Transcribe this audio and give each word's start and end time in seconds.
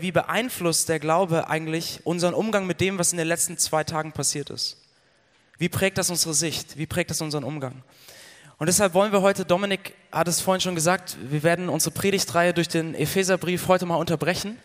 wie 0.00 0.10
beeinflusst 0.10 0.88
der 0.88 0.98
Glaube 0.98 1.48
eigentlich 1.50 2.00
unseren 2.04 2.32
Umgang 2.32 2.66
mit 2.66 2.80
dem, 2.80 2.98
was 2.98 3.12
in 3.12 3.18
den 3.18 3.28
letzten 3.28 3.58
zwei 3.58 3.84
Tagen 3.84 4.12
passiert 4.12 4.48
ist? 4.48 4.78
Wie 5.58 5.68
prägt 5.68 5.98
das 5.98 6.08
unsere 6.08 6.32
Sicht? 6.32 6.78
Wie 6.78 6.86
prägt 6.86 7.10
das 7.10 7.20
unseren 7.20 7.44
Umgang? 7.44 7.82
Und 8.56 8.68
deshalb 8.68 8.94
wollen 8.94 9.12
wir 9.12 9.20
heute, 9.20 9.44
Dominik 9.44 9.94
hat 10.10 10.28
es 10.28 10.40
vorhin 10.40 10.62
schon 10.62 10.74
gesagt, 10.74 11.18
wir 11.28 11.42
werden 11.42 11.68
unsere 11.68 11.94
Predigtreihe 11.94 12.54
durch 12.54 12.68
den 12.68 12.94
Epheserbrief 12.94 13.68
heute 13.68 13.84
mal 13.84 13.96
unterbrechen 13.96 14.56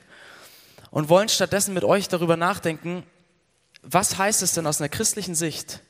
und 0.92 1.10
wollen 1.10 1.28
stattdessen 1.28 1.74
mit 1.74 1.84
euch 1.84 2.08
darüber 2.08 2.38
nachdenken, 2.38 3.04
was 3.82 4.18
heißt 4.18 4.42
es 4.44 4.54
denn 4.54 4.66
aus 4.66 4.80
einer 4.80 4.88
christlichen 4.88 5.36
Sicht, 5.36 5.82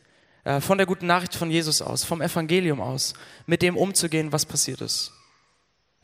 äh, 0.46 0.62
von 0.62 0.80
der 0.80 0.88
guten 0.88 1.06
Nachricht 1.06 1.36
von 1.36 1.52
Jesus 1.52 1.84
aus, 1.84 2.04
vom 2.04 2.24
Evangelium 2.24 2.82
aus, 2.82 3.14
mit 3.46 3.62
dem 3.62 3.78
umzugehen, 3.78 4.32
was 4.32 4.48
passiert 4.48 4.82
ist. 4.82 5.12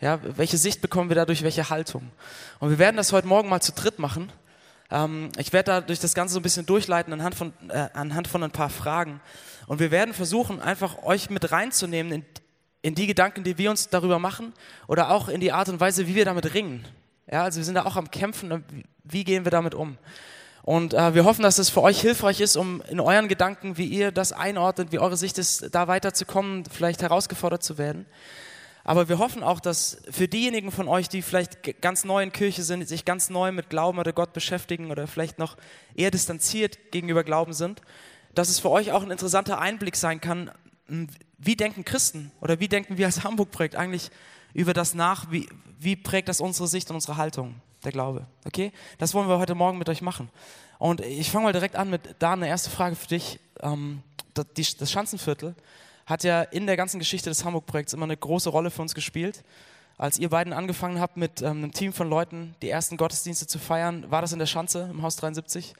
Ja, 0.04 0.20
welche 0.22 0.58
Sicht 0.58 0.82
bekommen 0.82 1.10
wir 1.10 1.16
dadurch, 1.16 1.44
welche 1.44 1.70
Haltung? 1.70 2.12
Und 2.60 2.70
wir 2.70 2.78
werden 2.78 2.98
das 2.98 3.14
heute 3.14 3.26
Morgen 3.26 3.48
mal 3.48 3.62
zu 3.62 3.72
dritt 3.72 4.00
machen. 4.00 4.34
Ähm, 4.92 5.30
ich 5.38 5.54
werde 5.54 5.72
da 5.72 5.80
durch 5.80 6.02
das 6.02 6.14
Ganze 6.14 6.34
so 6.34 6.42
ein 6.42 6.44
bisschen 6.44 6.66
durchleiten 6.66 7.14
anhand 7.14 7.36
von, 7.36 7.54
äh, 7.70 7.88
anhand 7.94 8.28
von 8.28 8.44
ein 8.44 8.52
paar 8.52 8.70
Fragen. 8.70 9.22
Und 9.66 9.80
wir 9.80 9.92
werden 9.92 10.14
versuchen, 10.14 10.60
einfach 10.60 11.04
euch 11.04 11.30
mit 11.30 11.54
reinzunehmen 11.54 12.12
in, 12.12 12.26
in 12.82 12.96
die 12.96 13.08
Gedanken, 13.08 13.46
die 13.46 13.58
wir 13.58 13.70
uns 13.70 13.88
darüber 13.88 14.20
machen 14.20 14.52
oder 14.88 15.10
auch 15.10 15.30
in 15.30 15.40
die 15.40 15.54
Art 15.54 15.70
und 15.70 15.80
Weise, 15.80 16.06
wie 16.06 16.16
wir 16.16 16.26
damit 16.26 16.54
ringen. 16.54 16.86
Ja, 17.32 17.44
also 17.44 17.60
wir 17.60 17.64
sind 17.64 17.76
da 17.76 17.86
auch 17.86 17.96
am 17.96 18.12
Kämpfen, 18.12 18.66
wie 19.06 19.24
gehen 19.24 19.46
wir 19.46 19.52
damit 19.52 19.74
um? 19.74 19.98
Und 20.64 20.94
äh, 20.94 21.16
wir 21.16 21.24
hoffen, 21.24 21.44
dass 21.44 21.60
es 21.60 21.70
für 21.70 21.82
euch 21.82 22.02
hilfreich 22.02 22.42
ist, 22.42 22.58
um 22.58 22.82
in 22.90 23.00
euren 23.00 23.30
Gedanken, 23.30 23.78
wie 23.78 23.88
ihr 23.88 24.12
das 24.12 24.34
einordnet, 24.34 24.92
wie 24.92 25.00
eure 25.00 25.16
Sicht 25.16 25.38
ist, 25.38 25.74
da 25.74 25.88
weiterzukommen, 25.88 26.66
vielleicht 26.66 27.02
herausgefordert 27.02 27.64
zu 27.64 27.78
werden. 27.78 28.06
Aber 28.84 29.08
wir 29.08 29.18
hoffen 29.18 29.44
auch, 29.44 29.60
dass 29.60 30.02
für 30.10 30.28
diejenigen 30.28 30.72
von 30.72 30.88
euch, 30.88 31.08
die 31.08 31.22
vielleicht 31.22 31.82
ganz 31.82 32.04
neu 32.04 32.22
in 32.22 32.34
Kirche 32.34 32.64
sind, 32.64 32.88
sich 32.88 33.06
ganz 33.06 33.30
neu 33.30 33.52
mit 33.52 33.70
Glauben 33.70 33.98
oder 33.98 34.12
Gott 34.12 34.34
beschäftigen 34.34 34.92
oder 34.92 35.08
vielleicht 35.08 35.40
noch 35.40 35.56
eher 35.96 36.12
distanziert 36.12 36.92
gegenüber 36.92 37.24
Glauben 37.24 37.54
sind, 37.54 37.82
dass 38.36 38.50
es 38.50 38.60
für 38.60 38.70
euch 38.70 38.92
auch 38.92 39.04
ein 39.04 39.12
interessanter 39.12 39.60
Einblick 39.60 39.96
sein 39.96 40.20
kann, 40.20 40.52
wie 41.38 41.56
denken 41.56 41.86
Christen 41.86 42.32
oder 42.42 42.60
wie 42.60 42.68
denken 42.68 42.98
wir 42.98 43.06
als 43.06 43.24
Hamburg-Projekt 43.24 43.76
eigentlich 43.76 44.12
über 44.54 44.74
das 44.74 44.94
nach, 44.94 45.32
wie, 45.32 45.48
wie 45.80 45.96
prägt 45.96 46.28
das 46.28 46.42
unsere 46.42 46.68
Sicht 46.68 46.90
und 46.90 46.96
unsere 46.96 47.16
Haltung, 47.16 47.56
der 47.86 47.94
Glaube. 47.94 48.28
Okay? 48.46 48.74
Das 48.98 49.14
wollen 49.14 49.30
wir 49.30 49.40
heute 49.40 49.56
Morgen 49.56 49.78
mit 49.78 49.88
euch 49.88 50.02
machen. 50.02 50.30
Und 50.78 51.00
ich 51.00 51.32
fange 51.32 51.46
mal 51.46 51.54
direkt 51.54 51.78
an 51.78 51.90
mit 51.90 52.16
da 52.20 52.34
eine 52.34 52.50
erste 52.50 52.70
Frage 52.70 52.96
für 52.96 53.08
dich. 53.08 53.40
Ähm, 53.62 54.04
das 54.34 54.92
Schanzenviertel 54.92 55.56
hat 56.06 56.24
ja 56.24 56.42
in 56.42 56.66
der 56.68 56.78
ganzen 56.78 57.00
Geschichte 57.00 57.30
des 57.30 57.46
Hamburg-Projekts 57.46 57.94
immer 57.94 58.06
eine 58.06 58.18
große 58.18 58.50
Rolle 58.50 58.72
für 58.72 58.82
uns 58.82 58.94
gespielt. 58.94 59.44
Als 59.98 60.18
ihr 60.18 60.30
beiden 60.30 60.54
angefangen 60.54 61.00
habt, 61.00 61.18
mit 61.18 61.42
ähm, 61.42 61.58
einem 61.58 61.72
Team 61.72 61.94
von 61.94 62.10
Leuten 62.10 62.56
die 62.62 62.70
ersten 62.70 62.98
Gottesdienste 62.98 63.48
zu 63.48 63.60
feiern, 63.60 64.10
war 64.10 64.22
das 64.22 64.34
in 64.34 64.40
der 64.40 64.48
Schanze 64.48 64.90
im 64.92 65.02
Haus 65.02 65.16
73. 65.18 65.74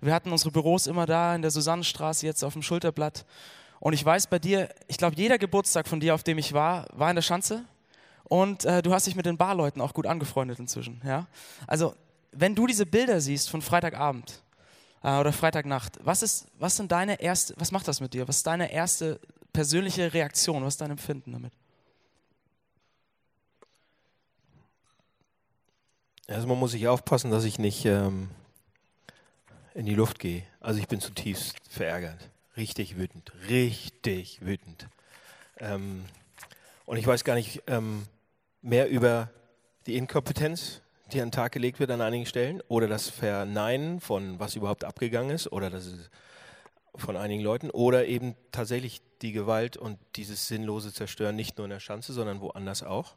Wir 0.00 0.14
hatten 0.14 0.30
unsere 0.30 0.50
Büros 0.50 0.86
immer 0.86 1.06
da 1.06 1.34
in 1.34 1.42
der 1.42 1.50
Susannenstraße, 1.50 2.26
jetzt 2.26 2.44
auf 2.44 2.52
dem 2.52 2.62
Schulterblatt. 2.62 3.24
Und 3.80 3.92
ich 3.92 4.04
weiß 4.04 4.28
bei 4.28 4.38
dir, 4.38 4.68
ich 4.86 4.98
glaube, 4.98 5.16
jeder 5.16 5.38
Geburtstag 5.38 5.88
von 5.88 6.00
dir, 6.00 6.14
auf 6.14 6.22
dem 6.22 6.38
ich 6.38 6.52
war, 6.52 6.86
war 6.92 7.10
in 7.10 7.16
der 7.16 7.22
Schanze. 7.22 7.64
Und 8.24 8.64
äh, 8.64 8.82
du 8.82 8.92
hast 8.92 9.06
dich 9.06 9.16
mit 9.16 9.26
den 9.26 9.36
Barleuten 9.36 9.80
auch 9.80 9.94
gut 9.94 10.06
angefreundet 10.06 10.58
inzwischen. 10.58 11.00
Ja? 11.04 11.26
Also, 11.66 11.94
wenn 12.32 12.54
du 12.54 12.66
diese 12.66 12.86
Bilder 12.86 13.20
siehst 13.20 13.50
von 13.50 13.62
Freitagabend 13.62 14.42
äh, 15.02 15.18
oder 15.18 15.32
Freitagnacht, 15.32 15.98
was, 16.02 16.22
ist, 16.22 16.46
was, 16.58 16.76
sind 16.76 16.92
deine 16.92 17.20
erste, 17.20 17.54
was 17.58 17.72
macht 17.72 17.88
das 17.88 18.00
mit 18.00 18.14
dir? 18.14 18.26
Was 18.28 18.38
ist 18.38 18.46
deine 18.46 18.72
erste 18.72 19.20
persönliche 19.56 20.12
Reaktion? 20.12 20.62
Was 20.64 20.74
ist 20.74 20.82
dein 20.82 20.90
Empfinden 20.90 21.32
damit? 21.32 21.54
Also 26.28 26.46
man 26.46 26.58
muss 26.58 26.72
sich 26.72 26.86
aufpassen, 26.88 27.30
dass 27.30 27.44
ich 27.44 27.58
nicht 27.58 27.86
ähm, 27.86 28.28
in 29.72 29.86
die 29.86 29.94
Luft 29.94 30.18
gehe. 30.18 30.42
Also 30.60 30.78
ich 30.78 30.88
bin 30.88 31.00
zutiefst 31.00 31.56
verärgert, 31.70 32.28
richtig 32.58 32.98
wütend, 32.98 33.32
richtig 33.48 34.44
wütend. 34.44 34.88
Ähm, 35.56 36.04
und 36.84 36.98
ich 36.98 37.06
weiß 37.06 37.24
gar 37.24 37.34
nicht 37.34 37.62
ähm, 37.66 38.06
mehr 38.60 38.90
über 38.90 39.30
die 39.86 39.96
Inkompetenz, 39.96 40.82
die 41.12 41.22
an 41.22 41.28
den 41.28 41.32
Tag 41.32 41.52
gelegt 41.52 41.80
wird 41.80 41.90
an 41.90 42.02
einigen 42.02 42.26
Stellen, 42.26 42.60
oder 42.68 42.88
das 42.88 43.08
Verneinen 43.08 44.00
von 44.00 44.38
was 44.38 44.54
überhaupt 44.54 44.84
abgegangen 44.84 45.30
ist, 45.30 45.50
oder 45.50 45.70
das 45.70 45.86
ist 45.86 46.10
von 46.98 47.16
einigen 47.16 47.42
Leuten, 47.42 47.70
oder 47.70 48.06
eben 48.06 48.34
tatsächlich 48.52 49.02
die 49.22 49.32
Gewalt 49.32 49.76
und 49.76 49.98
dieses 50.16 50.46
sinnlose 50.48 50.92
Zerstören 50.92 51.36
nicht 51.36 51.58
nur 51.58 51.66
in 51.66 51.70
der 51.70 51.80
Schanze, 51.80 52.12
sondern 52.12 52.40
woanders 52.40 52.82
auch. 52.82 53.16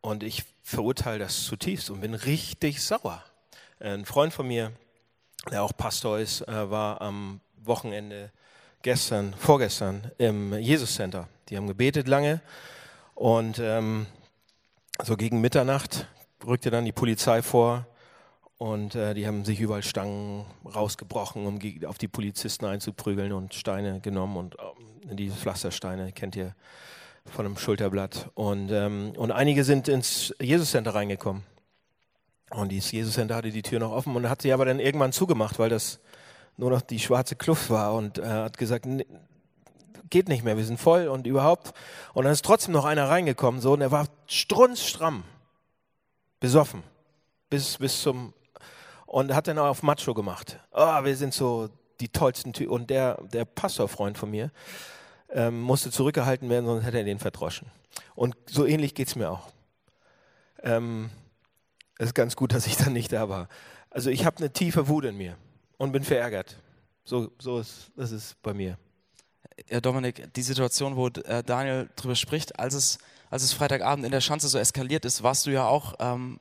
Und 0.00 0.22
ich 0.22 0.44
verurteile 0.62 1.18
das 1.18 1.44
zutiefst 1.44 1.90
und 1.90 2.00
bin 2.00 2.14
richtig 2.14 2.82
sauer. 2.82 3.24
Ein 3.80 4.04
Freund 4.04 4.32
von 4.32 4.46
mir, 4.46 4.72
der 5.50 5.62
auch 5.62 5.76
Pastor 5.76 6.18
ist, 6.18 6.42
äh, 6.42 6.70
war 6.70 7.00
am 7.00 7.40
Wochenende 7.56 8.30
gestern, 8.82 9.34
vorgestern 9.34 10.10
im 10.18 10.54
Jesus 10.54 10.94
Center. 10.94 11.28
Die 11.48 11.56
haben 11.56 11.66
gebetet 11.66 12.08
lange 12.08 12.40
und 13.14 13.58
ähm, 13.58 14.06
so 15.02 15.16
gegen 15.16 15.40
Mitternacht 15.40 16.06
rückte 16.44 16.70
dann 16.70 16.84
die 16.84 16.92
Polizei 16.92 17.42
vor 17.42 17.86
und 18.58 18.94
äh, 18.94 19.14
die 19.14 19.26
haben 19.26 19.44
sich 19.44 19.60
überall 19.60 19.82
Stangen 19.82 20.46
rausgebrochen, 20.64 21.46
um 21.46 21.58
auf 21.86 21.98
die 21.98 22.08
Polizisten 22.08 22.64
einzuprügeln 22.64 23.32
und 23.32 23.54
Steine 23.54 24.00
genommen 24.00 24.36
und 24.36 24.54
äh, 24.54 25.14
diese 25.14 25.36
Pflastersteine 25.36 26.12
kennt 26.12 26.36
ihr 26.36 26.54
von 27.26 27.44
einem 27.44 27.58
Schulterblatt. 27.58 28.30
Und, 28.34 28.70
ähm, 28.70 29.12
und 29.16 29.32
einige 29.32 29.64
sind 29.64 29.88
ins 29.88 30.34
Jesus 30.40 30.70
Center 30.70 30.94
reingekommen. 30.94 31.42
Und 32.50 32.70
dieses 32.70 32.92
Jesus 32.92 33.14
Center 33.14 33.34
hatte 33.34 33.50
die 33.50 33.62
Tür 33.62 33.80
noch 33.80 33.90
offen 33.90 34.14
und 34.14 34.28
hat 34.28 34.42
sie 34.42 34.52
aber 34.52 34.64
dann 34.64 34.78
irgendwann 34.78 35.12
zugemacht, 35.12 35.58
weil 35.58 35.68
das 35.68 35.98
nur 36.56 36.70
noch 36.70 36.80
die 36.80 37.00
schwarze 37.00 37.36
Kluft 37.36 37.70
war 37.70 37.94
und 37.94 38.18
äh, 38.18 38.24
hat 38.24 38.56
gesagt, 38.56 38.86
geht 40.08 40.28
nicht 40.28 40.44
mehr, 40.44 40.56
wir 40.56 40.64
sind 40.64 40.78
voll 40.78 41.08
und 41.08 41.26
überhaupt. 41.26 41.72
Und 42.14 42.24
dann 42.24 42.32
ist 42.32 42.44
trotzdem 42.44 42.72
noch 42.72 42.84
einer 42.84 43.08
reingekommen, 43.08 43.60
so, 43.60 43.72
und 43.72 43.80
er 43.80 43.90
war 43.90 44.06
strunzstramm, 44.26 45.24
besoffen, 46.38 46.82
bis, 47.50 47.78
bis 47.78 48.00
zum 48.00 48.32
und 49.16 49.34
hat 49.34 49.48
dann 49.48 49.58
auch 49.58 49.68
auf 49.68 49.82
Macho 49.82 50.12
gemacht. 50.12 50.58
Oh, 50.72 51.02
wir 51.02 51.16
sind 51.16 51.32
so 51.32 51.70
die 52.00 52.10
tollsten 52.10 52.52
Typen. 52.52 52.70
Und 52.70 52.90
der, 52.90 53.18
der 53.32 53.46
Pastorfreund 53.46 54.18
von 54.18 54.30
mir 54.30 54.50
ähm, 55.30 55.58
musste 55.58 55.90
zurückgehalten 55.90 56.50
werden, 56.50 56.66
sonst 56.66 56.84
hätte 56.84 56.98
er 56.98 57.04
den 57.04 57.18
verdroschen. 57.18 57.66
Und 58.14 58.36
so 58.44 58.66
ähnlich 58.66 58.94
geht 58.94 59.08
es 59.08 59.16
mir 59.16 59.30
auch. 59.30 59.48
Ähm, 60.62 61.08
es 61.96 62.08
ist 62.08 62.14
ganz 62.14 62.36
gut, 62.36 62.52
dass 62.52 62.66
ich 62.66 62.76
dann 62.76 62.92
nicht 62.92 63.10
da 63.10 63.30
war. 63.30 63.48
Also 63.88 64.10
ich 64.10 64.26
habe 64.26 64.36
eine 64.36 64.52
tiefe 64.52 64.86
Wut 64.86 65.06
in 65.06 65.16
mir 65.16 65.38
und 65.78 65.92
bin 65.92 66.04
verärgert. 66.04 66.58
So, 67.02 67.32
so 67.38 67.60
ist 67.60 67.92
das 67.96 68.12
ist 68.12 68.42
bei 68.42 68.52
mir. 68.52 68.76
Ja, 69.70 69.80
Dominik, 69.80 70.30
die 70.34 70.42
Situation, 70.42 70.94
wo 70.94 71.06
äh, 71.06 71.42
Daniel 71.42 71.88
drüber 71.96 72.16
spricht, 72.16 72.58
als 72.58 72.74
es, 72.74 72.98
als 73.30 73.44
es 73.44 73.54
Freitagabend 73.54 74.04
in 74.04 74.12
der 74.12 74.20
Schanze 74.20 74.48
so 74.48 74.58
eskaliert 74.58 75.06
ist, 75.06 75.22
warst 75.22 75.46
du 75.46 75.52
ja 75.52 75.66
auch 75.66 75.94
ähm, 76.00 76.38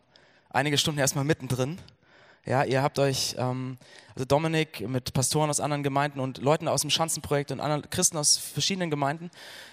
einige 0.50 0.78
Stunden 0.78 1.00
erstmal 1.00 1.24
mittendrin. 1.24 1.80
Ja, 2.48 2.64
ihr 2.64 2.84
habt 2.84 3.00
euch, 3.00 3.36
ähm, 3.40 3.78
also 4.14 4.26
Dominik 4.26 4.88
mit 4.88 5.14
Pastoren 5.14 5.50
aus 5.50 5.60
anderen 5.60 5.82
Gemeinden 5.82 6.20
und 6.20 6.38
Leuten 6.38 6.68
aus 6.68 6.82
dem 6.82 6.92
Schanzenprojekt 6.92 7.52
und 7.52 7.60
anderen 7.60 7.90
Christen 7.90 8.18
aus 8.18 8.38
verschiedenen 8.38 8.92
Gemeinden, 8.92 9.32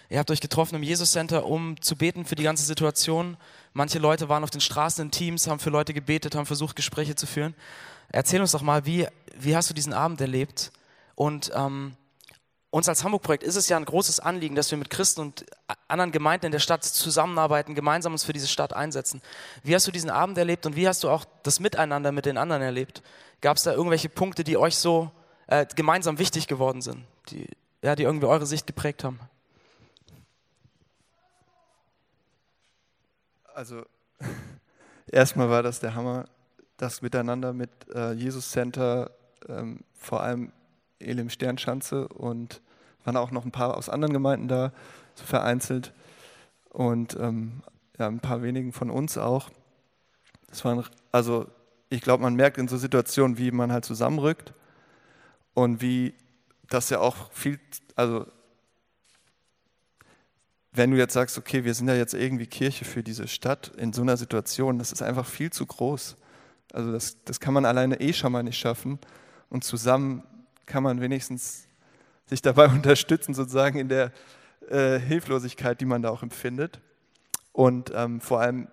ihr 0.08 0.18
habt 0.18 0.30
euch 0.30 0.40
getroffen 0.40 0.76
im 0.76 0.82
Jesus 0.82 1.12
Center, 1.12 1.44
um 1.44 1.78
zu 1.82 1.96
beten 1.96 2.24
für 2.24 2.34
die 2.34 2.44
ganze 2.44 2.64
Situation. 2.64 3.36
Manche 3.74 3.98
Leute 3.98 4.30
waren 4.30 4.42
auf 4.42 4.48
den 4.48 4.62
Straßen 4.62 5.04
in 5.04 5.10
Teams, 5.10 5.46
haben 5.48 5.58
für 5.58 5.68
Leute 5.68 5.92
gebetet, 5.92 6.34
haben 6.34 6.46
versucht, 6.46 6.74
Gespräche 6.74 7.14
zu 7.14 7.26
führen. 7.26 7.54
Erzähl 8.08 8.40
uns 8.40 8.52
doch 8.52 8.62
mal, 8.62 8.86
wie, 8.86 9.06
wie 9.36 9.54
hast 9.54 9.68
du 9.68 9.74
diesen 9.74 9.92
Abend 9.92 10.22
erlebt? 10.22 10.72
Und 11.14 11.52
ähm, 11.54 11.94
uns 12.72 12.88
als 12.88 13.04
Hamburg-Projekt 13.04 13.44
ist 13.44 13.56
es 13.56 13.68
ja 13.68 13.76
ein 13.76 13.84
großes 13.84 14.18
Anliegen, 14.18 14.54
dass 14.54 14.70
wir 14.70 14.78
mit 14.78 14.88
Christen 14.88 15.20
und 15.20 15.44
anderen 15.88 16.10
Gemeinden 16.10 16.46
in 16.46 16.52
der 16.52 16.58
Stadt 16.58 16.82
zusammenarbeiten, 16.82 17.74
gemeinsam 17.74 18.12
uns 18.12 18.24
für 18.24 18.32
diese 18.32 18.48
Stadt 18.48 18.72
einsetzen. 18.72 19.20
Wie 19.62 19.74
hast 19.74 19.86
du 19.86 19.92
diesen 19.92 20.08
Abend 20.08 20.38
erlebt 20.38 20.64
und 20.64 20.74
wie 20.74 20.88
hast 20.88 21.04
du 21.04 21.10
auch 21.10 21.26
das 21.42 21.60
Miteinander 21.60 22.12
mit 22.12 22.24
den 22.24 22.38
anderen 22.38 22.62
erlebt? 22.62 23.02
Gab 23.42 23.58
es 23.58 23.62
da 23.62 23.72
irgendwelche 23.72 24.08
Punkte, 24.08 24.42
die 24.42 24.56
euch 24.56 24.78
so 24.78 25.10
äh, 25.48 25.66
gemeinsam 25.76 26.18
wichtig 26.18 26.48
geworden 26.48 26.80
sind, 26.80 27.04
die, 27.28 27.46
ja, 27.82 27.94
die 27.94 28.04
irgendwie 28.04 28.26
eure 28.26 28.46
Sicht 28.46 28.66
geprägt 28.66 29.04
haben? 29.04 29.20
Also 33.54 33.84
erstmal 35.08 35.50
war 35.50 35.62
das 35.62 35.78
der 35.78 35.94
Hammer, 35.94 36.24
das 36.78 37.02
Miteinander 37.02 37.52
mit 37.52 37.70
äh, 37.94 38.12
Jesus 38.12 38.50
Center, 38.50 39.10
ähm, 39.46 39.80
vor 39.92 40.22
allem 40.22 40.52
Elim 40.98 41.28
Sternschanze 41.28 42.08
und 42.08 42.62
waren 43.04 43.16
auch 43.16 43.30
noch 43.30 43.44
ein 43.44 43.52
paar 43.52 43.76
aus 43.76 43.88
anderen 43.88 44.12
Gemeinden 44.12 44.48
da, 44.48 44.72
so 45.14 45.24
vereinzelt. 45.24 45.92
Und 46.70 47.16
ähm, 47.20 47.62
ja, 47.98 48.06
ein 48.06 48.20
paar 48.20 48.42
wenigen 48.42 48.72
von 48.72 48.90
uns 48.90 49.18
auch. 49.18 49.50
Das 50.48 50.64
waren, 50.64 50.84
also 51.10 51.46
ich 51.88 52.00
glaube, 52.00 52.22
man 52.22 52.34
merkt 52.34 52.58
in 52.58 52.68
so 52.68 52.76
Situationen, 52.76 53.38
wie 53.38 53.50
man 53.50 53.72
halt 53.72 53.84
zusammenrückt 53.84 54.54
und 55.54 55.80
wie 55.80 56.14
das 56.68 56.90
ja 56.90 57.00
auch 57.00 57.30
viel, 57.32 57.60
also 57.96 58.26
wenn 60.72 60.90
du 60.90 60.96
jetzt 60.96 61.12
sagst, 61.12 61.36
okay, 61.36 61.64
wir 61.64 61.74
sind 61.74 61.88
ja 61.88 61.94
jetzt 61.94 62.14
irgendwie 62.14 62.46
Kirche 62.46 62.84
für 62.86 63.02
diese 63.02 63.28
Stadt 63.28 63.72
in 63.76 63.92
so 63.92 64.00
einer 64.00 64.16
Situation, 64.16 64.78
das 64.78 64.90
ist 64.90 65.02
einfach 65.02 65.26
viel 65.26 65.50
zu 65.50 65.66
groß. 65.66 66.16
Also 66.72 66.92
das, 66.92 67.22
das 67.24 67.40
kann 67.40 67.52
man 67.52 67.66
alleine 67.66 68.00
eh 68.00 68.14
schon 68.14 68.32
mal 68.32 68.42
nicht 68.42 68.58
schaffen. 68.58 68.98
Und 69.50 69.64
zusammen 69.64 70.22
kann 70.64 70.82
man 70.82 71.02
wenigstens 71.02 71.68
sich 72.26 72.42
dabei 72.42 72.66
unterstützen, 72.68 73.34
sozusagen 73.34 73.78
in 73.78 73.88
der 73.88 74.12
äh, 74.68 74.98
Hilflosigkeit, 74.98 75.80
die 75.80 75.86
man 75.86 76.02
da 76.02 76.10
auch 76.10 76.22
empfindet. 76.22 76.80
Und 77.52 77.92
ähm, 77.94 78.20
vor 78.20 78.40
allem, 78.40 78.68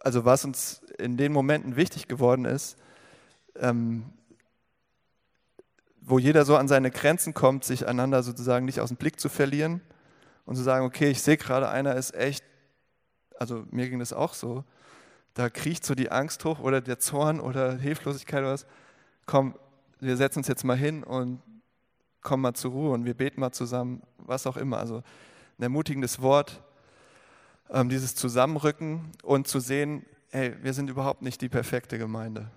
also 0.00 0.24
was 0.24 0.44
uns 0.44 0.82
in 0.98 1.16
den 1.16 1.32
Momenten 1.32 1.76
wichtig 1.76 2.08
geworden 2.08 2.44
ist, 2.44 2.76
ähm, 3.56 4.04
wo 6.00 6.18
jeder 6.18 6.44
so 6.44 6.56
an 6.56 6.68
seine 6.68 6.90
Grenzen 6.90 7.32
kommt, 7.32 7.64
sich 7.64 7.86
einander 7.86 8.22
sozusagen 8.22 8.66
nicht 8.66 8.80
aus 8.80 8.88
dem 8.88 8.98
Blick 8.98 9.18
zu 9.18 9.28
verlieren 9.28 9.80
und 10.44 10.56
zu 10.56 10.62
sagen, 10.62 10.84
okay, 10.84 11.10
ich 11.10 11.22
sehe 11.22 11.36
gerade, 11.36 11.68
einer 11.68 11.94
ist 11.94 12.14
echt, 12.14 12.44
also 13.38 13.64
mir 13.70 13.88
ging 13.88 14.00
das 14.00 14.12
auch 14.12 14.34
so, 14.34 14.64
da 15.32 15.48
kriecht 15.48 15.84
so 15.84 15.94
die 15.94 16.10
Angst 16.10 16.44
hoch 16.44 16.60
oder 16.60 16.80
der 16.80 16.98
Zorn 16.98 17.40
oder 17.40 17.76
Hilflosigkeit 17.76 18.40
oder 18.40 18.52
was. 18.52 18.66
Komm, 19.26 19.58
wir 19.98 20.16
setzen 20.16 20.40
uns 20.40 20.48
jetzt 20.48 20.64
mal 20.64 20.76
hin 20.76 21.02
und 21.02 21.40
kommen 22.24 22.42
mal 22.42 22.54
zur 22.54 22.72
Ruhe 22.72 22.90
und 22.90 23.04
wir 23.04 23.14
beten 23.14 23.38
mal 23.38 23.52
zusammen, 23.52 24.02
was 24.18 24.48
auch 24.48 24.56
immer. 24.56 24.78
Also 24.78 25.02
ein 25.58 25.62
ermutigendes 25.62 26.20
Wort, 26.20 26.60
ähm, 27.70 27.88
dieses 27.88 28.16
Zusammenrücken 28.16 29.12
und 29.22 29.46
zu 29.46 29.60
sehen, 29.60 30.04
hey, 30.30 30.56
wir 30.62 30.72
sind 30.72 30.90
überhaupt 30.90 31.22
nicht 31.22 31.40
die 31.40 31.48
perfekte 31.48 31.98
Gemeinde. 31.98 32.48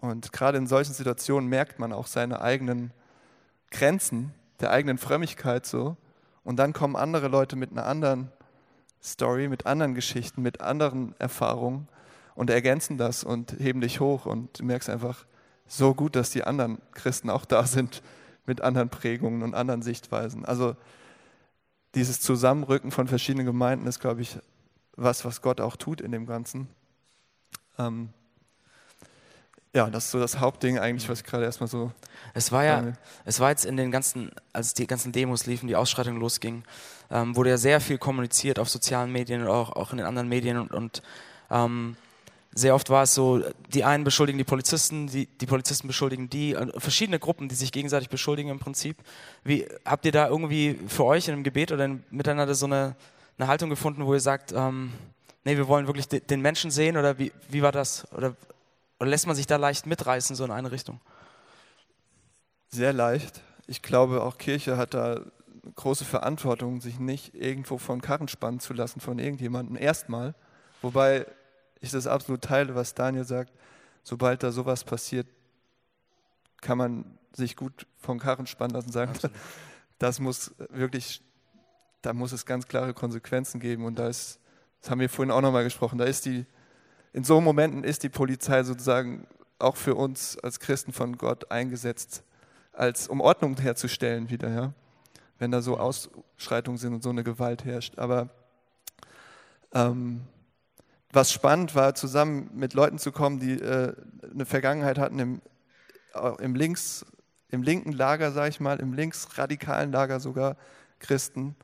Und 0.00 0.32
gerade 0.32 0.56
in 0.56 0.66
solchen 0.66 0.94
Situationen 0.94 1.48
merkt 1.48 1.78
man 1.78 1.92
auch 1.92 2.06
seine 2.06 2.40
eigenen 2.40 2.92
Grenzen, 3.70 4.32
der 4.60 4.70
eigenen 4.70 4.98
Frömmigkeit 4.98 5.66
so. 5.66 5.96
Und 6.44 6.56
dann 6.56 6.72
kommen 6.72 6.96
andere 6.96 7.28
Leute 7.28 7.56
mit 7.56 7.70
einer 7.72 7.86
anderen 7.86 8.32
Story, 9.02 9.48
mit 9.48 9.66
anderen 9.66 9.94
Geschichten, 9.94 10.42
mit 10.42 10.60
anderen 10.60 11.14
Erfahrungen 11.18 11.88
und 12.34 12.50
ergänzen 12.50 12.98
das 12.98 13.24
und 13.24 13.56
heben 13.58 13.80
dich 13.80 14.00
hoch 14.00 14.26
und 14.26 14.60
du 14.60 14.64
merkst 14.64 14.88
einfach 14.88 15.26
so 15.66 15.94
gut, 15.94 16.16
dass 16.16 16.30
die 16.30 16.44
anderen 16.44 16.78
Christen 16.92 17.30
auch 17.30 17.44
da 17.44 17.64
sind 17.64 18.02
mit 18.46 18.60
anderen 18.60 18.88
Prägungen 18.88 19.42
und 19.42 19.54
anderen 19.54 19.82
Sichtweisen. 19.82 20.44
Also 20.44 20.76
dieses 21.94 22.20
Zusammenrücken 22.20 22.90
von 22.90 23.08
verschiedenen 23.08 23.46
Gemeinden 23.46 23.86
ist, 23.86 24.00
glaube 24.00 24.22
ich, 24.22 24.38
was, 24.96 25.24
was 25.24 25.42
Gott 25.42 25.60
auch 25.60 25.76
tut 25.76 26.00
in 26.00 26.12
dem 26.12 26.26
Ganzen. 26.26 26.68
Ähm, 27.78 28.10
ja, 29.74 29.88
das 29.88 30.06
ist 30.06 30.10
so 30.10 30.18
das 30.18 30.38
Hauptding 30.38 30.78
eigentlich, 30.78 31.08
was 31.08 31.20
ich 31.20 31.26
gerade 31.26 31.44
erstmal 31.44 31.68
so. 31.68 31.92
Es 32.34 32.52
war 32.52 32.64
ja, 32.64 32.92
es 33.24 33.40
war 33.40 33.48
jetzt 33.50 33.64
in 33.64 33.78
den 33.78 33.90
ganzen, 33.90 34.30
als 34.52 34.74
die 34.74 34.86
ganzen 34.86 35.12
Demos 35.12 35.46
liefen, 35.46 35.66
die 35.66 35.76
Ausschreitung 35.76 36.18
losging, 36.18 36.62
ähm, 37.10 37.34
wurde 37.36 37.50
ja 37.50 37.56
sehr 37.56 37.80
viel 37.80 37.96
kommuniziert 37.96 38.58
auf 38.58 38.68
sozialen 38.68 39.10
Medien 39.10 39.42
und 39.42 39.48
auch, 39.48 39.72
auch 39.72 39.92
in 39.92 39.98
den 39.98 40.06
anderen 40.06 40.28
Medien 40.28 40.58
und, 40.58 40.72
und 40.72 41.02
ähm, 41.50 41.96
sehr 42.54 42.74
oft 42.74 42.90
war 42.90 43.04
es 43.04 43.14
so, 43.14 43.42
die 43.72 43.84
einen 43.84 44.04
beschuldigen 44.04 44.38
die 44.38 44.44
Polizisten, 44.44 45.06
die, 45.06 45.26
die 45.26 45.46
Polizisten 45.46 45.86
beschuldigen 45.86 46.28
die, 46.28 46.52
äh, 46.52 46.78
verschiedene 46.78 47.18
Gruppen, 47.18 47.48
die 47.48 47.54
sich 47.54 47.72
gegenseitig 47.72 48.08
beschuldigen 48.08 48.50
im 48.50 48.58
Prinzip. 48.58 48.98
Wie, 49.44 49.66
habt 49.84 50.04
ihr 50.04 50.12
da 50.12 50.28
irgendwie 50.28 50.78
für 50.86 51.04
euch 51.04 51.28
in 51.28 51.34
einem 51.34 51.44
Gebet 51.44 51.72
oder 51.72 51.86
in, 51.86 52.04
miteinander 52.10 52.54
so 52.54 52.66
eine, 52.66 52.94
eine 53.38 53.48
Haltung 53.48 53.70
gefunden, 53.70 54.04
wo 54.04 54.12
ihr 54.12 54.20
sagt, 54.20 54.52
ähm, 54.52 54.92
nee, 55.44 55.56
wir 55.56 55.66
wollen 55.68 55.86
wirklich 55.86 56.08
den 56.08 56.40
Menschen 56.42 56.70
sehen 56.70 56.96
oder 56.96 57.18
wie, 57.18 57.32
wie 57.48 57.62
war 57.62 57.72
das? 57.72 58.06
Oder 58.12 58.36
oder 59.02 59.10
lässt 59.10 59.26
man 59.26 59.34
sich 59.34 59.48
da 59.48 59.56
leicht 59.56 59.84
mitreißen, 59.84 60.36
so 60.36 60.44
in 60.44 60.52
eine 60.52 60.70
Richtung? 60.70 61.00
Sehr 62.68 62.92
leicht. 62.92 63.40
Ich 63.66 63.82
glaube, 63.82 64.22
auch 64.22 64.38
Kirche 64.38 64.76
hat 64.76 64.94
da 64.94 65.22
große 65.74 66.04
Verantwortung, 66.04 66.80
sich 66.80 67.00
nicht 67.00 67.34
irgendwo 67.34 67.78
von 67.78 68.00
Karren 68.00 68.28
spannen 68.28 68.60
zu 68.60 68.72
lassen 68.72 69.00
von 69.00 69.18
irgendjemandem. 69.18 69.74
Erstmal. 69.76 70.36
Wobei 70.82 71.26
ich 71.82 71.90
das 71.90 72.06
absolut 72.06 72.42
teile, 72.42 72.74
was 72.74 72.94
Daniel 72.94 73.24
sagt. 73.24 73.52
Sobald 74.02 74.42
da 74.42 74.50
sowas 74.50 74.84
passiert, 74.84 75.26
kann 76.60 76.78
man 76.78 77.18
sich 77.34 77.56
gut 77.56 77.86
vom 77.98 78.18
Karren 78.18 78.46
spannen 78.46 78.74
lassen 78.74 78.86
und 78.86 78.92
sagen, 78.92 79.12
absolut. 79.12 79.36
das 79.98 80.20
muss 80.20 80.54
wirklich, 80.70 81.22
da 82.00 82.12
muss 82.12 82.32
es 82.32 82.46
ganz 82.46 82.66
klare 82.66 82.94
Konsequenzen 82.94 83.60
geben. 83.60 83.84
Und 83.84 83.98
da 83.98 84.08
ist, 84.08 84.40
das 84.80 84.90
haben 84.90 85.00
wir 85.00 85.08
vorhin 85.08 85.30
auch 85.30 85.40
nochmal 85.40 85.64
gesprochen, 85.64 85.98
da 85.98 86.04
ist 86.04 86.24
die 86.24 86.46
in 87.12 87.24
so 87.24 87.40
Momenten 87.40 87.84
ist 87.84 88.02
die 88.02 88.08
Polizei 88.08 88.62
sozusagen 88.62 89.26
auch 89.58 89.76
für 89.76 89.94
uns 89.94 90.38
als 90.38 90.60
Christen 90.60 90.92
von 90.92 91.18
Gott 91.18 91.50
eingesetzt, 91.50 92.24
als 92.72 93.06
um 93.06 93.20
Ordnung 93.20 93.56
herzustellen 93.58 94.30
wieder, 94.30 94.48
ja. 94.48 94.72
Wenn 95.38 95.50
da 95.50 95.60
so 95.60 95.76
Ausschreitungen 95.76 96.78
sind 96.78 96.94
und 96.94 97.02
so 97.02 97.10
eine 97.10 97.24
Gewalt 97.24 97.64
herrscht. 97.64 97.98
Aber 97.98 98.30
ähm, 99.74 100.22
was 101.12 101.30
spannend 101.30 101.74
war, 101.74 101.94
zusammen 101.94 102.50
mit 102.54 102.74
Leuten 102.74 102.98
zu 102.98 103.12
kommen, 103.12 103.38
die 103.38 103.60
äh, 103.60 103.94
eine 104.32 104.46
Vergangenheit 104.46 104.98
hatten 104.98 105.18
im, 105.18 105.42
im, 106.38 106.54
links, 106.54 107.04
im 107.50 107.62
linken 107.62 107.92
Lager, 107.92 108.32
sage 108.32 108.48
ich 108.48 108.60
mal, 108.60 108.80
im 108.80 108.94
linksradikalen 108.94 109.92
Lager 109.92 110.20
sogar 110.20 110.56
Christen 110.98 111.54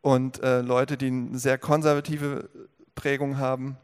und 0.00 0.42
äh, 0.42 0.62
Leute, 0.62 0.96
die 0.96 1.08
eine 1.08 1.38
sehr 1.38 1.58
konservative 1.58 2.48
Prägung 2.94 3.38
haben 3.38 3.76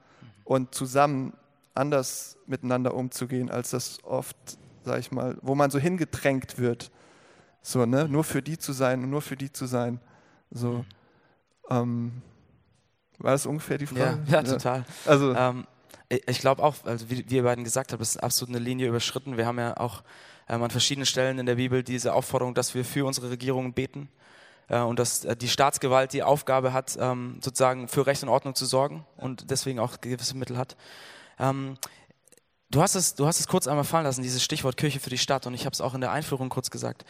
und 0.45 0.75
zusammen 0.75 1.35
anders 1.75 2.39
miteinander 2.47 2.95
umzugehen, 2.95 3.51
als 3.51 3.71
das 3.71 4.03
oft, 4.03 4.37
sag 4.85 4.99
ich 4.99 5.13
mal, 5.13 5.37
wo 5.43 5.55
man 5.55 5.71
so 5.71 5.79
hingedrängt 5.79 6.59
wird. 6.59 6.91
So, 7.61 7.85
ne? 7.85 8.09
Nur 8.09 8.25
für 8.25 8.43
die 8.43 8.57
zu 8.57 8.73
sein 8.73 9.03
und 9.03 9.11
nur 9.11 9.23
für 9.23 9.37
die 9.37 9.53
zu 9.53 9.67
sein. 9.67 10.01
So. 10.51 10.85
Ähm, 11.69 12.23
war 13.19 13.33
das 13.33 13.47
ungefähr 13.47 13.79
die 13.79 13.87
Frage? 13.87 14.23
Ja, 14.27 14.41
ja 14.41 14.43
total. 14.43 14.85
Also, 15.05 15.35
ähm, 15.35 15.67
ich 16.09 16.39
glaube 16.39 16.63
auch, 16.63 16.77
also 16.85 17.11
wie, 17.11 17.29
wie 17.29 17.37
ihr 17.37 17.43
beiden 17.43 17.65
gesagt 17.65 17.93
habt, 17.93 18.01
ist 18.01 18.23
absolut 18.23 18.55
eine 18.55 18.65
Linie 18.65 18.89
überschritten. 18.89 19.37
Wir 19.37 19.47
haben 19.47 19.59
ja 19.59 19.77
auch 19.77 20.03
ähm, 20.49 20.63
an 20.63 20.71
verschiedenen 20.71 21.07
Stellen 21.07 21.39
in 21.39 21.47
der 21.47 21.57
Bibel 21.57 21.83
diese 21.83 22.15
Aufforderung, 22.15 22.55
dass 22.55 22.75
wir 22.75 22.85
für 22.85 23.05
unsere 23.05 23.31
Regierungen 23.31 23.73
beten 23.73 24.09
äh, 24.69 24.81
und 24.81 24.99
dass 24.99 25.25
äh, 25.25 25.37
die 25.37 25.49
Staatsgewalt 25.49 26.13
die 26.13 26.23
Aufgabe 26.23 26.73
hat, 26.73 26.97
ähm, 27.01 27.39
sozusagen 27.43 27.89
für 27.89 28.07
Recht 28.07 28.23
und 28.23 28.29
Ordnung 28.29 28.55
zu 28.55 28.67
sorgen 28.67 29.05
und 29.17 29.51
deswegen 29.51 29.79
auch 29.81 30.01
gewisse 30.01 30.37
Mittel 30.37 30.57
hat. 30.57 30.77
Ähm, 31.39 31.77
du, 32.71 32.83
hast 32.83 32.95
es, 32.95 33.15
du 33.15 33.27
hast 33.27 33.41
es 33.41 33.49
kurz 33.49 33.67
einmal 33.67 33.85
fallen 33.85 34.05
lassen, 34.05 34.23
dieses 34.23 34.43
Stichwort 34.43 34.77
Kirche 34.77 35.01
für 35.01 35.11
die 35.11 35.19
Stadt 35.19 35.47
und 35.47 35.55
ich 35.55 35.65
habe 35.67 35.75
es 35.75 35.81
auch 35.81 35.95
in 35.95 36.01
der 36.01 36.13
Einführung 36.13 36.49
kurz 36.49 36.71
gesagt. 36.71 37.05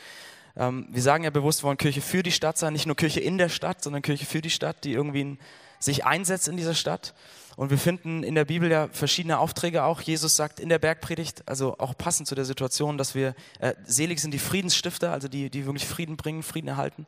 Ähm, 0.56 0.86
wir 0.90 1.02
sagen 1.02 1.24
ja 1.24 1.30
bewusst, 1.30 1.62
wir 1.62 1.68
wollen 1.68 1.76
Kirche 1.76 2.00
für 2.00 2.22
die 2.22 2.32
Stadt 2.32 2.56
sein, 2.56 2.72
nicht 2.72 2.86
nur 2.86 2.96
Kirche 2.96 3.20
in 3.20 3.36
der 3.36 3.50
Stadt, 3.50 3.82
sondern 3.82 4.00
Kirche 4.00 4.24
für 4.24 4.40
die 4.40 4.50
Stadt, 4.50 4.84
die 4.84 4.92
irgendwie 4.92 5.38
sich 5.78 6.04
einsetzt 6.04 6.48
in 6.48 6.56
dieser 6.56 6.74
Stadt. 6.74 7.14
Und 7.56 7.70
wir 7.70 7.78
finden 7.78 8.22
in 8.22 8.34
der 8.34 8.44
Bibel 8.44 8.70
ja 8.70 8.88
verschiedene 8.92 9.38
Aufträge 9.38 9.84
auch. 9.84 10.02
Jesus 10.02 10.36
sagt 10.36 10.60
in 10.60 10.68
der 10.68 10.78
Bergpredigt, 10.78 11.42
also 11.46 11.78
auch 11.78 11.96
passend 11.96 12.28
zu 12.28 12.34
der 12.34 12.44
Situation, 12.44 12.98
dass 12.98 13.14
wir 13.14 13.34
äh, 13.60 13.74
selig 13.86 14.20
sind 14.20 14.32
die 14.32 14.38
Friedensstifter, 14.38 15.10
also 15.10 15.26
die, 15.28 15.48
die 15.48 15.64
wirklich 15.64 15.86
Frieden 15.86 16.18
bringen, 16.18 16.42
Frieden 16.42 16.68
erhalten. 16.68 17.06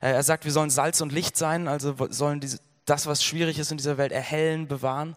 Äh, 0.00 0.12
er 0.12 0.22
sagt, 0.22 0.46
wir 0.46 0.52
sollen 0.52 0.70
Salz 0.70 1.02
und 1.02 1.12
Licht 1.12 1.36
sein, 1.36 1.68
also 1.68 1.94
sollen 2.08 2.40
diese, 2.40 2.58
das, 2.86 3.06
was 3.06 3.22
schwierig 3.22 3.58
ist 3.58 3.70
in 3.70 3.76
dieser 3.76 3.98
Welt, 3.98 4.12
erhellen, 4.12 4.66
bewahren. 4.66 5.14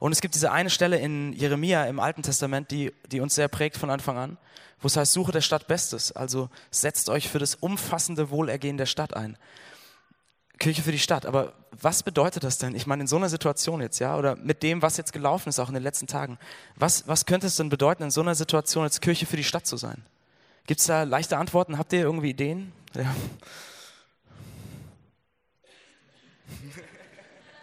Und 0.00 0.10
es 0.10 0.20
gibt 0.20 0.34
diese 0.34 0.50
eine 0.50 0.70
Stelle 0.70 0.98
in 0.98 1.32
Jeremia 1.32 1.84
im 1.84 2.00
Alten 2.00 2.22
Testament, 2.22 2.72
die, 2.72 2.92
die 3.10 3.20
uns 3.20 3.36
sehr 3.36 3.48
prägt 3.48 3.76
von 3.76 3.90
Anfang 3.90 4.18
an, 4.18 4.38
wo 4.80 4.88
es 4.88 4.96
heißt, 4.96 5.12
suche 5.12 5.32
der 5.32 5.40
Stadt 5.40 5.68
Bestes. 5.68 6.12
Also 6.12 6.50
setzt 6.72 7.08
euch 7.08 7.28
für 7.28 7.38
das 7.38 7.54
umfassende 7.54 8.30
Wohlergehen 8.30 8.76
der 8.76 8.86
Stadt 8.86 9.16
ein. 9.16 9.38
Kirche 10.58 10.82
für 10.82 10.92
die 10.92 10.98
Stadt. 10.98 11.26
Aber 11.26 11.52
was 11.70 12.02
bedeutet 12.02 12.44
das 12.44 12.58
denn? 12.58 12.74
Ich 12.74 12.86
meine, 12.86 13.02
in 13.02 13.06
so 13.06 13.16
einer 13.16 13.28
Situation 13.28 13.80
jetzt, 13.80 13.98
ja, 13.98 14.16
oder 14.16 14.36
mit 14.36 14.62
dem, 14.62 14.82
was 14.82 14.96
jetzt 14.96 15.12
gelaufen 15.12 15.48
ist, 15.50 15.58
auch 15.58 15.68
in 15.68 15.74
den 15.74 15.82
letzten 15.82 16.06
Tagen, 16.06 16.38
was, 16.74 17.06
was 17.06 17.26
könnte 17.26 17.46
es 17.46 17.56
denn 17.56 17.68
bedeuten, 17.68 18.04
in 18.04 18.10
so 18.10 18.22
einer 18.22 18.34
Situation 18.34 18.84
als 18.84 19.00
Kirche 19.00 19.26
für 19.26 19.36
die 19.36 19.44
Stadt 19.44 19.66
zu 19.66 19.76
sein? 19.76 20.02
Gibt 20.66 20.80
es 20.80 20.86
da 20.86 21.02
leichte 21.02 21.36
Antworten? 21.36 21.78
Habt 21.78 21.92
ihr 21.92 22.00
irgendwie 22.00 22.30
Ideen? 22.30 22.72
Ja. 22.94 23.14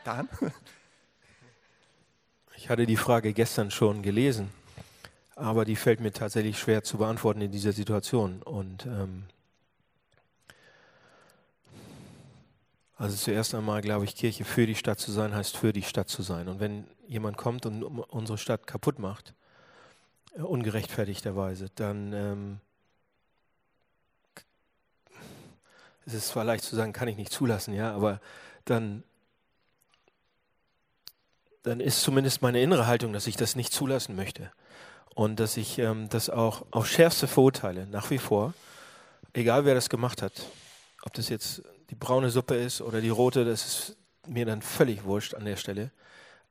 Dan? 0.05 0.29
Ich 2.55 2.69
hatte 2.69 2.85
die 2.85 2.97
Frage 2.97 3.33
gestern 3.33 3.71
schon 3.71 4.03
gelesen, 4.03 4.50
aber 5.35 5.65
die 5.65 5.75
fällt 5.75 6.00
mir 6.00 6.13
tatsächlich 6.13 6.57
schwer 6.59 6.83
zu 6.83 6.97
beantworten 6.97 7.41
in 7.41 7.51
dieser 7.51 7.73
Situation. 7.73 8.41
Und 8.41 8.85
ähm, 8.85 9.25
Also 13.03 13.17
zuerst 13.17 13.53
einmal 13.53 13.81
glaube 13.81 14.05
ich, 14.05 14.15
Kirche 14.15 14.45
für 14.45 14.65
die 14.65 14.75
Stadt 14.75 14.98
zu 14.98 15.12
sein, 15.12 15.36
heißt 15.36 15.57
für 15.57 15.74
die 15.74 15.81
Stadt 15.81 16.07
zu 16.07 16.22
sein. 16.22 16.48
Und 16.48 16.62
wenn 16.62 16.88
jemand 17.05 17.36
kommt 17.36 17.65
und 17.65 17.83
unsere 17.83 18.38
Stadt 18.38 18.65
kaputt 18.65 18.98
macht, 18.98 19.33
äh, 20.38 20.41
ungerechtfertigterweise, 20.41 21.67
dann 21.75 22.13
ähm, 22.13 22.60
es 26.05 26.13
ist 26.13 26.29
zwar 26.29 26.45
leicht 26.45 26.63
zu 26.63 26.77
sagen, 26.77 26.93
kann 26.93 27.10
ich 27.10 27.17
nicht 27.17 27.33
zulassen, 27.33 27.74
ja, 27.74 27.93
aber 27.93 28.22
dann, 28.63 29.03
dann 31.63 31.81
ist 31.81 32.03
zumindest 32.03 32.41
meine 32.41 32.62
innere 32.62 32.88
Haltung, 32.88 33.12
dass 33.12 33.27
ich 33.27 33.36
das 33.36 33.57
nicht 33.57 33.74
zulassen 33.74 34.15
möchte. 34.15 34.50
Und 35.13 35.41
dass 35.41 35.57
ich 35.57 35.77
ähm, 35.77 36.07
das 36.07 36.29
auch 36.29 36.65
auf 36.72 36.88
schärfste 36.88 37.27
verurteile, 37.27 37.86
nach 37.86 38.12
wie 38.12 38.17
vor, 38.17 38.53
egal 39.33 39.65
wer 39.65 39.75
das 39.75 39.89
gemacht 39.89 40.22
hat. 40.22 40.31
Ob 41.01 41.13
das 41.15 41.27
jetzt 41.27 41.63
die 41.93 42.00
braune 42.00 42.31
Suppe 42.31 42.55
ist 42.55 42.81
oder 42.81 43.01
die 43.01 43.09
rote, 43.09 43.45
das 43.45 43.65
ist 43.65 43.97
mir 44.27 44.45
dann 44.45 44.63
völlig 44.63 45.03
wurscht 45.03 45.35
an 45.35 45.45
der 45.45 45.57
Stelle. 45.57 45.91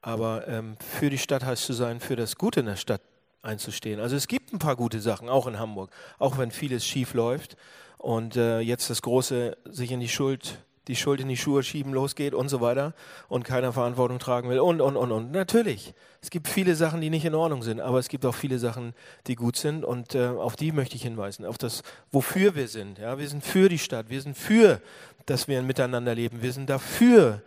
Aber 0.00 0.46
ähm, 0.46 0.76
für 0.78 1.10
die 1.10 1.18
Stadt 1.18 1.44
heißt 1.44 1.64
zu 1.64 1.72
sein, 1.72 1.98
für 1.98 2.14
das 2.14 2.36
Gute 2.36 2.60
in 2.60 2.66
der 2.66 2.76
Stadt 2.76 3.02
einzustehen. 3.42 3.98
Also 3.98 4.14
es 4.14 4.28
gibt 4.28 4.52
ein 4.52 4.60
paar 4.60 4.76
gute 4.76 5.00
Sachen, 5.00 5.28
auch 5.28 5.48
in 5.48 5.58
Hamburg, 5.58 5.90
auch 6.20 6.38
wenn 6.38 6.52
vieles 6.52 6.86
schief 6.86 7.14
läuft 7.14 7.56
und 7.98 8.36
äh, 8.36 8.60
jetzt 8.60 8.88
das 8.88 9.02
große 9.02 9.56
sich 9.64 9.90
in 9.90 9.98
die 9.98 10.08
Schuld 10.08 10.58
die 10.88 10.96
Schuld 10.96 11.20
in 11.20 11.28
die 11.28 11.36
Schuhe 11.36 11.62
schieben 11.62 11.92
losgeht 11.92 12.34
und 12.34 12.48
so 12.48 12.60
weiter 12.60 12.94
und 13.28 13.44
keiner 13.44 13.72
Verantwortung 13.72 14.18
tragen 14.18 14.48
will 14.48 14.58
und, 14.58 14.80
und, 14.80 14.96
und, 14.96 15.12
und. 15.12 15.30
Natürlich, 15.30 15.94
es 16.20 16.30
gibt 16.30 16.48
viele 16.48 16.74
Sachen, 16.74 17.00
die 17.00 17.10
nicht 17.10 17.24
in 17.24 17.34
Ordnung 17.34 17.62
sind, 17.62 17.80
aber 17.80 17.98
es 17.98 18.08
gibt 18.08 18.26
auch 18.26 18.34
viele 18.34 18.58
Sachen, 18.58 18.94
die 19.26 19.36
gut 19.36 19.56
sind 19.56 19.84
und 19.84 20.14
äh, 20.14 20.26
auf 20.26 20.56
die 20.56 20.72
möchte 20.72 20.96
ich 20.96 21.02
hinweisen, 21.02 21.44
auf 21.44 21.58
das, 21.58 21.82
wofür 22.10 22.56
wir 22.56 22.68
sind. 22.68 22.98
Ja? 22.98 23.18
Wir 23.18 23.28
sind 23.28 23.44
für 23.44 23.68
die 23.68 23.78
Stadt, 23.78 24.10
wir 24.10 24.20
sind 24.20 24.36
für, 24.36 24.80
dass 25.26 25.48
wir 25.48 25.62
miteinander 25.62 26.14
leben, 26.14 26.42
wir 26.42 26.52
sind 26.52 26.68
dafür, 26.70 27.42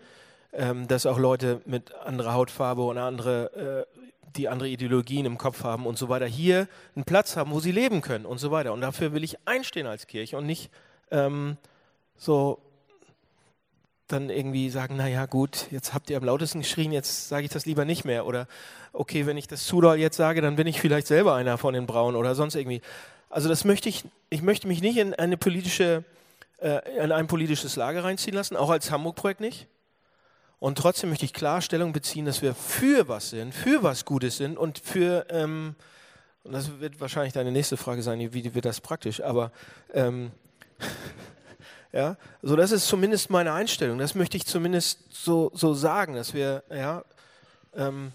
ähm, 0.53 0.87
dass 0.87 1.05
auch 1.05 1.19
Leute 1.19 1.61
mit 1.65 1.93
anderer 1.93 2.33
Hautfarbe 2.33 2.83
und 2.83 2.97
andere, 2.97 3.85
äh, 3.95 4.01
die 4.35 4.49
andere 4.49 4.69
Ideologien 4.69 5.25
im 5.25 5.37
Kopf 5.37 5.63
haben 5.63 5.85
und 5.85 5.97
so 5.97 6.09
weiter, 6.09 6.25
hier 6.25 6.67
einen 6.95 7.05
Platz 7.05 7.37
haben, 7.37 7.51
wo 7.51 7.59
sie 7.59 7.71
leben 7.71 8.01
können 8.01 8.25
und 8.25 8.37
so 8.37 8.51
weiter. 8.51 8.73
Und 8.73 8.81
dafür 8.81 9.13
will 9.13 9.23
ich 9.23 9.37
einstehen 9.45 9.87
als 9.87 10.07
Kirche 10.07 10.37
und 10.37 10.45
nicht 10.45 10.69
ähm, 11.11 11.57
so 12.17 12.59
dann 14.07 14.29
irgendwie 14.29 14.69
sagen, 14.69 14.97
naja 14.97 15.25
gut, 15.25 15.67
jetzt 15.71 15.93
habt 15.93 16.09
ihr 16.09 16.17
am 16.17 16.23
lautesten 16.23 16.59
geschrien, 16.59 16.91
jetzt 16.91 17.27
sage 17.27 17.45
ich 17.45 17.51
das 17.51 17.65
lieber 17.65 17.85
nicht 17.85 18.05
mehr. 18.05 18.25
Oder 18.25 18.47
okay, 18.93 19.25
wenn 19.25 19.37
ich 19.37 19.47
das 19.47 19.65
zu 19.65 19.81
doll 19.81 19.97
jetzt 19.97 20.17
sage, 20.17 20.41
dann 20.41 20.55
bin 20.55 20.67
ich 20.67 20.79
vielleicht 20.79 21.07
selber 21.07 21.33
einer 21.33 21.57
von 21.57 21.73
den 21.73 21.87
Brauen 21.87 22.15
oder 22.15 22.35
sonst 22.35 22.55
irgendwie. 22.55 22.81
Also 23.29 23.49
das 23.49 23.65
möchte 23.65 23.89
ich, 23.89 24.03
ich 24.29 24.41
möchte 24.43 24.67
mich 24.67 24.81
nicht 24.81 24.97
in 24.97 25.13
eine 25.15 25.37
politische, 25.37 26.03
äh, 26.57 27.03
in 27.03 27.11
ein 27.11 27.27
politisches 27.27 27.75
Lager 27.75 28.03
reinziehen 28.03 28.35
lassen, 28.35 28.55
auch 28.55 28.69
als 28.69 28.91
Hamburg-Projekt 28.91 29.41
nicht. 29.41 29.67
Und 30.59 30.77
trotzdem 30.77 31.09
möchte 31.09 31.25
ich 31.25 31.33
klar 31.33 31.61
Stellung 31.61 31.93
beziehen, 31.93 32.25
dass 32.25 32.41
wir 32.41 32.55
für 32.55 33.07
was 33.07 33.29
sind, 33.29 33.53
für 33.53 33.83
was 33.83 34.05
Gutes 34.05 34.37
sind 34.37 34.57
und 34.57 34.79
für, 34.79 35.25
ähm, 35.29 35.75
und 36.43 36.53
das 36.53 36.79
wird 36.79 37.01
wahrscheinlich 37.01 37.33
deine 37.33 37.51
nächste 37.51 37.77
Frage 37.77 38.01
sein, 38.01 38.19
wie 38.19 38.55
wird 38.55 38.65
das 38.65 38.81
praktisch, 38.81 39.21
aber 39.21 39.51
ähm, 39.93 40.31
Ja, 41.95 42.17
also 42.43 42.57
das 42.57 42.73
ist 42.73 42.87
zumindest 42.87 43.29
meine 43.29 43.53
Einstellung. 43.53 43.99
Das 43.99 44.15
möchte 44.15 44.35
ich 44.35 44.45
zumindest 44.45 44.99
so, 45.11 45.49
so 45.53 45.73
sagen, 45.73 46.15
dass 46.15 46.33
wir 46.33 46.63
ja, 46.69 47.05
ähm, 47.73 48.11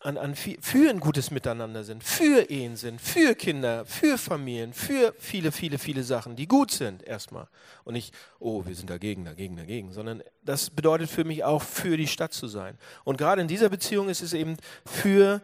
an, 0.00 0.16
an 0.16 0.34
für 0.34 0.88
ein 0.88 0.98
gutes 0.98 1.30
Miteinander 1.30 1.84
sind, 1.84 2.02
für 2.02 2.48
Ehen 2.50 2.76
sind, 2.76 3.00
für 3.00 3.34
Kinder, 3.34 3.84
für 3.84 4.16
Familien, 4.16 4.72
für 4.72 5.14
viele, 5.18 5.52
viele, 5.52 5.78
viele 5.78 6.02
Sachen, 6.02 6.36
die 6.36 6.48
gut 6.48 6.70
sind 6.70 7.02
erstmal. 7.02 7.48
Und 7.84 7.94
nicht, 7.94 8.14
oh, 8.38 8.64
wir 8.64 8.74
sind 8.74 8.88
dagegen, 8.88 9.26
dagegen, 9.26 9.56
dagegen, 9.56 9.92
sondern 9.92 10.22
das 10.42 10.70
bedeutet 10.70 11.10
für 11.10 11.24
mich 11.24 11.44
auch, 11.44 11.62
für 11.62 11.98
die 11.98 12.06
Stadt 12.06 12.32
zu 12.32 12.48
sein. 12.48 12.78
Und 13.04 13.18
gerade 13.18 13.42
in 13.42 13.48
dieser 13.48 13.68
Beziehung 13.68 14.08
ist 14.08 14.22
es 14.22 14.32
eben 14.32 14.56
für 14.86 15.42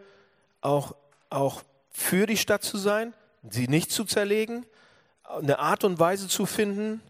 auch, 0.61 0.95
auch 1.29 1.61
für 1.91 2.25
die 2.25 2.37
Stadt 2.37 2.63
zu 2.63 2.77
sein, 2.77 3.13
sie 3.47 3.67
nicht 3.67 3.91
zu 3.91 4.05
zerlegen, 4.05 4.65
eine 5.23 5.59
Art 5.59 5.83
und 5.83 5.99
Weise 5.99 6.27
zu 6.27 6.47
finden, 6.47 7.01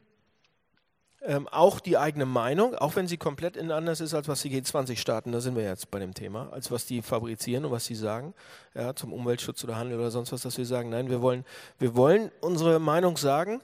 ähm, 1.27 1.45
auch 1.49 1.81
die 1.81 1.97
eigene 1.97 2.25
Meinung, 2.25 2.73
auch 2.75 2.95
wenn 2.95 3.07
sie 3.07 3.17
komplett 3.17 3.57
anders 3.57 3.99
ist, 3.99 4.13
als 4.13 4.29
was 4.29 4.41
die 4.43 4.49
G20-Staaten, 4.49 5.33
da 5.33 5.41
sind 5.41 5.57
wir 5.57 5.63
jetzt 5.63 5.91
bei 5.91 5.99
dem 5.99 6.13
Thema, 6.13 6.49
als 6.53 6.71
was 6.71 6.85
die 6.85 7.01
fabrizieren 7.01 7.65
und 7.65 7.71
was 7.71 7.85
sie 7.85 7.95
sagen, 7.95 8.33
ja, 8.73 8.95
zum 8.95 9.11
Umweltschutz 9.11 9.61
oder 9.65 9.75
Handel 9.75 9.99
oder 9.99 10.09
sonst 10.09 10.31
was, 10.31 10.41
dass 10.41 10.57
wir 10.57 10.65
sagen, 10.65 10.89
nein, 10.89 11.09
wir 11.09 11.21
wollen, 11.21 11.43
wir 11.79 11.95
wollen 11.95 12.31
unsere 12.39 12.79
Meinung 12.79 13.17
sagen, 13.17 13.61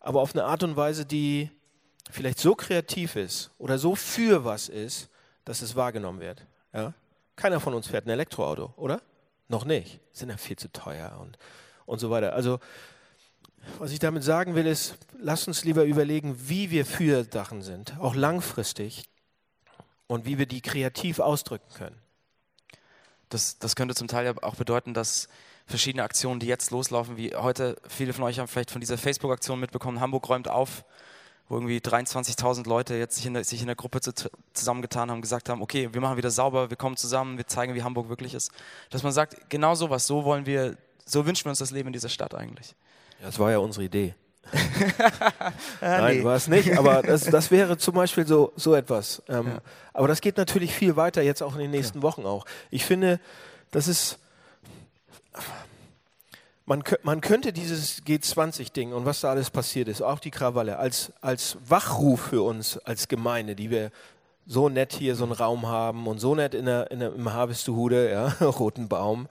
aber 0.00 0.22
auf 0.22 0.34
eine 0.34 0.44
Art 0.44 0.62
und 0.62 0.74
Weise, 0.74 1.04
die 1.04 1.50
vielleicht 2.10 2.38
so 2.38 2.54
kreativ 2.54 3.14
ist 3.16 3.50
oder 3.58 3.76
so 3.76 3.94
für 3.94 4.46
was 4.46 4.70
ist, 4.70 5.10
dass 5.44 5.60
es 5.60 5.76
wahrgenommen 5.76 6.20
wird. 6.20 6.46
Ja? 6.72 6.94
Keiner 7.36 7.60
von 7.60 7.74
uns 7.74 7.88
fährt 7.88 8.06
ein 8.06 8.10
Elektroauto, 8.10 8.72
oder? 8.76 9.02
Noch 9.48 9.66
nicht. 9.66 10.00
Sind 10.12 10.30
ja 10.30 10.38
viel 10.38 10.56
zu 10.56 10.72
teuer 10.72 11.18
und, 11.20 11.36
und 11.84 11.98
so 11.98 12.10
weiter. 12.10 12.32
Also 12.32 12.58
was 13.78 13.92
ich 13.92 13.98
damit 13.98 14.24
sagen 14.24 14.54
will, 14.54 14.66
ist, 14.66 14.96
lass 15.18 15.46
uns 15.46 15.64
lieber 15.64 15.84
überlegen, 15.84 16.36
wie 16.48 16.70
wir 16.70 16.84
für 16.84 17.24
Sachen 17.24 17.62
sind, 17.62 17.98
auch 17.98 18.14
langfristig, 18.14 19.04
und 20.12 20.26
wie 20.26 20.38
wir 20.38 20.46
die 20.46 20.60
kreativ 20.60 21.20
ausdrücken 21.20 21.72
können. 21.74 21.96
Das, 23.30 23.58
das 23.58 23.74
könnte 23.74 23.94
zum 23.94 24.08
Teil 24.08 24.34
auch 24.42 24.56
bedeuten, 24.56 24.92
dass 24.92 25.26
verschiedene 25.66 26.02
Aktionen, 26.02 26.38
die 26.38 26.46
jetzt 26.46 26.70
loslaufen, 26.70 27.16
wie 27.16 27.34
heute, 27.34 27.76
viele 27.88 28.12
von 28.12 28.24
euch 28.24 28.38
haben 28.38 28.46
vielleicht 28.46 28.70
von 28.70 28.80
dieser 28.80 28.98
Facebook-Aktion 28.98 29.58
mitbekommen, 29.58 30.00
Hamburg 30.00 30.28
räumt 30.28 30.48
auf, 30.48 30.84
wo 31.48 31.54
irgendwie 31.54 31.78
23.000 31.78 32.68
Leute 32.68 32.94
jetzt 32.96 33.16
sich 33.16 33.24
in, 33.24 33.34
der, 33.34 33.44
sich 33.44 33.62
in 33.62 33.68
der 33.68 33.76
Gruppe 33.76 34.02
zu, 34.02 34.12
zusammengetan 34.52 35.10
haben, 35.10 35.22
gesagt 35.22 35.48
haben, 35.48 35.62
okay, 35.62 35.88
wir 35.92 36.00
machen 36.02 36.18
wieder 36.18 36.30
sauber, 36.30 36.68
wir 36.68 36.76
kommen 36.76 36.98
zusammen, 36.98 37.38
wir 37.38 37.46
zeigen, 37.46 37.74
wie 37.74 37.82
Hamburg 37.82 38.10
wirklich 38.10 38.34
ist. 38.34 38.50
Dass 38.90 39.02
man 39.02 39.12
sagt, 39.12 39.48
genau 39.48 39.74
sowas, 39.74 40.06
so 40.06 40.24
wollen 40.24 40.44
wir, 40.44 40.76
so 41.06 41.24
wünschen 41.24 41.46
wir 41.46 41.50
uns 41.50 41.58
das 41.58 41.70
Leben 41.70 41.88
in 41.88 41.92
dieser 41.94 42.10
Stadt 42.10 42.34
eigentlich. 42.34 42.74
Das 43.22 43.38
war 43.38 43.50
ja 43.50 43.58
unsere 43.58 43.84
Idee. 43.84 44.14
Nein, 45.80 46.18
nee. 46.18 46.24
war 46.24 46.36
es 46.36 46.48
nicht, 46.48 46.76
aber 46.76 47.02
das, 47.02 47.24
das 47.24 47.50
wäre 47.50 47.78
zum 47.78 47.94
Beispiel 47.94 48.26
so, 48.26 48.52
so 48.56 48.74
etwas. 48.74 49.22
Ähm, 49.28 49.46
ja. 49.46 49.58
Aber 49.92 50.08
das 50.08 50.20
geht 50.20 50.36
natürlich 50.36 50.74
viel 50.74 50.96
weiter, 50.96 51.22
jetzt 51.22 51.42
auch 51.42 51.54
in 51.54 51.60
den 51.60 51.70
nächsten 51.70 51.98
ja. 51.98 52.02
Wochen 52.02 52.26
auch. 52.26 52.44
Ich 52.70 52.84
finde, 52.84 53.20
das 53.70 53.86
ist, 53.86 54.18
man, 56.66 56.82
man 57.02 57.20
könnte 57.20 57.52
dieses 57.52 58.02
G20-Ding 58.04 58.92
und 58.92 59.06
was 59.06 59.20
da 59.20 59.30
alles 59.30 59.50
passiert 59.50 59.88
ist, 59.88 60.02
auch 60.02 60.18
die 60.18 60.30
Krawalle, 60.30 60.78
als, 60.78 61.12
als 61.20 61.56
Wachruf 61.66 62.28
für 62.28 62.42
uns 62.42 62.78
als 62.78 63.08
Gemeinde, 63.08 63.54
die 63.54 63.70
wir 63.70 63.90
so 64.46 64.68
nett 64.68 64.92
hier 64.92 65.14
so 65.14 65.24
einen 65.24 65.32
Raum 65.32 65.68
haben 65.68 66.08
und 66.08 66.18
so 66.18 66.34
nett 66.34 66.54
in 66.54 66.66
der, 66.66 66.90
in 66.90 66.98
der, 66.98 67.14
im 67.14 67.32
Harvestuhude, 67.32 68.10
ja, 68.10 68.26
Roten 68.44 68.88
Baum, 68.88 69.28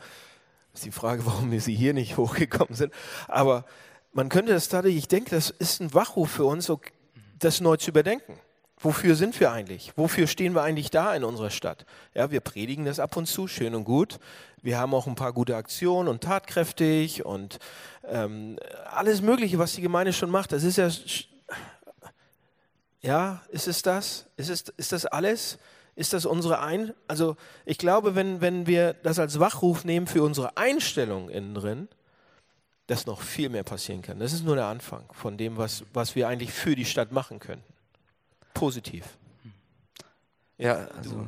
ist 0.74 0.86
die 0.86 0.92
Frage, 0.92 1.25
warum 1.25 1.51
wir 1.51 1.62
sie 1.62 1.75
hier 1.75 1.94
nicht 1.94 2.18
hochgekommen 2.18 2.75
sind. 2.75 2.94
Aber 3.28 3.66
man 4.13 4.30
könnte 4.30 4.54
das 4.54 4.70
dadurch, 4.70 4.96
ich 4.96 5.08
denke, 5.08 5.32
das 5.32 5.50
ist 5.50 5.82
ein 5.82 5.94
Wachruf 5.94 6.32
für 6.32 6.46
uns, 6.46 6.72
das 7.40 7.62
neu 7.62 7.78
zu 7.78 7.90
überdenken. 7.92 8.40
Wofür 8.84 9.16
sind 9.16 9.40
wir 9.40 9.51
eigentlich? 9.51 9.94
Wofür 9.96 10.25
stehen 10.25 10.56
wir 10.56 10.63
eigentlich 10.63 10.90
da 10.90 11.13
in 11.16 11.24
unserer 11.24 11.51
Stadt? 11.51 11.86
Ja, 12.16 12.32
wir 12.32 12.40
predigen 12.40 12.86
das 12.86 13.00
ab 13.00 13.16
und 13.16 13.28
zu, 13.28 13.48
schön 13.48 13.75
und 13.75 13.84
gut. 13.84 14.20
Wir 14.63 14.80
haben 14.80 14.96
auch 14.96 15.06
ein 15.06 15.16
paar 15.16 15.34
gute 15.34 15.56
Aktionen 15.56 16.10
und 16.10 16.24
tatkräftig 16.24 17.24
und 17.24 17.60
ähm, 18.08 18.58
alles 18.92 19.22
Mögliche, 19.22 19.60
was 19.60 19.74
die 19.74 19.82
Gemeinde 19.82 20.13
schon 20.13 20.32
macht. 20.32 20.51
Das 20.51 20.63
ist 20.63 20.78
ja, 20.78 20.90
ja, 23.01 23.42
ist 23.50 23.68
es 23.68 23.84
das? 23.84 24.25
Ist, 24.36 24.50
es, 24.50 24.62
ist 24.78 24.92
das 24.92 25.06
alles? 25.06 25.60
Ist 25.96 26.14
das 26.14 26.26
unsere 26.26 26.60
Ein... 26.60 26.94
Also 27.08 27.36
ich 27.66 27.78
glaube, 27.78 28.16
wenn, 28.16 28.42
wenn 28.42 28.68
wir 28.68 28.94
das 28.94 29.20
als 29.20 29.40
Wachruf 29.40 29.84
nehmen 29.84 30.08
für 30.08 30.24
unsere 30.24 30.58
Einstellung 30.58 31.30
innen 31.30 31.54
drin, 31.54 31.88
dass 32.88 33.06
noch 33.06 33.22
viel 33.22 33.50
mehr 33.50 33.64
passieren 33.64 34.02
kann. 34.02 34.20
Das 34.20 34.34
ist 34.34 34.44
nur 34.44 34.56
der 34.56 34.66
Anfang 34.66 35.06
von 35.14 35.38
dem, 35.38 35.58
was, 35.58 35.84
was 35.94 36.16
wir 36.16 36.28
eigentlich 36.28 36.52
für 36.52 36.76
die 36.76 36.86
Stadt 36.86 37.12
machen 37.12 37.40
könnten. 37.40 37.74
Positiv. 38.54 39.06
Ja, 40.58 40.88
also 40.98 41.26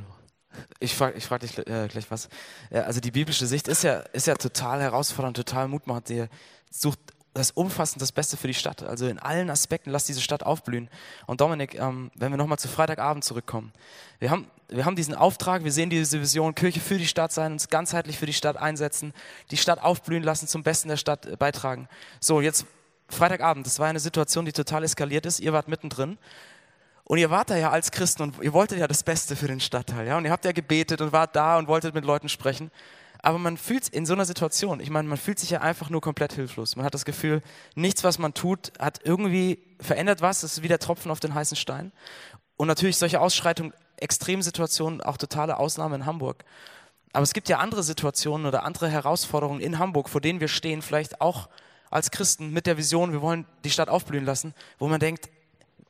ich 0.79 0.93
frage 0.93 1.17
ich 1.17 1.25
frag 1.25 1.41
dich 1.41 1.57
äh, 1.57 1.87
gleich 1.87 2.11
was. 2.11 2.29
Ja, 2.69 2.81
also 2.81 2.99
die 2.99 3.11
biblische 3.11 3.47
Sicht 3.47 3.67
ist 3.67 3.83
ja, 3.83 3.99
ist 4.11 4.27
ja 4.27 4.35
total 4.35 4.81
herausfordernd, 4.81 5.37
total 5.37 5.67
mutmachend. 5.67 6.07
Sie 6.07 6.27
sucht 6.69 6.99
das 7.33 7.51
umfassend 7.51 8.01
das 8.01 8.11
Beste 8.11 8.37
für 8.37 8.47
die 8.47 8.53
Stadt. 8.53 8.83
Also 8.83 9.07
in 9.07 9.19
allen 9.19 9.49
Aspekten, 9.49 9.89
lass 9.89 10.05
diese 10.05 10.21
Stadt 10.21 10.43
aufblühen. 10.43 10.89
Und 11.25 11.41
Dominik, 11.41 11.75
ähm, 11.75 12.11
wenn 12.15 12.31
wir 12.31 12.37
nochmal 12.37 12.59
zu 12.59 12.67
Freitagabend 12.67 13.23
zurückkommen. 13.23 13.73
Wir 14.19 14.29
haben, 14.29 14.47
wir 14.69 14.85
haben 14.85 14.95
diesen 14.95 15.15
Auftrag, 15.15 15.63
wir 15.63 15.71
sehen 15.71 15.89
diese 15.89 16.21
Vision, 16.21 16.53
Kirche 16.53 16.79
für 16.79 16.97
die 16.97 17.07
Stadt 17.07 17.31
sein, 17.31 17.53
uns 17.53 17.69
ganzheitlich 17.69 18.17
für 18.19 18.27
die 18.27 18.33
Stadt 18.33 18.57
einsetzen, 18.57 19.13
die 19.51 19.57
Stadt 19.57 19.81
aufblühen 19.81 20.23
lassen, 20.23 20.47
zum 20.47 20.63
Besten 20.63 20.89
der 20.89 20.97
Stadt 20.97 21.25
äh, 21.25 21.35
beitragen. 21.35 21.87
So, 22.19 22.39
jetzt 22.39 22.65
Freitagabend, 23.09 23.65
das 23.65 23.79
war 23.79 23.87
eine 23.87 23.99
Situation, 23.99 24.45
die 24.45 24.53
total 24.53 24.83
eskaliert 24.83 25.25
ist. 25.25 25.39
Ihr 25.39 25.53
wart 25.53 25.67
mittendrin. 25.67 26.17
Und 27.05 27.17
ihr 27.17 27.29
wart 27.29 27.49
da 27.49 27.57
ja 27.57 27.69
als 27.69 27.91
Christen 27.91 28.23
und 28.23 28.41
ihr 28.41 28.53
wolltet 28.53 28.79
ja 28.79 28.87
das 28.87 29.03
Beste 29.03 29.35
für 29.35 29.47
den 29.47 29.59
Stadtteil. 29.59 30.07
Ja? 30.07 30.17
Und 30.17 30.25
ihr 30.25 30.31
habt 30.31 30.45
ja 30.45 30.51
gebetet 30.51 31.01
und 31.01 31.11
wart 31.11 31.35
da 31.35 31.57
und 31.57 31.67
wolltet 31.67 31.93
mit 31.93 32.05
Leuten 32.05 32.29
sprechen. 32.29 32.71
Aber 33.25 33.39
man 33.39 33.55
fühlt 33.55 33.87
in 33.87 34.05
so 34.05 34.13
einer 34.13 34.25
Situation, 34.25 34.81
ich 34.81 34.89
meine, 34.89 35.07
man 35.07 35.17
fühlt 35.17 35.39
sich 35.39 35.49
ja 35.49 35.61
einfach 35.61 35.89
nur 35.89 36.01
komplett 36.01 36.33
hilflos. 36.33 36.75
Man 36.75 36.85
hat 36.85 36.93
das 36.93 37.05
Gefühl, 37.05 37.41
nichts, 37.73 38.03
was 38.03 38.19
man 38.19 38.33
tut, 38.33 38.73
hat 38.77 38.99
irgendwie 39.05 39.63
verändert 39.79 40.21
was. 40.21 40.41
Das 40.41 40.57
ist 40.57 40.63
wie 40.63 40.67
der 40.67 40.77
Tropfen 40.79 41.09
auf 41.09 41.21
den 41.21 41.33
heißen 41.33 41.55
Stein. 41.55 41.93
Und 42.57 42.67
natürlich 42.67 42.97
solche 42.97 43.21
Ausschreitungen, 43.21 43.73
Extremsituationen, 43.95 44.99
auch 45.01 45.15
totale 45.15 45.57
Ausnahmen 45.57 46.01
in 46.01 46.05
Hamburg. 46.05 46.43
Aber 47.13 47.23
es 47.23 47.31
gibt 47.31 47.47
ja 47.47 47.59
andere 47.59 47.81
Situationen 47.81 48.45
oder 48.45 48.65
andere 48.65 48.89
Herausforderungen 48.89 49.61
in 49.61 49.79
Hamburg, 49.79 50.09
vor 50.09 50.19
denen 50.19 50.41
wir 50.41 50.49
stehen, 50.49 50.81
vielleicht 50.81 51.21
auch 51.21 51.47
als 51.89 52.11
Christen 52.11 52.51
mit 52.51 52.65
der 52.65 52.75
Vision, 52.75 53.13
wir 53.13 53.21
wollen 53.21 53.45
die 53.63 53.69
Stadt 53.69 53.87
aufblühen 53.87 54.25
lassen, 54.25 54.53
wo 54.79 54.89
man 54.89 54.99
denkt, 54.99 55.29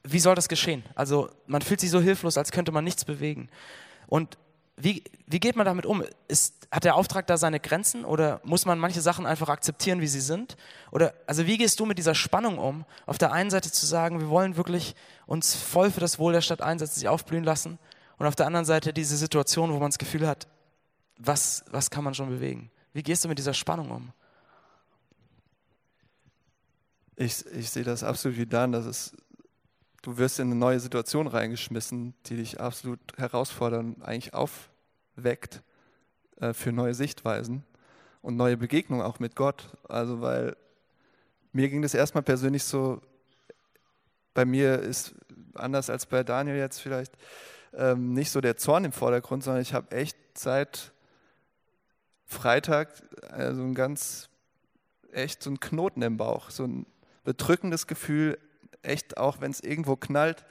wie 0.04 0.20
soll 0.20 0.36
das 0.36 0.50
geschehen? 0.50 0.84
Also 0.94 1.30
man 1.48 1.64
fühlt 1.64 1.80
sich 1.80 1.90
so 1.90 2.00
hilflos, 2.00 2.38
als 2.38 2.52
könnte 2.52 2.72
man 2.72 2.84
nichts 2.84 3.06
bewegen. 3.06 3.50
Und 4.06 4.38
wie, 4.76 5.04
wie 5.28 5.40
geht 5.40 5.56
man 5.56 5.66
damit 5.66 5.86
um? 5.86 6.04
Ist, 6.28 6.68
hat 6.72 6.84
der 6.84 6.96
Auftrag 6.96 7.28
da 7.28 7.38
seine 7.38 7.60
Grenzen 7.60 8.06
oder 8.06 8.42
muss 8.44 8.66
man 8.66 8.80
manche 8.80 9.02
Sachen 9.02 9.26
einfach 9.26 9.50
akzeptieren, 9.50 10.02
wie 10.02 10.08
sie 10.08 10.20
sind? 10.20 10.58
Oder 10.92 11.14
also 11.28 11.46
wie 11.46 11.58
gehst 11.58 11.80
du 11.80 11.86
mit 11.86 11.98
dieser 11.98 12.16
Spannung 12.16 12.58
um? 12.58 12.86
Auf 13.06 13.18
der 13.18 13.32
einen 13.32 13.52
Seite 13.52 13.72
zu 13.72 13.86
sagen, 13.86 14.20
wir 14.20 14.30
wollen 14.30 14.58
wirklich 14.58 14.96
uns 15.28 15.56
voll 15.56 15.92
für 15.92 16.00
das 16.00 16.18
Wohl 16.18 16.34
der 16.34 16.42
Stadt 16.42 16.62
einsetzen, 16.62 17.00
sie 17.00 17.08
aufblühen 17.08 17.44
lassen. 17.44 17.78
Und 18.18 18.26
auf 18.26 18.36
der 18.36 18.48
anderen 18.48 18.66
Seite 18.66 18.94
diese 18.94 19.16
Situation, 19.18 19.72
wo 19.72 19.80
man 19.80 19.92
das 19.92 20.00
Gefühl 20.00 20.28
hat, 20.28 20.48
was, 21.18 21.64
was 21.70 21.90
kann 21.90 22.04
man 22.04 22.16
schon 22.16 22.30
bewegen? 22.30 22.72
Wie 22.94 23.04
gehst 23.04 23.24
du 23.24 23.28
mit 23.28 23.38
dieser 23.38 23.54
Spannung 23.54 23.92
um? 23.92 24.12
Ich, 27.16 27.46
ich 27.46 27.70
sehe 27.70 27.84
das 27.84 28.04
absolut 28.04 28.38
wie 28.38 28.46
Dan, 28.46 28.72
dass 28.72 28.86
es, 28.86 29.16
du 30.04 30.18
wirst 30.18 30.40
in 30.40 30.52
eine 30.52 30.56
neue 30.56 30.80
Situation 30.80 31.26
reingeschmissen, 31.26 32.14
die 32.28 32.36
dich 32.36 32.60
absolut 32.60 33.00
herausfordern, 33.18 33.96
eigentlich 34.04 34.34
aufweckt 34.36 35.64
äh, 36.40 36.54
für 36.54 36.72
neue 36.72 36.94
Sichtweisen 36.94 37.64
und 38.22 38.36
neue 38.36 38.58
Begegnungen 38.58 39.04
auch 39.04 39.20
mit 39.20 39.36
Gott. 39.36 39.70
Also 39.90 40.22
weil 40.22 40.56
mir 41.52 41.70
ging 41.70 41.82
das 41.82 41.94
erstmal 41.94 42.24
persönlich 42.24 42.64
so, 42.64 43.02
bei 44.34 44.46
mir 44.46 44.80
ist 44.80 45.16
anders 45.56 45.90
als 45.90 46.06
bei 46.06 46.24
Daniel 46.24 46.58
jetzt 46.58 46.80
vielleicht 46.80 47.14
ähm, 47.74 48.14
nicht 48.14 48.32
so 48.32 48.42
der 48.42 48.58
Zorn 48.58 48.86
im 48.86 48.92
Vordergrund, 48.92 49.44
sondern 49.44 49.62
ich 49.62 49.74
habe 49.74 49.92
echt 49.92 50.18
seit 50.38 50.92
Freitag 52.26 52.90
also 53.30 53.62
ein 53.62 53.76
ganz, 53.76 54.30
echt 55.12 55.44
so 55.44 55.50
ein 55.52 55.60
Knoten 55.60 56.02
im 56.02 56.18
Bauch, 56.18 56.50
so 56.50 56.66
ein 56.66 56.86
bedrückendes 57.24 57.88
Gefühl, 57.88 58.38
echt 58.84 59.18
auch 59.18 59.42
wenn 59.42 59.52
es 59.52 59.60
irgendwo 59.60 59.96
knallt, 59.96 60.46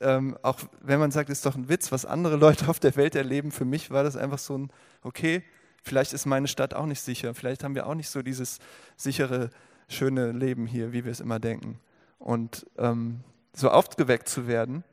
ähm, 0.00 0.36
auch 0.42 0.60
wenn 0.80 1.00
man 1.00 1.10
sagt, 1.10 1.30
ist 1.30 1.46
doch 1.46 1.54
ein 1.54 1.68
Witz, 1.68 1.92
was 1.92 2.04
andere 2.04 2.36
Leute 2.46 2.68
auf 2.68 2.80
der 2.80 2.96
Welt 2.96 3.14
erleben, 3.14 3.52
für 3.52 3.64
mich 3.64 3.90
war 3.90 4.04
das 4.04 4.16
einfach 4.16 4.38
so 4.38 4.56
ein, 4.56 4.70
okay, 5.02 5.42
vielleicht 5.82 6.12
ist 6.12 6.26
meine 6.26 6.48
Stadt 6.48 6.74
auch 6.74 6.86
nicht 6.86 7.00
sicher, 7.00 7.34
vielleicht 7.34 7.64
haben 7.64 7.74
wir 7.74 7.86
auch 7.86 7.94
nicht 7.94 8.08
so 8.08 8.22
dieses 8.22 8.58
sichere, 8.96 9.50
schöne 9.88 10.32
Leben 10.32 10.66
hier, 10.66 10.92
wie 10.92 11.04
wir 11.04 11.12
es 11.12 11.20
immer 11.20 11.38
denken. 11.38 11.78
Und 12.18 12.66
ähm, 12.78 13.20
so 13.54 13.70
aufgeweckt 13.70 14.28
zu 14.28 14.46
werden 14.46 14.84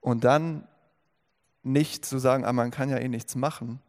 und 0.00 0.24
dann 0.24 0.66
nicht 1.62 2.04
zu 2.04 2.18
sagen, 2.18 2.44
ah, 2.44 2.52
man 2.52 2.70
kann 2.70 2.90
ja 2.90 2.98
eh 2.98 3.08
nichts 3.08 3.34
machen, 3.34 3.80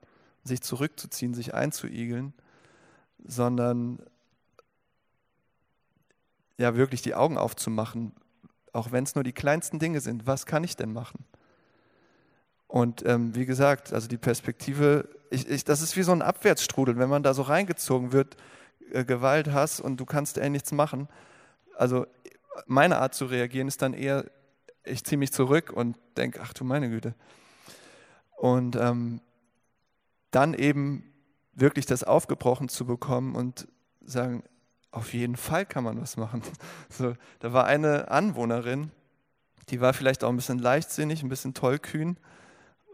sich 0.44 0.62
zurückzuziehen, 0.62 1.34
sich 1.34 1.54
einzuigeln, 1.54 2.34
sondern 3.24 4.00
ja 6.58 6.76
wirklich 6.76 7.04
die 7.04 7.14
Augen 7.14 7.38
aufzumachen, 7.38 8.14
auch 8.78 8.92
wenn 8.92 9.04
es 9.04 9.16
nur 9.16 9.24
die 9.24 9.34
kleinsten 9.34 9.80
Dinge 9.80 10.02
sind. 10.02 10.28
Was 10.28 10.46
kann 10.46 10.64
ich 10.64 10.76
denn 10.76 10.94
machen? 10.94 11.26
Und 12.68 13.06
ähm, 13.06 13.34
wie 13.34 13.46
gesagt, 13.46 13.94
also 13.94 14.08
die 14.08 14.18
Perspektive, 14.18 15.10
ich, 15.30 15.50
ich, 15.50 15.64
das 15.64 15.82
ist 15.82 15.96
wie 15.98 16.04
so 16.04 16.12
ein 16.12 16.22
Abwärtsstrudel, 16.22 16.98
wenn 16.98 17.10
man 17.10 17.24
da 17.24 17.34
so 17.34 17.42
reingezogen 17.42 18.12
wird, 18.12 18.38
äh, 18.92 19.04
Gewalt, 19.04 19.52
Hass 19.52 19.80
und 19.80 19.98
du 19.98 20.06
kannst 20.06 20.38
eh 20.38 20.50
nichts 20.50 20.72
machen. 20.72 21.08
Also 21.76 22.06
meine 22.66 23.00
Art 23.00 23.16
zu 23.16 23.26
reagieren 23.26 23.68
ist 23.68 23.82
dann 23.82 23.94
eher, 23.94 24.26
ich 24.84 25.04
ziehe 25.04 25.18
mich 25.18 25.32
zurück 25.32 25.72
und 25.74 25.98
denke, 26.18 26.40
ach 26.42 26.54
du 26.54 26.64
meine 26.64 26.90
Güte. 26.90 27.16
Und 28.36 28.76
ähm, 28.76 29.22
dann 30.32 30.54
eben 30.54 31.14
wirklich 31.54 31.86
das 31.86 32.04
aufgebrochen 32.04 32.70
zu 32.70 32.86
bekommen 32.86 33.36
und 33.36 33.68
sagen, 34.02 34.44
auf 34.92 35.14
jeden 35.14 35.36
Fall 35.36 35.66
kann 35.66 35.84
man 35.84 36.02
was 36.02 36.18
machen. 36.18 36.42
So, 36.90 37.16
da 37.40 37.54
war 37.54 37.66
eine 37.66 38.10
Anwohnerin, 38.10 38.92
die 39.70 39.82
war 39.82 39.94
vielleicht 39.94 40.24
auch 40.24 40.30
ein 40.30 40.36
bisschen 40.36 40.60
leichtsinnig, 40.60 41.22
ein 41.22 41.30
bisschen 41.30 41.54
tollkühn. 41.54 42.18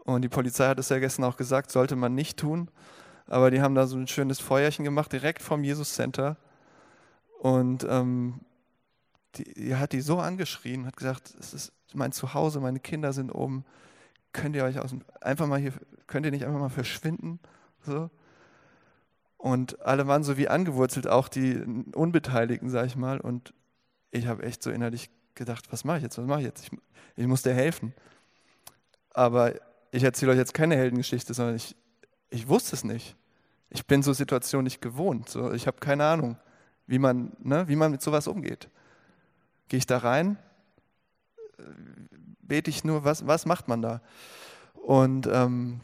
Und 0.04 0.22
die 0.22 0.28
Polizei 0.28 0.66
hat 0.66 0.78
es 0.78 0.88
ja 0.88 0.98
gestern 0.98 1.24
auch 1.24 1.36
gesagt, 1.36 1.70
sollte 1.70 1.96
man 1.96 2.14
nicht 2.14 2.38
tun. 2.38 2.68
Aber 3.26 3.50
die 3.50 3.62
haben 3.62 3.74
da 3.74 3.86
so 3.86 3.96
ein 3.96 4.08
schönes 4.08 4.40
Feuerchen 4.40 4.84
gemacht, 4.84 5.12
direkt 5.12 5.40
vom 5.40 5.64
Jesus 5.64 5.94
Center. 5.94 6.36
Und 7.38 7.86
ähm, 7.88 8.40
die, 9.36 9.54
die, 9.54 9.76
hat 9.76 9.92
die 9.92 10.00
so 10.00 10.18
angeschrien, 10.18 10.86
hat 10.86 10.96
gesagt, 10.96 11.34
es 11.38 11.54
ist 11.54 11.72
mein 11.94 12.12
Zuhause, 12.12 12.60
meine 12.60 12.80
Kinder 12.80 13.12
sind 13.12 13.30
oben. 13.30 13.64
Könnt 14.32 14.56
ihr 14.56 14.64
euch 14.64 14.78
aus, 14.78 14.94
einfach 15.20 15.46
mal 15.46 15.60
hier, 15.60 15.72
könnt 16.06 16.26
ihr 16.26 16.32
nicht 16.32 16.44
einfach 16.44 16.60
mal 16.60 16.68
verschwinden? 16.68 17.38
So. 17.80 18.10
Und 19.44 19.82
alle 19.82 20.06
waren 20.06 20.24
so 20.24 20.38
wie 20.38 20.48
angewurzelt, 20.48 21.06
auch 21.06 21.28
die 21.28 21.60
Unbeteiligten, 21.94 22.70
sag 22.70 22.86
ich 22.86 22.96
mal. 22.96 23.20
Und 23.20 23.52
ich 24.10 24.26
habe 24.26 24.42
echt 24.42 24.62
so 24.62 24.70
innerlich 24.70 25.10
gedacht, 25.34 25.70
was 25.70 25.84
mache 25.84 25.98
ich 25.98 26.02
jetzt, 26.02 26.16
was 26.16 26.24
mache 26.24 26.40
ich 26.40 26.46
jetzt? 26.46 26.62
Ich, 26.62 26.70
ich 27.16 27.26
muss 27.26 27.42
dir 27.42 27.52
helfen. 27.52 27.92
Aber 29.10 29.52
ich 29.90 30.02
erzähle 30.02 30.32
euch 30.32 30.38
jetzt 30.38 30.54
keine 30.54 30.76
Heldengeschichte, 30.76 31.34
sondern 31.34 31.56
ich, 31.56 31.76
ich 32.30 32.48
wusste 32.48 32.74
es 32.74 32.84
nicht. 32.84 33.16
Ich 33.68 33.86
bin 33.86 34.02
so 34.02 34.14
Situationen 34.14 34.64
nicht 34.64 34.80
gewohnt. 34.80 35.28
So, 35.28 35.52
ich 35.52 35.66
habe 35.66 35.76
keine 35.78 36.06
Ahnung, 36.06 36.38
wie 36.86 36.98
man, 36.98 37.36
ne, 37.38 37.68
wie 37.68 37.76
man 37.76 37.90
mit 37.90 38.00
sowas 38.00 38.26
umgeht. 38.26 38.70
Gehe 39.68 39.76
ich 39.76 39.86
da 39.86 39.98
rein? 39.98 40.38
Bete 42.40 42.70
ich 42.70 42.82
nur? 42.82 43.04
Was, 43.04 43.26
was 43.26 43.44
macht 43.44 43.68
man 43.68 43.82
da? 43.82 44.00
Und 44.72 45.28
ähm, 45.30 45.82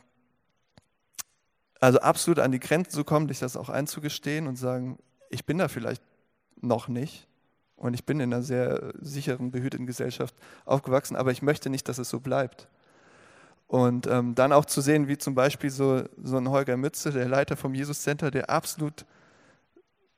also 1.81 1.99
absolut 2.01 2.38
an 2.38 2.53
die 2.53 2.61
Grenzen 2.61 2.93
zu 2.93 3.05
kommen, 3.05 3.29
sich 3.29 3.38
das 3.38 3.57
auch 3.57 3.71
einzugestehen 3.71 4.47
und 4.47 4.57
sagen, 4.57 4.99
ich 5.31 5.47
bin 5.47 5.59
da 5.59 5.69
vielleicht 5.69 6.03
noch 6.61 6.88
nicht 6.88 7.27
und 7.77 7.95
ich 7.95 8.05
bin 8.05 8.21
in 8.21 8.33
einer 8.33 8.43
sehr 8.43 8.93
sicheren, 9.01 9.51
behüteten 9.51 9.87
Gesellschaft 9.87 10.35
aufgewachsen, 10.66 11.16
aber 11.16 11.33
ich 11.33 11.40
möchte 11.40 11.71
nicht, 11.71 11.88
dass 11.88 11.99
es 11.99 12.11
so 12.11 12.21
bleibt. 12.21 12.69
Und 13.66 14.07
ähm, 14.09 14.35
dann 14.35 14.53
auch 14.53 14.64
zu 14.64 14.81
sehen, 14.81 15.09
wie 15.09 15.16
zum 15.16 15.35
Beispiel 15.35 15.71
so, 15.71 16.03
so 16.23 16.37
ein 16.37 16.51
Holger 16.51 16.77
Mütze, 16.77 17.12
der 17.12 17.29
Leiter 17.29 17.57
vom 17.57 17.73
Jesus 17.73 18.03
Center, 18.03 18.31
der 18.31 18.51
absolut 18.51 19.07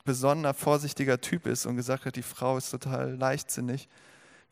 besonderer, 0.05 0.55
vorsichtiger 0.55 1.21
Typ 1.21 1.47
ist 1.47 1.67
und 1.67 1.77
gesagt 1.77 2.07
hat, 2.07 2.17
die 2.17 2.23
Frau 2.23 2.57
ist 2.57 2.71
total 2.71 3.15
leichtsinnig, 3.15 3.89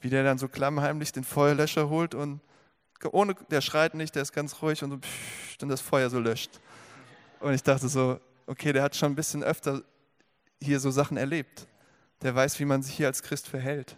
wie 0.01 0.11
der 0.11 0.23
dann 0.23 0.38
so 0.38 0.49
klammheimlich 0.49 1.12
den 1.12 1.25
Feuerlöscher 1.25 1.88
holt 1.88 2.14
und 2.14 2.40
ohne, 3.11 3.35
der 3.51 3.62
schreit 3.62 3.94
nicht, 3.94 4.14
der 4.14 4.23
ist 4.23 4.33
ganz 4.33 4.61
ruhig 4.62 4.85
und 4.85 4.90
so, 4.90 4.99
pff, 4.99 5.62
und 5.62 5.70
das 5.70 5.81
Feuer 5.81 6.11
so 6.11 6.20
löscht. 6.20 6.61
Und 7.40 7.55
ich 7.55 7.62
dachte 7.62 7.88
so, 7.88 8.20
okay, 8.46 8.72
der 8.72 8.83
hat 8.83 8.94
schon 8.94 9.12
ein 9.12 9.16
bisschen 9.16 9.42
öfter 9.42 9.83
hier 10.62 10.79
so 10.79 10.90
Sachen 10.90 11.16
erlebt. 11.16 11.66
Der 12.22 12.35
weiß, 12.35 12.61
wie 12.61 12.66
man 12.66 12.83
sich 12.83 12.94
hier 12.94 13.07
als 13.07 13.22
Christ 13.22 13.48
verhält. 13.48 13.96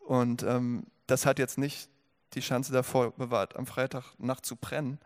Und 0.00 0.42
ähm, 0.42 0.86
das 1.06 1.26
hat 1.26 1.38
jetzt 1.38 1.58
nicht 1.58 1.88
die 2.32 2.40
Chance 2.40 2.72
davor 2.72 3.12
bewahrt, 3.12 3.56
am 3.56 3.66
Freitag 3.66 4.18
Nacht 4.18 4.46
zu 4.46 4.56
brennen. 4.56 4.98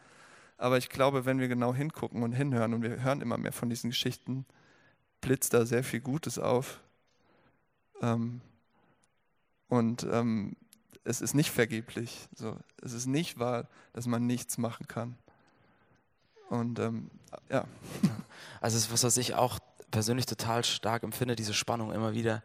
Aber 0.56 0.78
ich 0.78 0.88
glaube, 0.88 1.24
wenn 1.24 1.38
wir 1.40 1.48
genau 1.48 1.74
hingucken 1.74 2.22
und 2.22 2.32
hinhören, 2.32 2.74
und 2.74 2.82
wir 2.82 3.02
hören 3.02 3.20
immer 3.20 3.38
mehr 3.38 3.52
von 3.52 3.68
diesen 3.68 3.90
Geschichten, 3.90 4.46
blitzt 5.20 5.52
da 5.54 5.66
sehr 5.66 5.84
viel 5.84 6.00
Gutes 6.00 6.38
auf. 6.38 6.80
Ähm, 8.00 8.40
und 9.68 10.04
ähm, 10.10 10.56
es 11.04 11.20
ist 11.20 11.34
nicht 11.34 11.50
vergeblich. 11.50 12.28
So. 12.34 12.56
Es 12.82 12.92
ist 12.92 13.06
nicht 13.06 13.38
wahr, 13.38 13.68
dass 13.92 14.06
man 14.06 14.26
nichts 14.26 14.58
machen 14.58 14.86
kann. 14.86 15.16
Und 16.48 16.78
ähm, 16.78 17.10
ja. 17.50 17.64
Also 18.60 18.76
es 18.76 18.84
ist 18.84 18.92
was, 18.92 19.04
was 19.04 19.16
ich 19.16 19.34
auch 19.34 19.58
persönlich 19.90 20.26
total 20.26 20.64
stark 20.64 21.02
empfinde, 21.02 21.36
diese 21.36 21.54
Spannung 21.54 21.92
immer 21.92 22.14
wieder. 22.14 22.42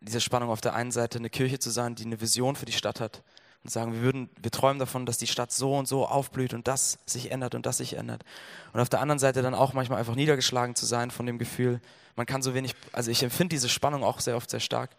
Diese 0.00 0.20
Spannung 0.20 0.50
auf 0.50 0.60
der 0.60 0.74
einen 0.74 0.92
Seite 0.92 1.18
eine 1.18 1.30
Kirche 1.30 1.58
zu 1.58 1.70
sein, 1.70 1.96
die 1.96 2.04
eine 2.04 2.20
Vision 2.20 2.54
für 2.54 2.66
die 2.66 2.72
Stadt 2.72 3.00
hat 3.00 3.22
und 3.64 3.70
sagen, 3.70 3.92
wir 3.92 4.02
würden, 4.02 4.30
wir 4.40 4.50
träumen 4.50 4.78
davon, 4.78 5.04
dass 5.06 5.18
die 5.18 5.26
Stadt 5.26 5.52
so 5.52 5.76
und 5.76 5.86
so 5.86 6.06
aufblüht 6.06 6.54
und 6.54 6.68
das 6.68 6.98
sich 7.04 7.30
ändert 7.30 7.54
und 7.54 7.66
das 7.66 7.78
sich 7.78 7.94
ändert. 7.94 8.24
Und 8.72 8.80
auf 8.80 8.88
der 8.88 9.00
anderen 9.00 9.18
Seite 9.18 9.42
dann 9.42 9.54
auch 9.54 9.72
manchmal 9.72 9.98
einfach 9.98 10.14
niedergeschlagen 10.14 10.76
zu 10.76 10.86
sein 10.86 11.10
von 11.10 11.26
dem 11.26 11.38
Gefühl, 11.38 11.80
man 12.16 12.26
kann 12.26 12.42
so 12.42 12.54
wenig, 12.54 12.74
also 12.92 13.10
ich 13.10 13.22
empfinde 13.22 13.54
diese 13.54 13.68
Spannung 13.68 14.04
auch 14.04 14.20
sehr 14.20 14.36
oft 14.36 14.50
sehr 14.50 14.60
stark. 14.60 14.90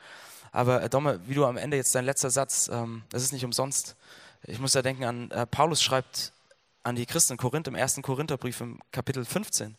Aber 0.51 0.84
äh, 0.84 0.89
Domme, 0.89 1.19
wie 1.27 1.34
du 1.34 1.45
am 1.45 1.58
Ende 1.58 1.77
jetzt 1.77 1.95
dein 1.95 2.06
letzter 2.06 2.30
Satz, 2.30 2.69
ähm, 2.71 3.04
das 3.10 3.23
ist 3.23 3.32
nicht 3.32 3.45
umsonst. 3.45 3.95
Ich 4.43 4.60
muss 4.60 4.73
da 4.73 4.82
denken 4.82 5.06
an, 5.06 5.32
äh, 5.32 5.45
Paulus 5.45 5.82
schreibt 5.82 6.34
an 6.83 6.95
die 6.95 7.05
Christen 7.05 7.33
in 7.33 7.37
Korinth, 7.37 7.67
im 7.67 7.75
ersten 7.75 8.01
Korintherbrief 8.01 8.61
im 8.61 8.79
Kapitel 8.91 9.25
15. 9.25 9.75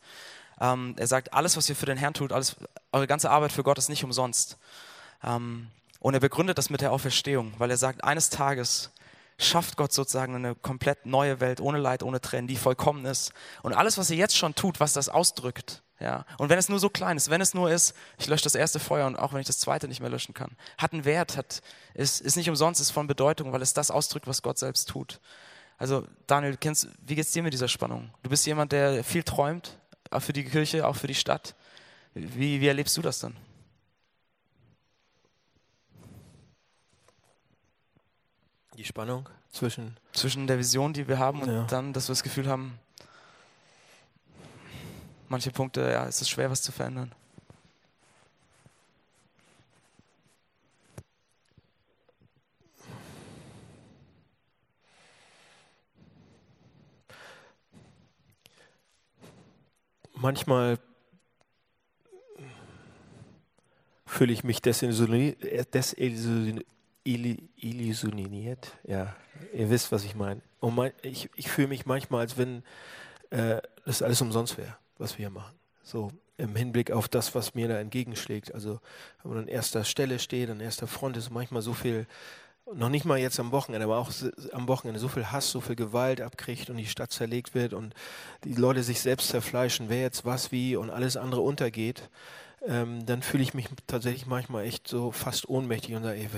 Ähm, 0.61 0.95
er 0.97 1.07
sagt, 1.07 1.33
alles, 1.33 1.57
was 1.57 1.69
ihr 1.69 1.77
für 1.77 1.87
den 1.87 1.99
Herrn 1.99 2.15
tut, 2.15 2.33
alles, 2.33 2.57
eure 2.93 3.07
ganze 3.07 3.31
Arbeit 3.31 3.53
für 3.53 3.63
Gott 3.63 3.79
ist 3.79 3.89
nicht 3.89 4.05
umsonst. 4.05 4.59
Ähm, 5.25 5.69
und 6.01 6.15
er 6.15 6.21
begründet 6.21 6.59
das 6.59 6.71
mit 6.71 6.81
der 6.81 6.93
Auferstehung, 6.93 7.53
weil 7.59 7.71
er 7.71 7.77
sagt, 7.77 8.05
eines 8.05 8.31
Tages 8.31 8.91
schafft 9.39 9.77
Gott 9.77 9.93
sozusagen 9.93 10.35
eine 10.35 10.55
komplett 10.55 11.07
neue 11.07 11.41
Welt, 11.41 11.61
ohne 11.61 11.79
Leid, 11.79 12.03
ohne 12.03 12.21
Tränen, 12.21 12.47
die 12.47 12.57
vollkommen 12.57 13.05
ist. 13.05 13.33
Und 13.63 13.73
alles, 13.73 13.99
was 13.99 14.11
ihr 14.11 14.17
jetzt 14.17 14.37
schon 14.37 14.55
tut, 14.55 14.81
was 14.81 14.93
das 14.93 15.09
ausdrückt, 15.09 15.83
ja, 16.03 16.25
und 16.39 16.49
wenn 16.49 16.59
es 16.59 16.69
nur 16.69 16.81
so 16.81 16.91
klein 16.91 17.17
ist, 17.17 17.31
wenn 17.31 17.41
es 17.41 17.55
nur 17.55 17.71
ist, 17.71 17.95
ich 18.19 18.27
lösche 18.27 18.43
das 18.43 18.57
erste 18.57 18.81
Feuer 18.81 19.07
und 19.07 19.15
auch 19.15 19.33
wenn 19.33 19.41
ich 19.41 19.47
das 19.47 19.61
zweite 19.61 19.87
nicht 19.87 20.01
mehr 20.01 20.11
löschen 20.11 20.35
kann, 20.35 20.51
hat 20.77 20.93
einen 20.93 21.05
Wert, 21.05 21.37
hat, 21.37 21.63
ist, 21.95 22.21
ist 22.21 22.37
nicht 22.37 22.49
umsonst, 22.49 22.81
ist 22.81 22.91
von 22.91 23.07
Bedeutung, 23.07 23.53
weil 23.53 23.63
es 23.63 23.73
das 23.73 23.93
ausdrückt, 23.93 24.27
was 24.27 24.43
Gott 24.43 24.59
selbst 24.59 24.89
tut. 24.89 25.21
Also 25.79 26.07
Daniel, 26.27 26.57
kennst, 26.57 26.89
wie 27.07 27.15
geht 27.15 27.25
es 27.25 27.33
dir 27.33 27.43
mit 27.43 27.53
dieser 27.53 27.69
Spannung? 27.69 28.11
Du 28.23 28.31
bist 28.31 28.47
jemand, 28.47 28.73
der 28.73 29.03
viel 29.03 29.23
träumt, 29.23 29.79
auch 30.11 30.21
für 30.21 30.33
die 30.33 30.45
Kirche, 30.45 30.87
auch 30.87 30.97
für 30.97 31.07
die 31.09 31.15
Stadt. 31.15 31.55
Wie, 32.15 32.61
wie 32.61 32.67
erlebst 32.69 32.97
du 32.97 33.03
das 33.03 33.19
dann? 33.19 33.37
Die 38.77 38.85
Spannung 38.85 39.29
zwischen 39.51 39.97
zwischen 40.13 40.47
der 40.47 40.59
Vision, 40.59 40.93
die 40.93 41.09
wir 41.09 41.19
haben, 41.19 41.43
und 41.43 41.49
Ja. 41.49 41.65
dann, 41.65 41.93
dass 41.93 42.09
wir 42.09 42.13
das 42.13 42.23
Gefühl 42.23 42.49
haben, 42.49 42.79
manche 45.29 45.51
Punkte, 45.51 45.81
ja, 45.91 46.07
es 46.07 46.21
ist 46.21 46.31
schwer, 46.31 46.51
was 46.51 46.63
zu 46.63 46.73
verändern. 46.73 47.13
Manchmal 60.23 60.79
fühle 64.07 64.33
ich 64.33 64.45
mich 64.45 64.63
desillusioniert, 64.63 65.75
desillusioniert. 65.75 66.65
Ja, 68.85 69.15
ihr 69.53 69.69
wisst, 69.71 69.93
was 69.93 70.05
ich 70.05 70.15
meine. 70.15 70.41
Und 70.61 70.77
mein, 70.77 70.93
ich, 71.03 71.29
ich 71.35 71.51
fühle 71.51 71.69
mich 71.69 71.85
manchmal, 71.87 72.21
als 72.21 72.39
wenn 72.39 72.63
äh, 73.31 73.61
das 73.85 74.03
alles 74.03 74.21
umsonst 74.23 74.57
wäre, 74.57 74.77
was 74.99 75.19
wir 75.19 75.25
hier 75.25 75.31
machen. 75.31 75.55
So 75.83 76.13
im 76.37 76.55
Hinblick 76.57 76.91
auf 76.93 77.09
das, 77.09 77.35
was 77.35 77.55
mir 77.55 77.69
da 77.69 77.79
entgegenschlägt. 77.79 78.55
Also 78.55 78.81
wenn 79.23 79.33
man 79.33 79.43
an 79.43 79.49
erster 79.49 79.85
Stelle 79.85 80.19
steht, 80.19 80.51
an 80.51 80.61
erster 80.61 80.87
Front 80.87 81.17
ist 81.17 81.31
manchmal 81.31 81.63
so 81.63 81.73
viel, 81.73 82.07
noch 82.75 82.89
nicht 82.89 83.05
mal 83.05 83.19
jetzt 83.19 83.41
am 83.41 83.53
Wochenende, 83.53 83.85
aber 83.85 83.99
auch 83.99 84.11
am 84.53 84.69
Wochenende 84.69 85.01
so 85.01 85.09
viel 85.09 85.31
Hass, 85.31 85.51
so 85.51 85.61
viel 85.61 85.77
Gewalt 85.77 86.21
abkriegt 86.21 86.71
und 86.71 86.77
die 86.77 86.87
Stadt 86.87 87.11
zerlegt 87.11 87.55
wird 87.55 87.75
und 87.75 87.95
die 88.45 88.55
Leute 88.55 88.83
sich 88.83 89.01
selbst 89.01 89.29
zerfleischen, 89.29 89.89
wer 89.89 90.01
jetzt 90.01 90.25
was 90.25 90.53
wie 90.53 90.77
und 90.77 90.91
alles 90.91 91.17
andere 91.17 91.41
untergeht 91.41 92.09
ähm, 92.67 93.05
dann 93.07 93.23
fühle 93.23 93.43
ich 93.43 93.55
mich 93.55 93.69
tatsächlich 93.87 94.27
manchmal 94.27 94.65
echt 94.65 94.87
so 94.87 95.11
fast 95.11 95.49
ohnmächtig 95.49 95.95
und 95.95 96.05
sage, 96.05 96.21
ey, 96.21 96.29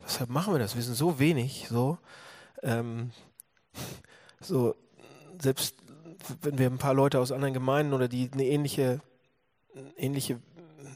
weshalb 0.00 0.30
machen 0.30 0.52
wir 0.54 0.58
das? 0.58 0.76
Wir 0.76 0.82
sind 0.82 0.94
so 0.94 1.18
wenig, 1.18 1.66
so. 1.68 1.98
Ähm, 2.62 3.10
so, 4.40 4.74
selbst 5.40 5.76
wenn 6.42 6.58
wir 6.58 6.66
ein 6.66 6.78
paar 6.78 6.94
Leute 6.94 7.18
aus 7.18 7.32
anderen 7.32 7.54
Gemeinden 7.54 7.94
oder 7.94 8.08
die 8.08 8.30
eine 8.32 8.44
ähnliche, 8.44 9.00
ähnliche 9.96 10.38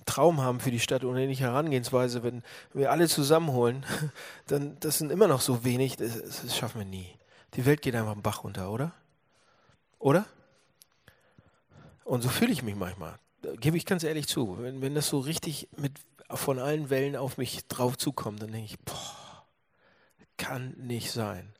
Traum 0.04 0.40
haben 0.40 0.60
für 0.60 0.70
die 0.70 0.80
Stadt 0.80 1.04
eine 1.04 1.22
ähnliche 1.22 1.44
Herangehensweise, 1.44 2.22
wenn 2.22 2.42
wir 2.72 2.90
alle 2.90 3.08
zusammenholen, 3.08 3.84
dann 4.46 4.76
das 4.80 4.98
sind 4.98 5.10
immer 5.10 5.28
noch 5.28 5.40
so 5.40 5.64
wenig, 5.64 5.96
das, 5.96 6.20
das 6.42 6.56
schaffen 6.56 6.80
wir 6.80 6.86
nie. 6.86 7.08
Die 7.54 7.66
Welt 7.66 7.82
geht 7.82 7.94
einfach 7.94 8.12
am 8.12 8.22
Bach 8.22 8.44
runter, 8.44 8.70
oder? 8.70 8.92
Oder? 9.98 10.26
Und 12.04 12.22
so 12.22 12.28
fühle 12.28 12.52
ich 12.52 12.62
mich 12.62 12.74
manchmal 12.74 13.18
gebe 13.60 13.76
ich 13.76 13.86
ganz 13.86 14.02
ehrlich 14.02 14.26
zu, 14.26 14.58
wenn, 14.60 14.80
wenn 14.80 14.94
das 14.94 15.08
so 15.08 15.18
richtig 15.18 15.68
mit, 15.76 15.92
von 16.30 16.58
allen 16.58 16.90
Wellen 16.90 17.16
auf 17.16 17.36
mich 17.36 17.66
drauf 17.66 17.98
zukommt, 17.98 18.42
dann 18.42 18.52
denke 18.52 18.66
ich, 18.66 18.78
boah, 18.80 19.44
kann 20.36 20.74
nicht 20.78 21.10
sein. 21.12 21.52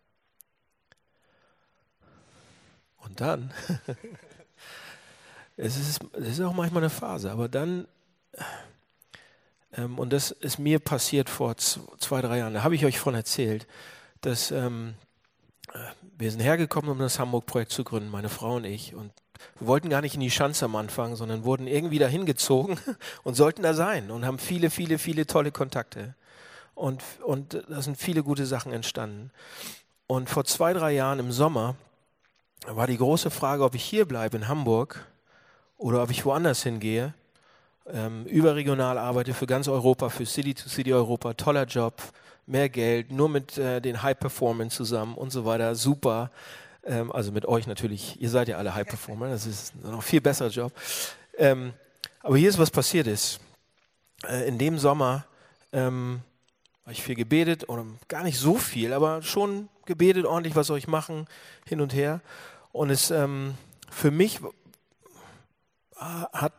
Und 2.98 3.20
dann, 3.20 3.52
es, 5.56 5.76
ist, 5.76 6.04
es 6.12 6.28
ist 6.28 6.40
auch 6.40 6.54
manchmal 6.54 6.82
eine 6.82 6.90
Phase, 6.90 7.30
aber 7.30 7.48
dann, 7.48 7.86
ähm, 9.76 9.98
und 9.98 10.12
das 10.12 10.30
ist 10.30 10.58
mir 10.58 10.78
passiert 10.78 11.28
vor 11.28 11.56
zwei, 11.56 12.20
drei 12.20 12.38
Jahren, 12.38 12.54
da 12.54 12.62
habe 12.62 12.74
ich 12.74 12.84
euch 12.84 12.98
von 12.98 13.14
erzählt, 13.14 13.66
dass 14.20 14.50
ähm, 14.50 14.94
äh, 15.72 15.78
wir 16.16 16.30
sind 16.30 16.40
hergekommen, 16.40 16.90
um 16.90 16.98
das 16.98 17.18
Hamburg-Projekt 17.18 17.72
zu 17.72 17.84
gründen, 17.84 18.10
meine 18.10 18.28
Frau 18.28 18.56
und 18.56 18.64
ich. 18.64 18.94
Und 18.94 19.12
wir 19.58 19.66
wollten 19.66 19.90
gar 19.90 20.00
nicht 20.00 20.14
in 20.14 20.20
die 20.20 20.30
Schanze 20.30 20.64
am 20.64 20.76
Anfang, 20.76 21.16
sondern 21.16 21.44
wurden 21.44 21.66
irgendwie 21.66 21.98
dahin 21.98 22.26
gezogen 22.26 22.78
und 23.24 23.34
sollten 23.34 23.62
da 23.62 23.74
sein 23.74 24.10
und 24.10 24.24
haben 24.24 24.38
viele, 24.38 24.70
viele, 24.70 24.98
viele 24.98 25.26
tolle 25.26 25.52
Kontakte. 25.52 26.14
Und, 26.74 27.02
und 27.24 27.62
da 27.68 27.82
sind 27.82 27.96
viele 27.96 28.22
gute 28.22 28.46
Sachen 28.46 28.72
entstanden. 28.72 29.30
Und 30.06 30.28
vor 30.28 30.44
zwei, 30.44 30.72
drei 30.72 30.92
Jahren 30.92 31.18
im 31.18 31.32
Sommer 31.32 31.76
war 32.66 32.86
die 32.86 32.96
große 32.96 33.30
Frage, 33.30 33.64
ob 33.64 33.74
ich 33.74 33.84
hier 33.84 34.06
bleibe 34.06 34.36
in 34.36 34.48
Hamburg 34.48 35.06
oder 35.76 36.02
ob 36.02 36.10
ich 36.10 36.24
woanders 36.24 36.62
hingehe. 36.62 37.14
Ähm, 37.86 38.24
überregional 38.24 38.96
arbeite 38.96 39.34
für 39.34 39.46
ganz 39.46 39.68
Europa, 39.68 40.08
für 40.08 40.24
City 40.24 40.54
to 40.54 40.68
City 40.68 40.92
Europa, 40.94 41.34
toller 41.34 41.66
Job, 41.66 42.00
mehr 42.46 42.68
Geld, 42.70 43.12
nur 43.12 43.28
mit 43.28 43.58
äh, 43.58 43.80
den 43.80 44.02
High 44.02 44.18
Performance 44.18 44.76
zusammen 44.76 45.14
und 45.14 45.30
so 45.30 45.44
weiter, 45.44 45.74
super. 45.74 46.30
Ähm, 46.84 47.12
also 47.12 47.30
mit 47.30 47.46
euch 47.46 47.66
natürlich, 47.66 48.20
ihr 48.20 48.30
seid 48.30 48.48
ja 48.48 48.56
alle 48.56 48.74
High 48.74 48.86
Performer, 48.86 49.28
das 49.28 49.46
ist 49.46 49.74
noch 49.82 50.02
viel 50.02 50.22
besserer 50.22 50.48
Job. 50.48 50.72
Ähm, 51.36 51.74
aber 52.20 52.38
hier 52.38 52.48
ist 52.48 52.58
was 52.58 52.70
passiert 52.70 53.06
ist. 53.06 53.40
Äh, 54.26 54.48
in 54.48 54.56
dem 54.56 54.78
Sommer 54.78 55.26
ähm, 55.72 56.20
habe 56.84 56.92
ich 56.92 57.02
viel 57.02 57.14
gebetet, 57.16 57.68
oder 57.68 57.84
gar 58.08 58.22
nicht 58.22 58.38
so 58.38 58.54
viel, 58.56 58.94
aber 58.94 59.20
schon 59.22 59.68
gebetet, 59.84 60.24
ordentlich 60.24 60.56
was 60.56 60.68
soll 60.68 60.78
ich 60.78 60.88
machen, 60.88 61.26
hin 61.66 61.82
und 61.82 61.92
her. 61.92 62.20
Und 62.72 62.88
es 62.88 63.10
ähm, 63.10 63.54
für 63.90 64.10
mich 64.10 64.40
hat 65.96 66.52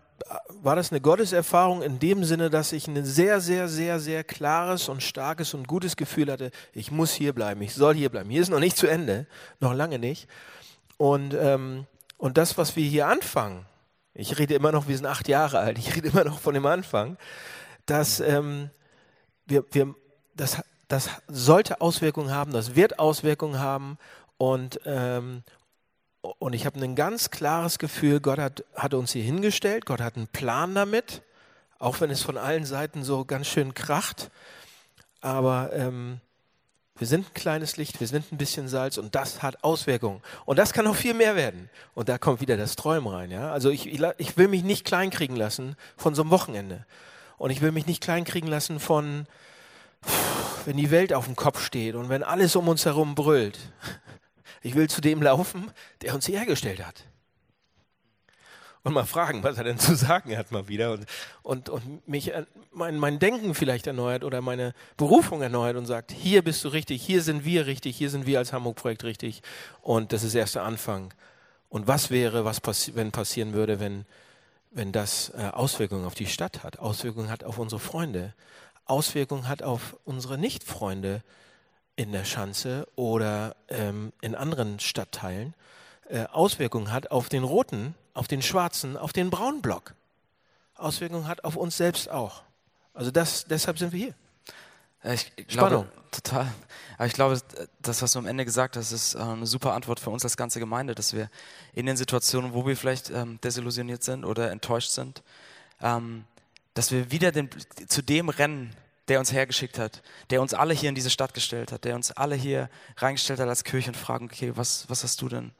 war 0.62 0.76
das 0.76 0.92
eine 0.92 1.02
Gotteserfahrung 1.02 1.82
in 1.82 2.00
dem 2.00 2.24
Sinne, 2.24 2.50
dass 2.50 2.72
ich 2.72 2.88
ein 2.88 3.06
sehr, 3.06 3.42
sehr, 3.42 3.68
sehr, 3.68 4.00
sehr 4.00 4.24
klares 4.24 4.90
und 4.90 5.04
starkes 5.04 5.54
und 5.54 5.68
gutes 5.68 5.96
Gefühl 5.96 6.32
hatte, 6.32 6.52
ich 6.74 6.92
muss 6.92 7.14
hier 7.14 7.34
bleiben, 7.34 7.62
ich 7.62 7.74
soll 7.74 7.96
hier 7.96 8.10
bleiben. 8.10 8.30
Hier 8.30 8.42
ist 8.42 8.50
noch 8.50 8.60
nicht 8.60 8.78
zu 8.78 8.88
Ende, 8.88 9.28
noch 9.60 9.74
lange 9.74 10.00
nicht. 10.00 10.28
Und, 10.98 11.34
ähm, 11.34 11.86
und 12.18 12.38
das, 12.38 12.58
was 12.58 12.76
wir 12.76 12.86
hier 12.86 13.08
anfangen, 13.08 13.66
ich 14.14 14.40
rede 14.40 14.56
immer 14.56 14.72
noch, 14.72 14.88
wir 14.88 14.96
sind 14.96 15.06
acht 15.06 15.28
Jahre 15.28 15.60
alt, 15.60 15.78
ich 15.78 15.96
rede 15.96 16.08
immer 16.08 16.24
noch 16.24 16.40
von 16.40 16.54
dem 16.54 16.66
Anfang, 16.66 17.18
dass 17.86 18.20
ähm, 18.22 18.70
wir, 19.46 19.66
wir, 19.72 19.94
das, 20.36 20.62
das 20.88 21.10
sollte 21.28 21.82
Auswirkungen 21.82 22.32
haben, 22.32 22.52
das 22.54 22.76
wird 22.76 23.00
Auswirkungen 23.00 23.60
haben 23.60 23.98
und, 24.38 24.80
ähm, 24.86 25.44
und 26.40 26.54
ich 26.54 26.66
habe 26.66 26.80
ein 26.82 26.96
ganz 26.96 27.32
klares 27.32 27.80
Gefühl, 27.80 28.20
Gott 28.20 28.40
hat, 28.40 28.64
hat 28.76 28.94
uns 28.94 29.12
hier 29.12 29.24
hingestellt, 29.24 29.86
Gott 29.86 30.02
hat 30.02 30.16
einen 30.16 30.28
Plan 30.28 30.76
damit, 30.76 31.22
auch 31.80 32.02
wenn 32.02 32.10
es 32.10 32.22
von 32.22 32.38
allen 32.38 32.66
Seiten 32.66 33.04
so 33.04 33.26
ganz 33.26 33.48
schön 33.48 33.74
kracht. 33.74 34.32
Aber 35.22 35.72
ähm, 35.74 36.20
wir 36.98 37.08
sind 37.08 37.28
ein 37.28 37.34
kleines 37.34 37.76
Licht, 37.76 38.00
wir 38.00 38.08
sind 38.08 38.32
ein 38.32 38.38
bisschen 38.38 38.68
Salz 38.68 38.98
und 38.98 39.16
das 39.16 39.44
hat 39.44 39.64
Auswirkungen. 39.64 40.22
Und 40.46 40.58
das 40.58 40.72
kann 40.72 40.86
noch 40.86 40.96
viel 40.96 41.14
mehr 41.14 41.36
werden. 41.36 41.70
Und 41.94 42.08
da 42.08 42.18
kommt 42.18 42.40
wieder 42.40 42.56
das 42.56 42.76
Träumen 42.76 43.14
rein. 43.14 43.32
Ja? 43.32 43.52
Also 43.52 43.70
ich, 43.70 43.88
ich 44.18 44.38
will 44.38 44.48
mich 44.48 44.64
nicht 44.64 44.86
kleinkriegen 44.86 45.36
lassen 45.36 45.76
von 45.98 46.16
so 46.16 46.22
einem 46.22 46.32
Wochenende. 46.32 46.86
Und 47.38 47.50
ich 47.52 47.62
will 47.62 47.74
mich 47.74 47.86
nicht 47.86 48.02
kleinkriegen 48.02 48.50
lassen 48.50 48.80
von, 48.80 49.28
wenn 50.66 50.78
die 50.78 50.90
Welt 50.90 51.12
auf 51.14 51.26
dem 51.26 51.36
Kopf 51.36 51.62
steht 51.62 51.96
und 51.96 52.08
wenn 52.08 52.24
alles 52.24 52.56
um 52.56 52.70
uns 52.70 52.86
herum 52.86 53.14
brüllt. 53.14 53.60
Ich 54.66 54.74
will 54.74 54.90
zu 54.90 55.00
dem 55.00 55.22
laufen, 55.22 55.72
der 56.02 56.16
uns 56.16 56.28
hergestellt 56.28 56.84
hat. 56.84 57.04
Und 58.82 58.94
mal 58.94 59.06
fragen, 59.06 59.44
was 59.44 59.60
er 59.60 59.64
denn 59.64 59.78
zu 59.78 59.94
sagen 59.94 60.36
hat, 60.36 60.52
mal 60.52 60.68
wieder. 60.68 60.92
Und, 60.92 61.06
und, 61.44 61.70
und 61.70 62.08
mich, 62.08 62.32
mein, 62.72 62.98
mein 62.98 63.20
Denken 63.20 63.54
vielleicht 63.54 63.86
erneuert 63.86 64.24
oder 64.24 64.42
meine 64.42 64.74
Berufung 64.98 65.44
erneuert 65.44 65.76
und 65.78 65.86
sagt: 65.86 66.12
Hier 66.12 66.44
bist 66.44 66.64
du 66.64 66.70
richtig, 66.70 67.04
hier 67.04 67.22
sind 67.22 67.46
wir 67.46 67.68
richtig, 67.68 67.96
hier 67.96 68.10
sind 68.10 68.26
wir 68.26 68.40
als 68.40 68.54
Hamburg-Projekt 68.54 69.04
richtig. 69.04 69.44
Und 69.84 70.14
das 70.14 70.24
ist 70.24 70.34
erst 70.34 70.56
der 70.56 70.64
Anfang. 70.64 71.14
Und 71.70 71.86
was 71.88 72.10
wäre, 72.10 72.44
was 72.44 72.60
passi 72.60 72.96
wenn 72.96 73.12
passieren 73.12 73.54
würde, 73.54 73.80
wenn, 73.80 74.06
wenn 74.72 74.92
das 74.92 75.30
äh, 75.38 75.52
Auswirkungen 75.54 76.06
auf 76.06 76.16
die 76.16 76.26
Stadt 76.26 76.64
hat, 76.64 76.80
Auswirkungen 76.80 77.30
hat 77.30 77.44
auf 77.44 77.60
unsere 77.60 77.80
Freunde, 77.80 78.34
Auswirkungen 78.86 79.48
hat 79.48 79.62
auf 79.62 79.96
unsere 80.06 80.40
Nicht-Freunde, 80.40 81.22
in 81.96 82.12
der 82.12 82.26
Schanze 82.26 82.88
oder 82.96 83.56
ähm, 83.70 84.12
in 84.22 84.36
anderen 84.36 84.80
Stadtteilen 84.80 85.54
äh, 86.10 86.26
Auswirkungen 86.26 86.92
hat 86.92 87.12
auf 87.12 87.30
den 87.30 87.44
roten, 87.44 87.96
auf 88.14 88.28
den 88.28 88.42
schwarzen, 88.42 88.98
auf 88.98 89.14
den 89.14 89.30
braunen 89.30 89.62
Block. 89.62 89.96
Auswirkungen 90.76 91.28
hat 91.28 91.44
auf 91.44 91.56
uns 91.56 91.78
selbst 91.78 92.10
auch. 92.10 92.44
Also 92.94 93.12
das, 93.12 93.46
deshalb 93.46 93.80
sind 93.80 93.92
wir 93.92 94.00
hier. 94.00 94.14
Ich 95.14 95.48
glaube, 95.48 95.88
total. 96.12 96.48
Aber 96.98 97.06
ich 97.06 97.14
glaube, 97.14 97.40
das, 97.82 98.02
was 98.02 98.14
du 98.14 98.20
am 98.20 98.26
Ende 98.26 98.44
gesagt 98.44 98.76
hast, 98.76 98.92
ist 98.92 99.16
äh, 99.16 99.20
eine 99.20 99.46
super 99.46 99.74
Antwort 99.74 100.00
für 100.00 100.10
uns 100.10 100.24
als 100.24 100.36
ganze 100.36 100.60
Gemeinde, 100.60 100.96
dass 100.96 101.14
wir 101.14 101.30
in 101.74 101.86
den 101.86 101.98
Situationen, 101.98 102.54
wo 102.54 102.66
wir 102.66 102.76
vielleicht 102.76 103.12
ähm, 103.12 103.40
desillusioniert 103.42 104.04
sind 104.04 104.26
oder 104.26 104.52
enttäuscht 104.52 104.92
sind, 104.92 105.22
ähm, 105.82 106.26
dass 106.74 106.92
wir 106.92 107.12
wieder 107.12 107.32
den, 107.32 107.50
zu 107.88 108.02
dem 108.02 108.30
rennen, 108.30 108.76
der 109.08 109.20
uns 109.20 109.32
hergeschickt 109.32 109.78
hat, 109.78 110.02
der 110.30 110.42
uns 110.42 110.54
alle 110.54 110.74
hier 110.74 110.90
in 110.90 110.96
diese 110.96 111.10
Stadt 111.10 111.34
gestellt 111.34 111.72
hat, 111.72 111.84
der 111.84 111.96
uns 111.96 112.12
alle 112.12 112.36
hier 112.36 112.70
reingestellt 112.98 113.40
hat 113.40 113.48
als 113.48 113.64
Kirche 113.64 113.92
und 113.92 113.98
fragen, 113.98 114.26
okay, 114.26 114.54
was, 114.56 114.90
was 114.90 115.04
hast 115.04 115.22
du 115.22 115.30
denn 115.30 115.52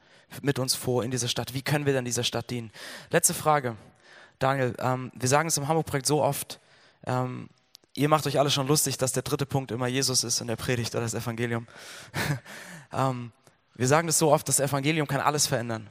mit 0.42 0.58
uns 0.58 0.74
vor 0.74 1.04
in 1.04 1.10
dieser 1.10 1.28
Stadt? 1.28 1.54
Wie 1.54 1.62
können 1.62 1.86
wir 1.86 1.92
denn 1.92 2.04
dieser 2.04 2.24
Stadt 2.24 2.50
dienen? 2.50 2.72
Letzte 3.10 3.34
Frage, 3.34 3.76
Daniel. 4.38 4.74
Ähm, 4.78 5.12
wir 5.14 5.28
sagen 5.28 5.48
es 5.48 5.56
im 5.56 5.68
Hamburg-Projekt 5.68 6.06
so 6.06 6.22
oft, 6.22 6.58
ähm, 7.06 7.48
ihr 7.94 8.08
macht 8.08 8.26
euch 8.26 8.38
alle 8.38 8.50
schon 8.50 8.66
lustig, 8.66 8.98
dass 8.98 9.12
der 9.12 9.22
dritte 9.22 9.46
Punkt 9.46 9.70
immer 9.70 9.86
Jesus 9.86 10.24
ist 10.24 10.40
in 10.40 10.48
der 10.48 10.56
Predigt 10.56 10.94
oder 10.94 11.04
das 11.04 11.14
Evangelium. 11.14 11.66
ähm, 12.92 13.32
wir 13.74 13.86
sagen 13.86 14.06
das 14.06 14.18
so 14.18 14.32
oft, 14.32 14.48
das 14.48 14.60
Evangelium 14.60 15.06
kann 15.06 15.20
alles 15.20 15.46
verändern. 15.46 15.88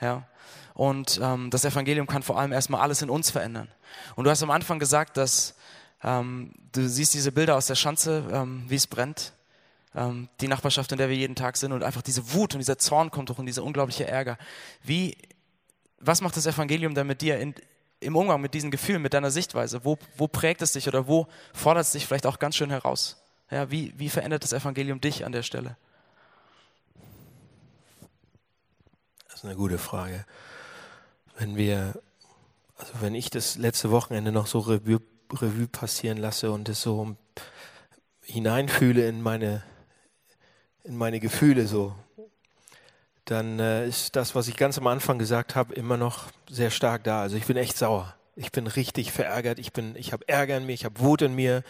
Ja? 0.00 0.26
Und 0.74 1.20
ähm, 1.22 1.50
das 1.50 1.64
Evangelium 1.64 2.06
kann 2.06 2.22
vor 2.22 2.38
allem 2.38 2.52
erstmal 2.52 2.80
alles 2.80 3.02
in 3.02 3.10
uns 3.10 3.30
verändern. 3.30 3.68
Und 4.14 4.24
du 4.24 4.30
hast 4.30 4.42
am 4.42 4.50
Anfang 4.50 4.78
gesagt, 4.78 5.16
dass 5.16 5.54
ähm, 6.02 6.52
du 6.72 6.88
siehst 6.88 7.14
diese 7.14 7.32
Bilder 7.32 7.56
aus 7.56 7.66
der 7.66 7.74
Schanze, 7.74 8.24
ähm, 8.32 8.64
wie 8.68 8.74
es 8.74 8.86
brennt. 8.86 9.32
Ähm, 9.94 10.28
die 10.40 10.48
Nachbarschaft, 10.48 10.90
in 10.92 10.98
der 10.98 11.08
wir 11.08 11.16
jeden 11.16 11.36
Tag 11.36 11.56
sind 11.56 11.72
und 11.72 11.82
einfach 11.82 12.02
diese 12.02 12.32
Wut 12.32 12.54
und 12.54 12.60
dieser 12.60 12.78
Zorn 12.78 13.10
kommt 13.10 13.30
hoch 13.30 13.38
und 13.38 13.46
dieser 13.46 13.62
unglaubliche 13.62 14.06
Ärger. 14.06 14.38
Wie, 14.82 15.16
was 15.98 16.20
macht 16.20 16.36
das 16.36 16.46
Evangelium 16.46 16.94
dann 16.94 17.06
mit 17.06 17.20
dir 17.20 17.38
in, 17.38 17.54
im 18.00 18.16
Umgang 18.16 18.40
mit 18.40 18.54
diesen 18.54 18.70
Gefühlen, 18.70 19.02
mit 19.02 19.14
deiner 19.14 19.30
Sichtweise? 19.30 19.84
Wo, 19.84 19.98
wo 20.16 20.28
prägt 20.28 20.62
es 20.62 20.72
dich 20.72 20.88
oder 20.88 21.06
wo 21.06 21.28
fordert 21.52 21.84
es 21.84 21.92
dich 21.92 22.06
vielleicht 22.06 22.26
auch 22.26 22.38
ganz 22.38 22.56
schön 22.56 22.70
heraus? 22.70 23.22
Ja, 23.50 23.70
wie, 23.70 23.92
wie 23.98 24.08
verändert 24.08 24.44
das 24.44 24.54
Evangelium 24.54 25.00
dich 25.00 25.26
an 25.26 25.32
der 25.32 25.42
Stelle? 25.42 25.76
Das 29.28 29.36
ist 29.36 29.44
eine 29.44 29.56
gute 29.56 29.78
Frage. 29.78 30.24
wenn 31.36 31.56
wir, 31.56 32.00
also 32.78 32.92
wenn 33.00 33.14
ich 33.14 33.28
das 33.28 33.56
letzte 33.56 33.90
Wochenende 33.90 34.32
noch 34.32 34.46
so 34.46 34.60
Revue, 34.60 35.00
Revue 35.32 35.66
passieren 35.66 36.18
lasse 36.18 36.50
und 36.50 36.68
es 36.68 36.82
so 36.82 37.16
hineinfühle 38.22 39.06
in 39.06 39.22
meine, 39.22 39.62
in 40.84 40.96
meine 40.96 41.20
Gefühle 41.20 41.66
so, 41.66 41.94
dann 43.24 43.58
äh, 43.58 43.86
ist 43.86 44.16
das, 44.16 44.34
was 44.34 44.48
ich 44.48 44.56
ganz 44.56 44.78
am 44.78 44.86
Anfang 44.86 45.18
gesagt 45.18 45.54
habe, 45.54 45.74
immer 45.74 45.96
noch 45.96 46.30
sehr 46.48 46.70
stark 46.70 47.04
da. 47.04 47.22
Also 47.22 47.36
ich 47.36 47.46
bin 47.46 47.56
echt 47.56 47.76
sauer. 47.76 48.14
Ich 48.34 48.50
bin 48.50 48.66
richtig 48.66 49.12
verärgert. 49.12 49.58
Ich 49.58 49.72
bin, 49.72 49.94
ich 49.94 50.12
habe 50.12 50.26
Ärger 50.26 50.56
in 50.56 50.64
mir, 50.64 50.72
ich 50.72 50.84
habe 50.84 50.98
Wut 51.00 51.20
in 51.20 51.34
mir. 51.34 51.62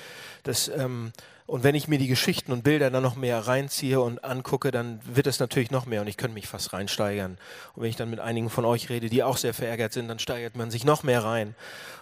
Das, 0.44 0.68
ähm, 0.68 1.12
und 1.46 1.64
wenn 1.64 1.75
ich 1.75 1.88
mir 1.88 1.98
die 1.98 2.07
Geschichten 2.07 2.53
und 2.53 2.62
Bilder 2.62 2.90
dann 2.90 3.03
noch 3.03 3.16
mehr 3.16 3.40
reinziehe 3.40 4.01
und 4.01 4.22
angucke, 4.22 4.70
dann 4.70 5.01
wird 5.05 5.27
es 5.27 5.40
natürlich 5.40 5.72
noch 5.72 5.87
mehr 5.87 6.01
und 6.01 6.07
ich 6.07 6.16
könnte 6.16 6.35
mich 6.35 6.46
fast 6.46 6.72
reinsteigern. 6.72 7.37
Und 7.75 7.83
wenn 7.83 7.90
ich 7.90 7.96
dann 7.96 8.11
mit 8.11 8.20
einigen 8.20 8.48
von 8.48 8.64
euch 8.64 8.90
rede, 8.90 9.09
die 9.09 9.25
auch 9.25 9.37
sehr 9.37 9.55
verärgert 9.55 9.92
sind, 9.92 10.07
dann 10.07 10.20
steigert 10.20 10.57
man 10.57 10.70
sich 10.70 10.85
noch 10.85 11.03
mehr 11.03 11.25
rein 11.25 11.57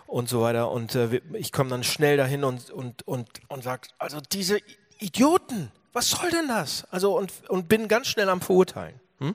und 0.07 0.29
so 0.29 0.43
weiter. 0.43 0.71
Und 0.71 0.95
äh, 0.95 1.23
ich 1.33 1.53
komme 1.53 1.71
dann 1.71 1.83
schnell 1.83 2.19
dahin 2.19 2.45
und, 2.45 2.71
und, 2.71 3.07
und, 3.09 3.29
und 3.49 3.65
sage, 3.65 3.89
also 3.99 4.21
diese 4.21 4.59
Idioten, 4.99 5.73
was 5.95 6.11
soll 6.11 6.31
denn 6.31 6.49
das? 6.49 6.85
Also 6.91 7.17
und, 7.17 7.33
und 7.49 7.67
bin 7.67 7.89
ganz 7.89 8.09
schnell 8.09 8.29
am 8.29 8.43
Verurteilen. 8.43 9.01
Hm? 9.21 9.35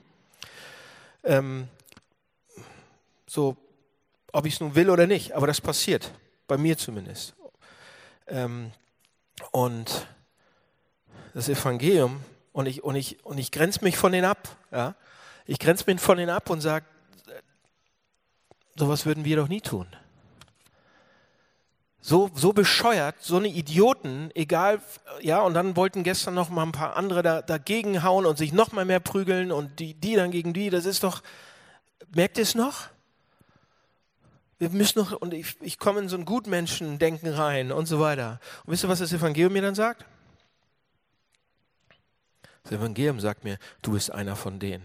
Ähm, 1.24 1.68
so, 3.26 3.56
ob 4.36 4.44
ich 4.44 4.54
es 4.54 4.60
nun 4.60 4.74
will 4.74 4.90
oder 4.90 5.06
nicht, 5.06 5.32
aber 5.32 5.46
das 5.46 5.62
passiert, 5.62 6.12
bei 6.46 6.58
mir 6.58 6.76
zumindest. 6.76 7.34
Ähm, 8.26 8.70
und 9.50 10.06
das 11.32 11.48
Evangelium, 11.48 12.20
und 12.52 12.66
ich, 12.66 12.84
und 12.84 12.96
ich, 12.96 13.24
und 13.24 13.38
ich 13.38 13.50
grenze 13.50 13.82
mich 13.82 13.96
von 13.96 14.12
denen 14.12 14.26
ab. 14.26 14.46
Ja? 14.70 14.94
Ich 15.46 15.58
grenze 15.58 15.84
mich 15.86 16.02
von 16.02 16.18
denen 16.18 16.28
ab 16.28 16.50
und 16.50 16.60
sage, 16.60 16.84
sowas 18.74 19.06
würden 19.06 19.24
wir 19.24 19.36
doch 19.36 19.48
nie 19.48 19.62
tun. 19.62 19.86
So, 22.02 22.30
so 22.34 22.52
bescheuert, 22.52 23.16
so 23.20 23.38
eine 23.38 23.48
Idioten, 23.48 24.30
egal, 24.34 24.82
ja, 25.22 25.40
und 25.40 25.54
dann 25.54 25.76
wollten 25.76 26.04
gestern 26.04 26.34
noch 26.34 26.50
mal 26.50 26.62
ein 26.62 26.72
paar 26.72 26.94
andere 26.94 27.22
da, 27.22 27.40
dagegen 27.40 28.02
hauen 28.02 28.26
und 28.26 28.36
sich 28.36 28.52
noch 28.52 28.72
mal 28.72 28.84
mehr 28.84 29.00
prügeln 29.00 29.50
und 29.50 29.80
die, 29.80 29.94
die 29.94 30.14
dann 30.14 30.30
gegen 30.30 30.52
die, 30.52 30.68
das 30.68 30.84
ist 30.84 31.04
doch, 31.04 31.22
merkt 32.14 32.36
ihr 32.36 32.42
es 32.42 32.54
noch? 32.54 32.90
Wir 34.58 34.70
müssen 34.70 34.98
noch, 34.98 35.12
und 35.12 35.34
ich, 35.34 35.56
ich 35.60 35.78
komme 35.78 36.00
in 36.00 36.08
so 36.08 36.16
ein 36.16 36.24
Gutmenschen-Denken 36.24 37.28
rein 37.28 37.72
und 37.72 37.86
so 37.86 38.00
weiter. 38.00 38.40
Und 38.64 38.72
wisst 38.72 38.84
ihr, 38.84 38.88
was 38.88 39.00
das 39.00 39.12
Evangelium 39.12 39.52
mir 39.52 39.62
dann 39.62 39.74
sagt? 39.74 40.04
Das 42.62 42.72
Evangelium 42.72 43.20
sagt 43.20 43.44
mir, 43.44 43.58
du 43.82 43.92
bist 43.92 44.10
einer 44.10 44.34
von 44.34 44.58
denen. 44.58 44.84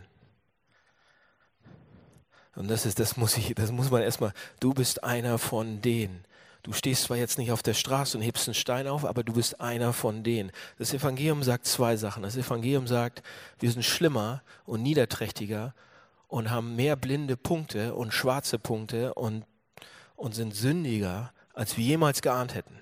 Und 2.55 2.69
das 2.69 2.86
ist, 2.86 2.99
das 2.99 3.15
muss 3.15 3.38
ich, 3.38 3.55
das 3.55 3.71
muss 3.71 3.89
man 3.89 4.01
erstmal, 4.01 4.34
du 4.60 4.73
bist 4.73 5.03
einer 5.03 5.38
von 5.38 5.81
denen. 5.81 6.25
Du 6.63 6.73
stehst 6.73 7.03
zwar 7.03 7.17
jetzt 7.17 7.39
nicht 7.39 7.51
auf 7.51 7.63
der 7.63 7.73
Straße 7.73 8.17
und 8.17 8.23
hebst 8.23 8.47
einen 8.47 8.53
Stein 8.53 8.88
auf, 8.88 9.03
aber 9.03 9.23
du 9.23 9.34
bist 9.34 9.60
einer 9.62 9.93
von 9.93 10.21
denen. 10.21 10.51
Das 10.77 10.93
Evangelium 10.93 11.41
sagt 11.41 11.65
zwei 11.65 11.95
Sachen. 11.95 12.21
Das 12.21 12.38
Evangelium 12.38 12.86
sagt, 12.86 13.23
wir 13.60 13.71
sind 13.71 13.84
schlimmer 13.84 14.43
und 14.65 14.84
niederträchtiger 14.84 15.73
und 16.27 16.51
haben 16.51 16.75
mehr 16.75 16.95
blinde 16.95 17.36
Punkte 17.36 17.95
und 17.95 18.13
schwarze 18.13 18.60
Punkte 18.60 19.15
und 19.15 19.45
und 20.21 20.36
sind 20.36 20.55
sündiger, 20.55 21.34
als 21.53 21.77
wir 21.77 21.84
jemals 21.84 22.21
geahnt 22.21 22.53
hätten. 22.53 22.77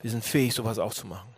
Wir 0.00 0.10
sind 0.10 0.24
fähig, 0.24 0.54
sowas 0.54 0.80
auch 0.80 0.92
zu 0.92 1.06
machen. 1.06 1.32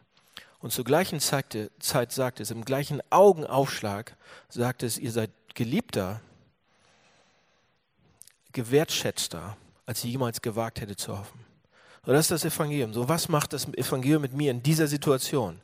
Und 0.60 0.72
zur 0.72 0.84
gleichen 0.84 1.20
Zeit, 1.20 1.56
sagt 1.78 2.40
es, 2.40 2.50
im 2.50 2.64
gleichen 2.64 3.02
Augenaufschlag 3.10 4.16
sagt 4.48 4.82
es, 4.82 4.96
ihr 4.96 5.12
seid 5.12 5.30
geliebter, 5.54 6.22
gewertschätzter, 8.52 9.58
als 9.84 10.04
ihr 10.04 10.10
jemals 10.10 10.40
gewagt 10.40 10.80
hättet 10.80 10.98
zu 10.98 11.18
hoffen. 11.18 11.44
So, 12.04 12.12
das 12.12 12.30
ist 12.30 12.30
das 12.30 12.54
Evangelium. 12.54 12.94
So, 12.94 13.06
was 13.08 13.28
macht 13.28 13.52
das 13.52 13.68
Evangelium 13.74 14.22
mit 14.22 14.32
mir 14.32 14.50
in 14.50 14.62
dieser 14.62 14.86
Situation? 14.86 15.60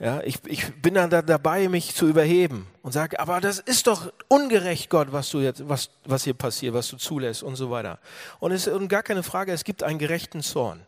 Ja, 0.00 0.20
ich, 0.24 0.40
ich 0.46 0.74
bin 0.82 0.94
dann 0.94 1.08
da 1.08 1.22
dabei, 1.22 1.68
mich 1.68 1.94
zu 1.94 2.08
überheben 2.08 2.66
und 2.82 2.90
sage, 2.90 3.20
aber 3.20 3.40
das 3.40 3.60
ist 3.60 3.86
doch 3.86 4.12
ungerecht, 4.26 4.90
Gott, 4.90 5.12
was 5.12 5.30
du 5.30 5.38
jetzt, 5.38 5.68
was, 5.68 5.90
was 6.04 6.24
hier 6.24 6.34
passiert, 6.34 6.74
was 6.74 6.88
du 6.88 6.96
zulässt 6.96 7.44
und 7.44 7.54
so 7.54 7.70
weiter. 7.70 8.00
Und 8.40 8.50
es 8.50 8.66
ist 8.66 8.88
gar 8.88 9.04
keine 9.04 9.22
Frage, 9.22 9.52
es 9.52 9.62
gibt 9.62 9.84
einen 9.84 10.00
gerechten 10.00 10.42
Zorn. 10.42 10.84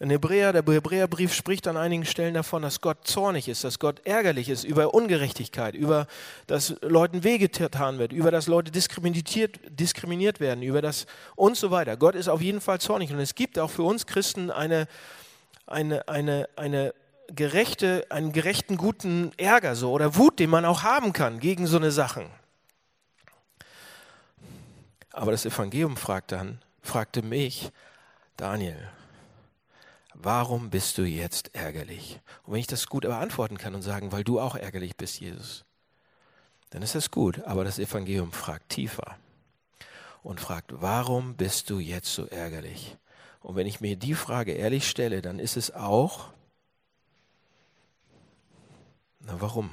In 0.00 0.10
Hebräer, 0.10 0.52
der 0.52 0.62
Hebräerbrief 0.62 1.34
spricht 1.34 1.66
an 1.66 1.76
einigen 1.76 2.06
Stellen 2.06 2.32
davon, 2.32 2.62
dass 2.62 2.80
Gott 2.80 2.98
zornig 3.06 3.48
ist, 3.48 3.64
dass 3.64 3.80
Gott 3.80 4.00
ärgerlich 4.06 4.48
ist 4.48 4.64
über 4.64 4.94
Ungerechtigkeit, 4.94 5.74
über 5.74 6.06
dass 6.46 6.76
Leuten 6.82 7.24
wehgetan 7.24 7.98
wird, 7.98 8.12
über 8.12 8.30
dass 8.30 8.46
Leute 8.46 8.70
diskriminiert, 8.70 9.58
diskriminiert 9.68 10.40
werden, 10.40 10.62
über 10.62 10.80
das 10.80 11.06
und 11.34 11.56
so 11.56 11.70
weiter. 11.70 11.96
Gott 11.96 12.14
ist 12.14 12.28
auf 12.28 12.40
jeden 12.40 12.60
Fall 12.60 12.80
zornig 12.80 13.10
und 13.10 13.18
es 13.18 13.34
gibt 13.34 13.58
auch 13.58 13.70
für 13.70 13.82
uns 13.82 14.06
Christen 14.06 14.52
eine, 14.52 14.86
eine, 15.66 16.08
eine, 16.08 16.48
eine 16.54 16.94
gerechte, 17.28 18.06
einen 18.10 18.32
gerechten, 18.32 18.76
guten 18.76 19.32
Ärger 19.36 19.76
so 19.76 19.92
oder 19.92 20.16
Wut, 20.16 20.38
den 20.38 20.50
man 20.50 20.64
auch 20.64 20.82
haben 20.82 21.12
kann 21.12 21.40
gegen 21.40 21.66
so 21.66 21.76
eine 21.76 21.90
Sachen. 21.90 22.26
Aber 25.12 25.32
das 25.32 25.44
Evangelium 25.44 25.96
fragt 25.96 26.32
dann, 26.32 26.60
fragte 26.80 27.22
mich, 27.22 27.70
Daniel, 28.36 28.88
warum 30.14 30.70
bist 30.70 30.98
du 30.98 31.02
jetzt 31.02 31.54
ärgerlich? 31.54 32.20
Und 32.44 32.54
wenn 32.54 32.60
ich 32.60 32.66
das 32.66 32.86
gut 32.86 33.02
beantworten 33.02 33.58
kann 33.58 33.74
und 33.74 33.82
sagen, 33.82 34.12
weil 34.12 34.24
du 34.24 34.40
auch 34.40 34.54
ärgerlich 34.54 34.96
bist, 34.96 35.20
Jesus, 35.20 35.64
dann 36.70 36.82
ist 36.82 36.94
das 36.94 37.10
gut. 37.10 37.42
Aber 37.44 37.64
das 37.64 37.78
Evangelium 37.78 38.32
fragt 38.32 38.68
tiefer 38.68 39.16
und 40.22 40.40
fragt, 40.40 40.72
warum 40.80 41.36
bist 41.36 41.70
du 41.70 41.78
jetzt 41.78 42.12
so 42.12 42.26
ärgerlich? 42.26 42.96
Und 43.40 43.56
wenn 43.56 43.66
ich 43.66 43.80
mir 43.80 43.96
die 43.96 44.14
Frage 44.14 44.52
ehrlich 44.52 44.88
stelle, 44.88 45.22
dann 45.22 45.38
ist 45.38 45.56
es 45.56 45.74
auch, 45.74 46.32
na, 49.28 49.40
warum? 49.40 49.70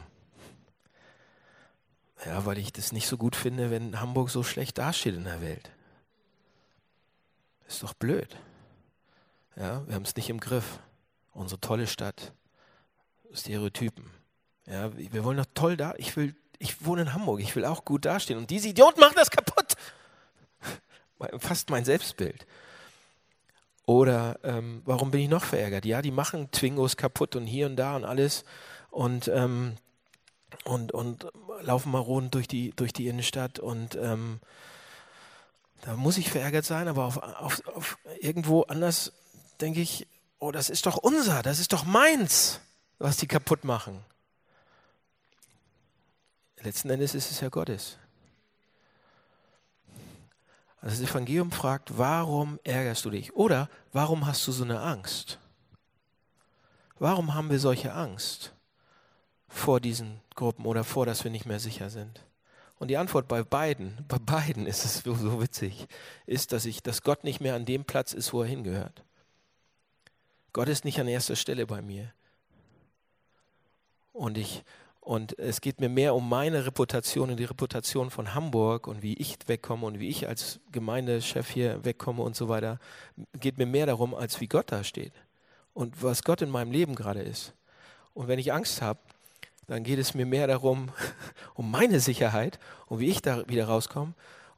Ja, 2.25 2.45
weil 2.45 2.57
ich 2.57 2.73
das 2.73 2.91
nicht 2.91 3.07
so 3.07 3.17
gut 3.17 3.35
finde, 3.35 3.71
wenn 3.71 3.99
Hamburg 3.99 4.29
so 4.29 4.43
schlecht 4.43 4.77
dasteht 4.77 5.15
in 5.15 5.23
der 5.23 5.41
Welt. 5.41 5.71
Ist 7.67 7.81
doch 7.81 7.93
blöd. 7.93 8.35
Ja, 9.55 9.87
wir 9.87 9.95
haben 9.95 10.03
es 10.03 10.15
nicht 10.15 10.29
im 10.29 10.39
Griff. 10.39 10.79
Unsere 11.33 11.61
tolle 11.61 11.87
Stadt. 11.87 12.33
Stereotypen. 13.33 14.09
Ja, 14.65 14.95
wir 14.95 15.23
wollen 15.23 15.37
doch 15.37 15.45
toll 15.53 15.77
da. 15.77 15.93
Ich 15.97 16.15
will, 16.17 16.35
ich 16.59 16.85
wohne 16.85 17.03
in 17.03 17.13
Hamburg. 17.13 17.39
Ich 17.39 17.55
will 17.55 17.65
auch 17.65 17.85
gut 17.85 18.05
dastehen. 18.05 18.37
Und 18.37 18.49
diese 18.49 18.67
Idioten 18.67 18.99
machen 18.99 19.15
das 19.15 19.31
kaputt. 19.31 19.75
Fast 21.39 21.69
mein 21.69 21.85
Selbstbild. 21.85 22.45
Oder 23.85 24.39
ähm, 24.43 24.81
warum 24.85 25.11
bin 25.11 25.21
ich 25.21 25.29
noch 25.29 25.43
verärgert? 25.43 25.85
Ja, 25.85 26.01
die 26.01 26.11
machen 26.11 26.51
Twingos 26.51 26.97
kaputt 26.97 27.35
und 27.35 27.45
hier 27.45 27.67
und 27.67 27.77
da 27.77 27.95
und 27.95 28.03
alles 28.03 28.43
und, 28.95 29.27
ähm, 29.27 29.75
und, 30.63 30.93
und 30.93 31.27
laufen 31.61 31.93
rund 31.93 32.33
durch 32.33 32.47
die, 32.47 32.71
durch 32.71 32.93
die 32.93 33.07
Innenstadt 33.07 33.59
und 33.59 33.95
ähm, 33.95 34.39
da 35.81 35.95
muss 35.97 36.17
ich 36.17 36.31
verärgert 36.31 36.65
sein, 36.65 36.87
aber 36.87 37.03
auf, 37.03 37.17
auf, 37.17 37.67
auf 37.67 37.97
irgendwo 38.21 38.61
anders 38.63 39.11
denke 39.59 39.81
ich, 39.81 40.07
oh, 40.39 40.51
das 40.51 40.69
ist 40.69 40.85
doch 40.85 40.95
unser, 40.95 41.43
das 41.43 41.59
ist 41.59 41.73
doch 41.73 41.83
meins, 41.83 42.61
was 42.97 43.17
die 43.17 43.27
kaputt 43.27 43.65
machen. 43.65 44.03
Letzten 46.61 46.89
Endes 46.89 47.13
ist 47.15 47.29
es 47.29 47.41
ja 47.41 47.49
Gottes. 47.49 47.97
Also 50.79 51.01
das 51.01 51.11
Evangelium 51.11 51.51
fragt, 51.51 51.97
warum 51.97 52.59
ärgerst 52.63 53.03
du 53.03 53.09
dich? 53.09 53.35
Oder 53.35 53.69
warum 53.91 54.25
hast 54.25 54.47
du 54.47 54.53
so 54.53 54.63
eine 54.63 54.79
Angst? 54.79 55.37
Warum 56.97 57.33
haben 57.33 57.49
wir 57.49 57.59
solche 57.59 57.93
Angst? 57.93 58.54
Vor 59.55 59.79
diesen 59.79 60.19
Gruppen 60.35 60.65
oder 60.65 60.83
vor, 60.83 61.05
dass 61.05 61.23
wir 61.23 61.31
nicht 61.31 61.45
mehr 61.45 61.59
sicher 61.59 61.89
sind? 61.89 62.21
Und 62.77 62.89
die 62.89 62.97
Antwort 62.97 63.27
bei 63.27 63.41
beiden, 63.41 63.97
bei 64.07 64.17
beiden 64.19 64.67
ist 64.67 64.83
es 64.83 64.97
so, 64.97 65.15
so 65.15 65.41
witzig, 65.41 65.87
ist, 66.25 66.51
dass 66.51 66.65
ich, 66.65 66.83
dass 66.83 67.03
Gott 67.03 67.23
nicht 67.23 67.39
mehr 67.39 67.55
an 67.55 67.65
dem 67.65 67.85
Platz 67.85 68.13
ist, 68.13 68.33
wo 68.33 68.41
er 68.41 68.49
hingehört. 68.49 69.03
Gott 70.51 70.67
ist 70.67 70.83
nicht 70.83 70.99
an 70.99 71.07
erster 71.07 71.35
Stelle 71.35 71.65
bei 71.65 71.81
mir. 71.81 72.11
Und 74.11 74.37
ich, 74.37 74.63
und 74.99 75.39
es 75.39 75.61
geht 75.61 75.79
mir 75.79 75.89
mehr 75.89 76.15
um 76.15 76.27
meine 76.27 76.65
Reputation 76.65 77.29
und 77.29 77.37
die 77.37 77.45
Reputation 77.45 78.09
von 78.09 78.33
Hamburg 78.33 78.87
und 78.87 79.01
wie 79.01 79.13
ich 79.13 79.37
wegkomme 79.45 79.85
und 79.85 79.99
wie 79.99 80.09
ich 80.09 80.27
als 80.27 80.59
Gemeindechef 80.71 81.49
hier 81.49 81.83
wegkomme 81.85 82.23
und 82.23 82.35
so 82.35 82.49
weiter. 82.49 82.79
Geht 83.39 83.57
mir 83.57 83.65
mehr 83.65 83.85
darum, 83.85 84.13
als 84.13 84.41
wie 84.41 84.47
Gott 84.47 84.71
da 84.71 84.83
steht 84.83 85.13
und 85.73 86.03
was 86.03 86.23
Gott 86.23 86.41
in 86.41 86.49
meinem 86.49 86.71
Leben 86.71 86.95
gerade 86.95 87.21
ist. 87.21 87.53
Und 88.13 88.27
wenn 88.27 88.39
ich 88.39 88.51
Angst 88.51 88.81
habe, 88.81 88.99
dann 89.67 89.83
geht 89.83 89.99
es 89.99 90.13
mir 90.13 90.25
mehr 90.25 90.47
darum, 90.47 90.89
um 91.55 91.71
meine 91.71 91.99
Sicherheit 91.99 92.59
und 92.87 92.99
wie 92.99 93.09
ich 93.09 93.21
da 93.21 93.47
wieder 93.47 93.65
rauskomme. 93.65 94.13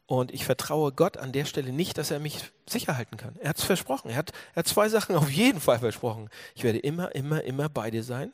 Und 0.07 0.33
ich 0.33 0.45
vertraue 0.45 0.93
Gott 0.93 1.17
an 1.17 1.33
der 1.33 1.43
Stelle 1.43 1.73
nicht, 1.73 1.97
dass 1.97 2.11
er 2.11 2.19
mich 2.19 2.39
sicher 2.65 2.95
halten 2.95 3.17
kann. 3.17 3.35
Er 3.41 3.49
hat 3.49 3.57
es 3.57 3.65
versprochen. 3.65 4.09
Er 4.09 4.15
hat, 4.15 4.31
er 4.53 4.59
hat 4.59 4.67
zwei 4.67 4.87
Sachen 4.87 5.17
auf 5.17 5.29
jeden 5.29 5.59
Fall 5.59 5.79
versprochen. 5.79 6.29
Ich 6.55 6.63
werde 6.63 6.79
immer, 6.79 7.13
immer, 7.13 7.43
immer 7.43 7.67
bei 7.67 7.91
dir 7.91 8.03
sein. 8.03 8.31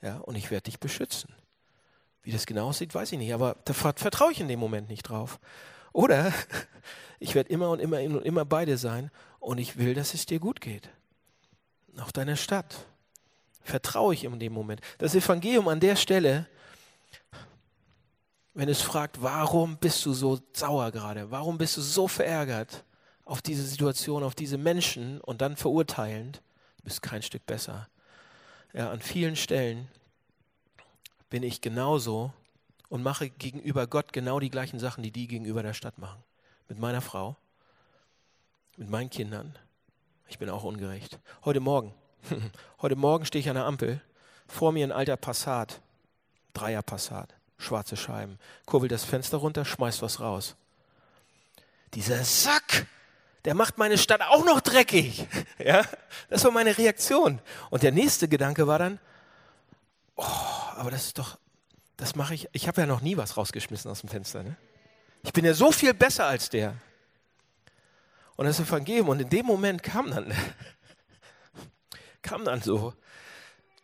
Ja, 0.00 0.18
und 0.18 0.36
ich 0.36 0.52
werde 0.52 0.64
dich 0.64 0.78
beschützen. 0.78 1.34
Wie 2.22 2.30
das 2.30 2.46
genau 2.46 2.68
aussieht, 2.68 2.94
weiß 2.94 3.10
ich 3.10 3.18
nicht. 3.18 3.34
Aber 3.34 3.56
da 3.64 3.72
vertraue 3.72 4.30
ich 4.30 4.40
in 4.40 4.46
dem 4.46 4.60
Moment 4.60 4.88
nicht 4.88 5.02
drauf. 5.02 5.40
Oder 5.92 6.32
ich 7.18 7.34
werde 7.34 7.50
immer 7.50 7.70
und 7.70 7.80
immer 7.80 8.00
und 8.00 8.24
immer 8.24 8.44
bei 8.44 8.64
dir 8.64 8.78
sein 8.78 9.10
und 9.40 9.58
ich 9.58 9.78
will, 9.78 9.94
dass 9.94 10.14
es 10.14 10.24
dir 10.24 10.38
gut 10.38 10.60
geht. 10.60 10.88
Auf 11.98 12.12
deiner 12.12 12.36
Stadt. 12.36 12.86
Vertraue 13.66 14.14
ich 14.14 14.24
in 14.24 14.38
dem 14.38 14.52
Moment. 14.52 14.80
Das 14.98 15.14
Evangelium 15.14 15.66
an 15.66 15.80
der 15.80 15.96
Stelle, 15.96 16.46
wenn 18.54 18.68
es 18.68 18.80
fragt, 18.80 19.20
warum 19.20 19.76
bist 19.76 20.06
du 20.06 20.12
so 20.12 20.40
sauer 20.52 20.92
gerade? 20.92 21.30
Warum 21.32 21.58
bist 21.58 21.76
du 21.76 21.80
so 21.80 22.06
verärgert 22.06 22.84
auf 23.24 23.42
diese 23.42 23.64
Situation, 23.64 24.22
auf 24.22 24.36
diese 24.36 24.56
Menschen 24.56 25.20
und 25.20 25.40
dann 25.40 25.56
verurteilend? 25.56 26.42
Du 26.76 26.84
bist 26.84 27.02
kein 27.02 27.22
Stück 27.22 27.44
besser. 27.44 27.88
Ja, 28.72 28.90
an 28.92 29.00
vielen 29.00 29.34
Stellen 29.34 29.88
bin 31.28 31.42
ich 31.42 31.60
genauso 31.60 32.32
und 32.88 33.02
mache 33.02 33.30
gegenüber 33.30 33.88
Gott 33.88 34.12
genau 34.12 34.38
die 34.38 34.50
gleichen 34.50 34.78
Sachen, 34.78 35.02
die 35.02 35.10
die 35.10 35.26
gegenüber 35.26 35.64
der 35.64 35.74
Stadt 35.74 35.98
machen. 35.98 36.22
Mit 36.68 36.78
meiner 36.78 37.00
Frau, 37.00 37.36
mit 38.76 38.88
meinen 38.88 39.10
Kindern. 39.10 39.58
Ich 40.28 40.38
bin 40.38 40.50
auch 40.50 40.62
ungerecht. 40.62 41.18
Heute 41.44 41.58
Morgen, 41.60 41.92
heute 42.82 42.96
Morgen 42.96 43.24
stehe 43.24 43.40
ich 43.40 43.48
an 43.48 43.54
der 43.54 43.64
Ampel, 43.64 44.00
vor 44.46 44.72
mir 44.72 44.86
ein 44.86 44.92
alter 44.92 45.16
Passat, 45.16 45.80
Dreier 46.54 46.82
Passat, 46.82 47.34
schwarze 47.58 47.96
Scheiben, 47.96 48.38
kurbelt 48.64 48.92
das 48.92 49.04
Fenster 49.04 49.38
runter, 49.38 49.64
schmeißt 49.64 50.02
was 50.02 50.20
raus. 50.20 50.56
Dieser 51.94 52.24
Sack, 52.24 52.86
der 53.44 53.54
macht 53.54 53.78
meine 53.78 53.98
Stadt 53.98 54.22
auch 54.22 54.44
noch 54.44 54.60
dreckig. 54.60 55.26
Ja, 55.58 55.84
das 56.28 56.44
war 56.44 56.50
meine 56.50 56.76
Reaktion. 56.76 57.40
Und 57.70 57.82
der 57.82 57.90
nächste 57.90 58.28
Gedanke 58.28 58.66
war 58.66 58.78
dann, 58.78 59.00
oh, 60.14 60.24
aber 60.76 60.90
das 60.90 61.06
ist 61.06 61.18
doch, 61.18 61.38
das 61.96 62.14
mache 62.14 62.34
ich, 62.34 62.46
ich 62.52 62.68
habe 62.68 62.82
ja 62.82 62.86
noch 62.86 63.00
nie 63.00 63.16
was 63.16 63.38
rausgeschmissen 63.38 63.90
aus 63.90 64.02
dem 64.02 64.10
Fenster. 64.10 64.42
Ne? 64.42 64.54
Ich 65.22 65.32
bin 65.32 65.46
ja 65.46 65.54
so 65.54 65.72
viel 65.72 65.94
besser 65.94 66.26
als 66.26 66.50
der. 66.50 66.74
Und 68.36 68.44
das 68.44 68.60
Evangelium, 68.60 69.08
und 69.08 69.20
in 69.20 69.30
dem 69.30 69.46
Moment 69.46 69.82
kam 69.82 70.10
dann, 70.10 70.30
kam 72.26 72.44
dann 72.44 72.60
so, 72.60 72.92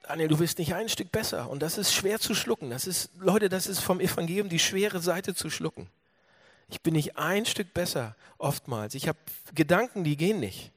Daniel, 0.03 0.29
du 0.29 0.37
bist 0.37 0.59
nicht 0.59 0.75
ein 0.75 0.89
Stück 0.89 1.13
besser. 1.13 1.49
Und 1.49 1.63
das 1.63 1.79
ist 1.79 1.95
schwer 1.95 2.19
zu 2.19 2.35
schlucken. 2.35 2.71
Das 2.71 2.87
ist, 2.87 3.11
Leute, 3.19 3.49
das 3.49 3.67
ist 3.67 3.79
vom 3.79 4.01
Evangelium 4.01 4.49
die 4.49 4.59
schwere 4.59 5.01
Seite 5.01 5.35
zu 5.35 5.49
schlucken. 5.49 5.89
Ich 6.69 6.81
bin 6.81 6.95
nicht 6.95 7.17
ein 7.17 7.47
Stück 7.47 7.73
besser, 7.73 8.17
oftmals. 8.39 8.95
Ich 8.95 9.07
habe 9.07 9.19
Gedanken, 9.55 10.05
die 10.05 10.17
gehen 10.17 10.41
nicht. 10.41 10.73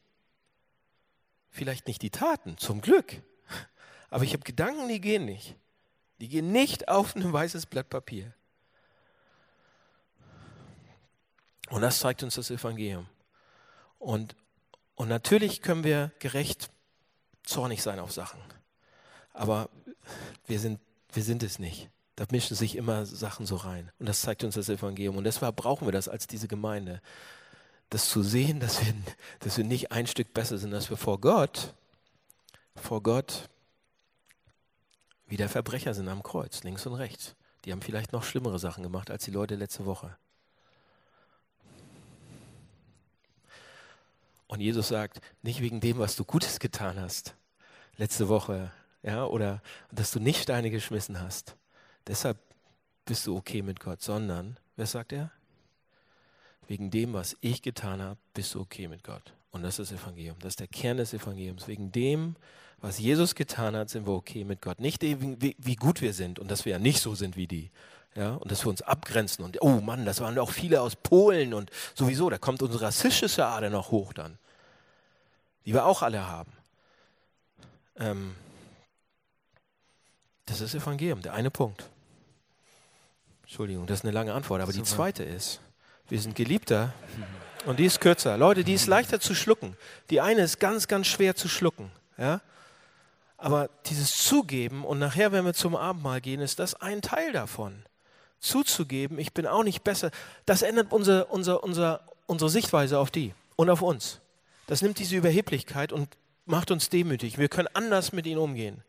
Vielleicht 1.50 1.88
nicht 1.88 2.02
die 2.02 2.12
Taten, 2.12 2.58
zum 2.58 2.82
Glück. 2.82 3.22
Aber 4.10 4.24
ich 4.24 4.34
habe 4.34 4.44
Gedanken, 4.44 4.88
die 4.88 5.02
gehen 5.02 5.26
nicht. 5.26 5.56
Die 6.20 6.28
gehen 6.28 6.52
nicht 6.52 6.88
auf 6.88 7.16
ein 7.16 7.34
weißes 7.34 7.66
Blatt 7.66 7.90
Papier. 7.90 8.34
Und 11.70 11.82
das 11.82 12.00
zeigt 12.00 12.22
uns 12.24 12.36
das 12.36 12.52
Evangelium. 12.52 13.08
Und, 13.98 14.36
und 14.96 15.08
natürlich 15.08 15.62
können 15.62 15.84
wir 15.84 16.12
gerecht 16.20 16.70
zornig 17.46 17.82
sein 17.82 18.00
auf 18.00 18.12
Sachen. 18.12 18.40
Aber 19.34 19.70
wir 20.48 20.60
sind, 20.60 20.80
wir 21.12 21.24
sind 21.24 21.44
es 21.44 21.60
nicht. 21.60 21.90
Da 22.16 22.26
mischen 22.32 22.56
sich 22.56 22.76
immer 22.76 23.06
Sachen 23.06 23.46
so 23.46 23.58
rein. 23.58 23.92
Und 24.00 24.08
das 24.08 24.22
zeigt 24.22 24.44
uns 24.44 24.56
das 24.56 24.70
Evangelium. 24.70 25.18
Und 25.18 25.26
deshalb 25.26 25.56
brauchen 25.58 25.88
wir 25.88 25.92
das 25.92 26.08
als 26.08 26.28
diese 26.28 26.48
Gemeinde. 26.48 27.02
Das 27.90 28.10
zu 28.10 28.24
sehen, 28.24 28.60
dass 28.60 28.86
wir, 28.86 28.94
dass 29.40 29.58
wir 29.58 29.66
nicht 29.66 29.92
ein 29.92 30.08
Stück 30.08 30.34
besser 30.34 30.58
sind, 30.58 30.72
dass 30.72 30.90
wir 30.90 30.98
vor 30.98 31.20
Gott, 31.20 31.74
vor 32.76 33.04
Gott 33.04 33.50
wie 35.28 35.38
der 35.38 35.50
Verbrecher 35.50 35.94
sind 35.94 36.08
am 36.08 36.24
Kreuz, 36.24 36.64
links 36.64 36.86
und 36.86 36.94
rechts. 36.94 37.36
Die 37.66 37.72
haben 37.72 37.82
vielleicht 37.82 38.14
noch 38.14 38.24
schlimmere 38.24 38.60
Sachen 38.60 38.84
gemacht 38.84 39.10
als 39.10 39.26
die 39.26 39.32
Leute 39.32 39.56
letzte 39.56 39.86
Woche. 39.86 40.16
Und 44.56 44.62
Jesus 44.62 44.88
sagt, 44.88 45.20
nicht 45.42 45.60
wegen 45.60 45.82
dem, 45.82 45.98
was 45.98 46.16
du 46.16 46.24
Gutes 46.24 46.60
getan 46.60 46.98
hast, 46.98 47.36
letzte 47.98 48.30
Woche, 48.30 48.72
ja, 49.04 49.26
oder 49.26 49.62
dass 49.92 50.12
du 50.12 50.20
nicht 50.22 50.44
Steine 50.44 50.72
geschmissen 50.72 51.20
hast. 51.20 51.58
Deshalb 52.08 52.38
bist 53.04 53.28
du 53.28 53.36
okay 53.36 53.62
mit 53.62 53.82
Gott, 53.82 54.02
sondern, 54.02 54.58
wer 54.78 54.86
sagt 54.86 55.12
er? 55.12 55.30
Wegen 56.70 56.90
dem, 56.90 57.12
was 57.12 57.36
ich 57.42 57.64
getan 57.64 58.02
habe, 58.02 58.18
bist 58.34 58.54
du 58.56 58.62
okay 58.62 58.88
mit 58.88 59.04
Gott. 59.04 59.34
Und 59.52 59.62
das 59.62 59.78
ist 59.78 59.92
das 59.92 60.02
Evangelium. 60.02 60.38
Das 60.40 60.54
ist 60.54 60.62
der 60.62 60.70
Kern 60.70 60.96
des 60.96 61.14
Evangeliums. 61.14 61.68
Wegen 61.68 61.92
dem, 61.92 62.38
was 62.80 62.98
Jesus 62.98 63.36
getan 63.36 63.76
hat, 63.76 63.90
sind 63.90 64.08
wir 64.08 64.14
okay 64.14 64.46
mit 64.46 64.62
Gott. 64.62 64.80
Nicht 64.80 65.02
wie, 65.02 65.56
wie 65.58 65.76
gut 65.76 66.02
wir 66.02 66.14
sind 66.14 66.40
und 66.40 66.50
dass 66.50 66.64
wir 66.64 66.72
ja 66.72 66.80
nicht 66.80 67.02
so 67.02 67.14
sind 67.14 67.36
wie 67.36 67.48
die. 67.48 67.72
Ja, 68.16 68.36
und 68.36 68.50
dass 68.50 68.64
wir 68.64 68.70
uns 68.70 68.82
abgrenzen 68.82 69.44
und 69.44 69.62
oh 69.62 69.82
Mann, 69.82 70.06
das 70.06 70.22
waren 70.22 70.40
auch 70.40 70.52
viele 70.52 70.80
aus 70.80 70.96
Polen 70.96 71.54
und 71.54 71.70
sowieso, 71.96 72.30
da 72.30 72.38
kommt 72.38 72.62
unsere 72.62 72.86
rassistische 72.86 73.46
Ader 73.46 73.70
noch 73.70 73.92
hoch 73.92 74.14
dann, 74.14 74.38
die 75.66 75.74
wir 75.74 75.86
auch 75.86 76.02
alle 76.02 76.28
haben. 76.28 76.52
Ähm, 77.98 78.36
das 80.46 80.62
ist 80.62 80.76
Evangelium, 80.76 81.22
der 81.22 81.34
eine 81.34 81.50
Punkt. 81.50 81.90
Entschuldigung, 83.44 83.88
das 83.88 84.00
ist 84.00 84.06
eine 84.06 84.14
lange 84.14 84.34
Antwort, 84.34 84.62
aber 84.62 84.72
Super. 84.72 84.84
die 84.84 84.90
zweite 84.90 85.24
ist, 85.24 85.60
wir 86.10 86.20
sind 86.20 86.36
Geliebter 86.36 86.94
und 87.66 87.80
die 87.80 87.86
ist 87.86 88.00
kürzer. 88.00 88.38
Leute, 88.38 88.64
die 88.64 88.74
ist 88.74 88.88
leichter 88.88 89.20
zu 89.20 89.34
schlucken. 89.34 89.76
Die 90.10 90.22
eine 90.22 90.42
ist 90.42 90.60
ganz, 90.60 90.88
ganz 90.88 91.08
schwer 91.08 91.36
zu 91.36 91.48
schlucken. 91.48 91.92
Ja? 92.18 92.42
Aber 93.38 93.70
dieses 93.88 94.12
Zugeben 94.12 94.86
und 94.86 95.00
nachher, 95.00 95.32
wenn 95.32 95.46
wir 95.46 95.54
zum 95.54 95.76
Abendmahl 95.76 96.22
gehen, 96.22 96.42
ist 96.42 96.60
das 96.60 96.76
ein 96.76 97.02
Teil 97.02 97.32
davon. 97.32 97.84
Zuzugeben, 98.40 99.18
ich 99.18 99.34
bin 99.34 99.48
auch 99.48 99.64
nicht 99.64 99.84
besser, 99.84 100.12
das 100.46 100.62
ändert 100.62 100.92
unsere, 100.92 101.26
unsere, 101.26 101.60
unsere, 101.62 102.02
unsere 102.28 102.50
Sichtweise 102.50 103.00
auf 103.00 103.10
die 103.10 103.34
und 103.56 103.70
auf 103.70 103.82
uns. 103.82 104.20
Das 104.68 104.82
nimmt 104.82 105.00
diese 105.00 105.16
Überheblichkeit 105.16 105.92
und 105.92 106.18
macht 106.46 106.72
uns 106.72 106.90
demütig. 106.90 107.38
Wir 107.38 107.50
können 107.50 107.70
anders 107.74 108.12
mit 108.12 108.26
ihnen 108.26 108.40
umgehen. 108.40 108.84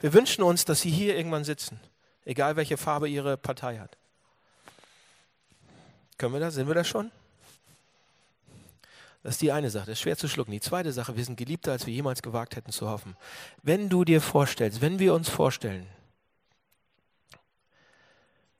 Wir 0.00 0.12
wünschen 0.12 0.42
uns, 0.42 0.64
dass 0.64 0.80
sie 0.80 0.90
hier 0.90 1.16
irgendwann 1.16 1.44
sitzen, 1.44 1.80
egal 2.24 2.56
welche 2.56 2.76
Farbe 2.76 3.08
ihre 3.08 3.36
Partei 3.36 3.78
hat. 3.78 3.96
Können 6.18 6.34
wir 6.34 6.40
das? 6.40 6.54
Sind 6.54 6.68
wir 6.68 6.74
das 6.74 6.88
schon? 6.88 7.10
Das 9.22 9.34
ist 9.34 9.42
die 9.42 9.50
eine 9.50 9.70
Sache, 9.70 9.86
das 9.86 9.94
ist 9.94 10.02
schwer 10.02 10.16
zu 10.16 10.28
schlucken. 10.28 10.52
Die 10.52 10.60
zweite 10.60 10.92
Sache, 10.92 11.16
wir 11.16 11.24
sind 11.24 11.36
geliebter, 11.36 11.72
als 11.72 11.86
wir 11.86 11.92
jemals 11.92 12.22
gewagt 12.22 12.54
hätten 12.54 12.70
zu 12.70 12.88
hoffen. 12.88 13.16
Wenn 13.62 13.88
du 13.88 14.04
dir 14.04 14.20
vorstellst, 14.20 14.80
wenn 14.80 15.00
wir 15.00 15.14
uns 15.14 15.28
vorstellen, 15.28 15.88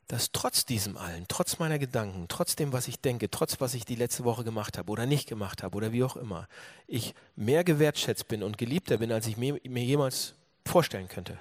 dass 0.09 0.31
trotz 0.33 0.65
diesem 0.65 0.97
allen, 0.97 1.27
trotz 1.29 1.59
meiner 1.59 1.79
Gedanken, 1.79 2.27
trotz 2.29 2.55
dem, 2.55 2.73
was 2.73 2.87
ich 2.89 3.01
denke, 3.01 3.31
trotz 3.31 3.61
was 3.61 3.75
ich 3.75 3.85
die 3.85 3.97
letzte 3.97 4.25
Woche 4.25 4.45
gemacht 4.45 4.79
habe 4.79 4.91
oder 4.91 5.05
nicht 5.07 5.29
gemacht 5.29 5.63
habe 5.63 5.77
oder 5.77 5.93
wie 5.93 6.05
auch 6.05 6.17
immer, 6.17 6.49
ich 6.87 7.15
mehr 7.35 7.65
gewertschätzt 7.65 8.29
bin 8.29 8.43
und 8.43 8.59
geliebter 8.59 8.99
bin, 8.99 9.11
als 9.11 9.27
ich 9.27 9.37
mir, 9.37 9.61
mir 9.65 9.85
jemals 9.85 10.35
vorstellen 10.65 11.09
könnte. 11.09 11.39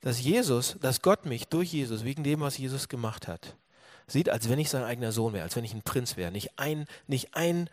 Dass 0.00 0.20
Jesus, 0.20 0.76
dass 0.80 1.02
Gott 1.02 1.26
mich 1.26 1.46
durch 1.46 1.72
Jesus, 1.72 2.04
wegen 2.04 2.24
dem, 2.24 2.40
was 2.40 2.58
Jesus 2.58 2.88
gemacht 2.88 3.28
hat, 3.28 3.54
sieht, 4.08 4.28
als 4.28 4.48
wenn 4.48 4.58
ich 4.58 4.68
sein 4.68 4.82
eigener 4.82 5.12
Sohn 5.12 5.32
wäre, 5.32 5.44
als 5.44 5.54
wenn 5.54 5.64
ich 5.64 5.74
ein 5.74 5.82
Prinz 5.82 6.16
wäre. 6.16 6.32
Nicht 6.32 6.58
ein, 6.58 6.86
nicht 7.06 7.36
ein 7.36 7.70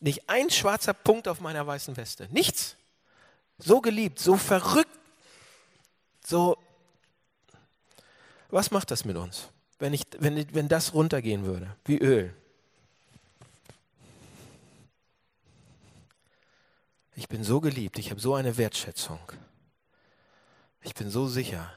nicht 0.00 0.28
ein 0.28 0.50
schwarzer 0.50 0.94
Punkt 0.94 1.28
auf 1.28 1.40
meiner 1.40 1.66
weißen 1.66 1.96
Weste. 1.96 2.28
Nichts. 2.30 2.76
So 3.58 3.80
geliebt, 3.80 4.18
so 4.18 4.36
verrückt, 4.36 4.90
so. 6.24 6.56
Was 8.48 8.70
macht 8.70 8.90
das 8.90 9.04
mit 9.04 9.16
uns, 9.16 9.48
wenn, 9.78 9.92
ich, 9.92 10.04
wenn, 10.18 10.54
wenn 10.54 10.68
das 10.68 10.94
runtergehen 10.94 11.44
würde, 11.44 11.76
wie 11.84 11.98
Öl? 11.98 12.34
Ich 17.14 17.28
bin 17.28 17.44
so 17.44 17.60
geliebt, 17.60 17.98
ich 17.98 18.10
habe 18.10 18.20
so 18.20 18.34
eine 18.34 18.56
Wertschätzung. 18.56 19.20
Ich 20.82 20.94
bin 20.94 21.10
so 21.10 21.26
sicher 21.26 21.72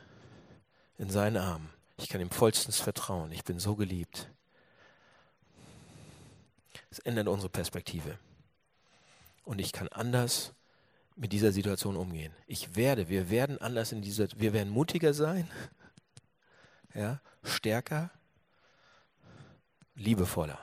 in 0.97 1.09
seinen 1.09 1.37
Armen. 1.37 1.69
Ich 1.97 2.09
kann 2.09 2.21
ihm 2.21 2.29
vollstens 2.29 2.79
vertrauen. 2.79 3.31
Ich 3.31 3.43
bin 3.43 3.59
so 3.59 3.75
geliebt. 3.75 4.29
Es 6.89 6.99
ändert 6.99 7.27
unsere 7.27 7.49
Perspektive. 7.49 8.17
Und 9.43 9.59
ich 9.59 9.73
kann 9.73 9.87
anders 9.89 10.53
mit 11.15 11.33
dieser 11.33 11.51
Situation 11.51 11.97
umgehen. 11.97 12.33
Ich 12.47 12.75
werde, 12.75 13.09
wir 13.09 13.29
werden 13.29 13.59
anders 13.59 13.91
in 13.91 14.01
dieser, 14.01 14.27
wir 14.37 14.53
werden 14.53 14.69
mutiger 14.69 15.13
sein, 15.13 15.49
ja, 16.93 17.21
stärker, 17.43 18.11
liebevoller. 19.95 20.59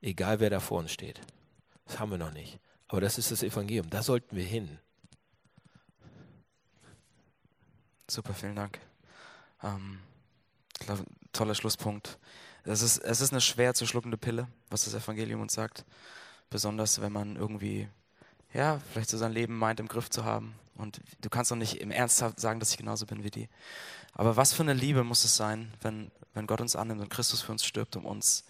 Egal 0.00 0.40
wer 0.40 0.50
da 0.50 0.60
vor 0.60 0.78
uns 0.78 0.92
steht. 0.92 1.20
Das 1.84 1.98
haben 1.98 2.10
wir 2.10 2.18
noch 2.18 2.32
nicht. 2.32 2.60
Aber 2.86 3.00
das 3.00 3.18
ist 3.18 3.30
das 3.30 3.42
Evangelium. 3.42 3.90
Da 3.90 4.02
sollten 4.02 4.36
wir 4.36 4.44
hin. 4.44 4.78
Super, 8.10 8.32
vielen 8.32 8.56
Dank. 8.56 8.80
Ähm, 9.62 10.00
toller 11.32 11.54
Schlusspunkt. 11.54 12.18
Es 12.64 12.82
ist, 12.82 12.98
es 12.98 13.20
ist 13.20 13.32
eine 13.32 13.40
schwer 13.40 13.74
zu 13.74 13.86
schluckende 13.86 14.16
Pille, 14.16 14.48
was 14.70 14.84
das 14.84 14.94
Evangelium 14.94 15.40
uns 15.40 15.54
sagt. 15.54 15.84
Besonders 16.50 17.00
wenn 17.00 17.12
man 17.12 17.36
irgendwie, 17.36 17.88
ja, 18.52 18.80
vielleicht 18.92 19.10
so 19.10 19.18
sein 19.18 19.32
Leben 19.32 19.58
meint 19.58 19.80
im 19.80 19.88
Griff 19.88 20.10
zu 20.10 20.24
haben 20.24 20.54
Und 20.76 21.00
du 21.20 21.28
kannst 21.28 21.50
doch 21.50 21.56
nicht 21.56 21.80
im 21.80 21.90
Ernst 21.90 22.18
sagen, 22.18 22.60
dass 22.60 22.70
ich 22.70 22.78
genauso 22.78 23.06
bin 23.06 23.24
wie 23.24 23.30
die. 23.30 23.48
Aber 24.14 24.36
was 24.36 24.52
für 24.52 24.62
eine 24.62 24.74
Liebe 24.74 25.04
muss 25.04 25.24
es 25.24 25.36
sein, 25.36 25.72
wenn, 25.82 26.10
wenn 26.34 26.46
Gott 26.46 26.60
uns 26.60 26.76
annimmt 26.76 27.00
und 27.00 27.10
Christus 27.10 27.42
für 27.42 27.52
uns 27.52 27.64
stirbt, 27.64 27.96
um 27.96 28.06
uns, 28.06 28.44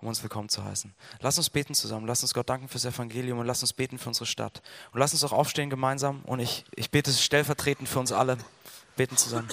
um 0.00 0.08
uns 0.08 0.22
willkommen 0.22 0.48
zu 0.48 0.64
heißen. 0.64 0.92
Lass 1.20 1.38
uns 1.38 1.50
beten 1.50 1.74
zusammen. 1.74 2.06
Lass 2.06 2.22
uns 2.22 2.34
Gott 2.34 2.48
danken 2.48 2.68
fürs 2.68 2.84
Evangelium 2.84 3.38
und 3.38 3.46
lass 3.46 3.62
uns 3.62 3.72
beten 3.72 3.98
für 3.98 4.08
unsere 4.08 4.26
Stadt. 4.26 4.62
Und 4.92 5.00
lass 5.00 5.12
uns 5.12 5.22
auch 5.24 5.32
aufstehen 5.32 5.70
gemeinsam. 5.70 6.22
Und 6.24 6.40
ich, 6.40 6.64
ich 6.74 6.90
bete 6.90 7.12
stellvertretend 7.12 7.88
für 7.88 8.00
uns 8.00 8.12
alle. 8.12 8.38
Beten 8.96 9.16
zusammen. 9.16 9.48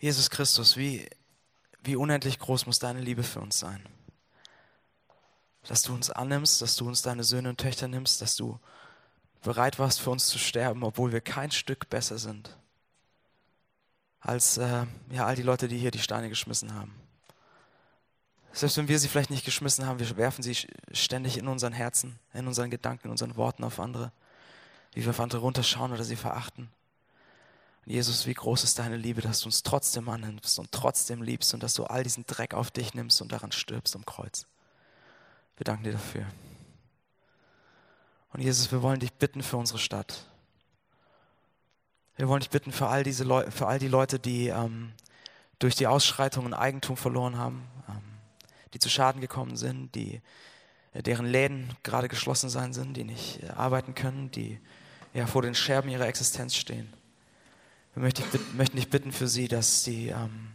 Jesus 0.00 0.30
Christus, 0.30 0.78
wie, 0.78 1.06
wie 1.82 1.96
unendlich 1.96 2.38
groß 2.38 2.66
muss 2.66 2.78
deine 2.78 3.00
Liebe 3.00 3.22
für 3.22 3.40
uns 3.40 3.58
sein? 3.58 3.82
Dass 5.66 5.82
du 5.82 5.94
uns 5.94 6.10
annimmst, 6.10 6.62
dass 6.62 6.76
du 6.76 6.86
uns 6.86 7.02
deine 7.02 7.24
Söhne 7.24 7.50
und 7.50 7.60
Töchter 7.60 7.88
nimmst, 7.88 8.22
dass 8.22 8.36
du 8.36 8.58
bereit 9.42 9.78
warst 9.78 10.00
für 10.00 10.10
uns 10.10 10.26
zu 10.26 10.38
sterben, 10.38 10.82
obwohl 10.82 11.12
wir 11.12 11.20
kein 11.20 11.50
Stück 11.50 11.88
besser 11.88 12.18
sind 12.18 12.56
als 14.20 14.58
äh, 14.58 14.84
ja, 15.10 15.26
all 15.26 15.34
die 15.34 15.42
Leute, 15.42 15.66
die 15.66 15.78
hier 15.78 15.90
die 15.90 15.98
Steine 15.98 16.28
geschmissen 16.28 16.74
haben. 16.74 16.94
Selbst 18.52 18.76
wenn 18.76 18.88
wir 18.88 18.98
sie 18.98 19.08
vielleicht 19.08 19.30
nicht 19.30 19.44
geschmissen 19.44 19.86
haben, 19.86 19.98
wir 19.98 20.16
werfen 20.16 20.42
sie 20.42 20.56
ständig 20.92 21.38
in 21.38 21.48
unseren 21.48 21.72
Herzen, 21.72 22.18
in 22.34 22.46
unseren 22.46 22.70
Gedanken, 22.70 23.06
in 23.06 23.10
unseren 23.12 23.36
Worten 23.36 23.64
auf 23.64 23.80
andere, 23.80 24.12
wie 24.92 25.02
wir 25.02 25.10
auf 25.10 25.20
andere 25.20 25.40
runterschauen 25.40 25.92
oder 25.92 26.04
sie 26.04 26.16
verachten. 26.16 26.68
Jesus, 27.86 28.26
wie 28.26 28.34
groß 28.34 28.64
ist 28.64 28.78
deine 28.78 28.96
Liebe, 28.96 29.20
dass 29.20 29.40
du 29.40 29.46
uns 29.46 29.62
trotzdem 29.62 30.08
annimmst 30.08 30.58
und 30.58 30.70
trotzdem 30.70 31.22
liebst 31.22 31.54
und 31.54 31.62
dass 31.62 31.74
du 31.74 31.84
all 31.84 32.02
diesen 32.02 32.26
Dreck 32.26 32.54
auf 32.54 32.70
dich 32.70 32.94
nimmst 32.94 33.20
und 33.22 33.32
daran 33.32 33.52
stirbst 33.52 33.96
am 33.96 34.04
Kreuz. 34.04 34.46
Wir 35.56 35.64
danken 35.64 35.84
dir 35.84 35.92
dafür. 35.92 36.26
Und 38.32 38.40
Jesus, 38.40 38.70
wir 38.70 38.82
wollen 38.82 39.00
dich 39.00 39.12
bitten 39.12 39.42
für 39.42 39.56
unsere 39.56 39.78
Stadt. 39.78 40.26
Wir 42.16 42.28
wollen 42.28 42.40
dich 42.40 42.50
bitten 42.50 42.70
für 42.70 42.86
all, 42.86 43.02
diese 43.02 43.24
Leu 43.24 43.50
für 43.50 43.66
all 43.66 43.78
die 43.78 43.88
Leute, 43.88 44.18
die 44.18 44.48
ähm, 44.48 44.92
durch 45.58 45.74
die 45.74 45.86
Ausschreitungen 45.86 46.54
Eigentum 46.54 46.96
verloren 46.96 47.38
haben, 47.38 47.66
ähm, 47.88 48.02
die 48.72 48.78
zu 48.78 48.88
Schaden 48.88 49.20
gekommen 49.20 49.56
sind, 49.56 49.94
die, 49.94 50.20
äh, 50.92 51.02
deren 51.02 51.26
Läden 51.26 51.74
gerade 51.82 52.08
geschlossen 52.08 52.50
sein 52.50 52.72
sind, 52.72 52.96
die 52.96 53.04
nicht 53.04 53.42
äh, 53.42 53.48
arbeiten 53.48 53.94
können, 53.94 54.30
die 54.30 54.60
ja, 55.12 55.26
vor 55.26 55.42
den 55.42 55.54
Scherben 55.54 55.88
ihrer 55.90 56.06
Existenz 56.06 56.54
stehen. 56.54 56.92
Wir 58.00 58.04
möchten 58.04 58.22
dich, 58.30 58.40
möchten 58.54 58.76
dich 58.78 58.88
bitten 58.88 59.12
für 59.12 59.28
sie, 59.28 59.46
dass 59.46 59.82
die, 59.82 60.08
ähm, 60.08 60.52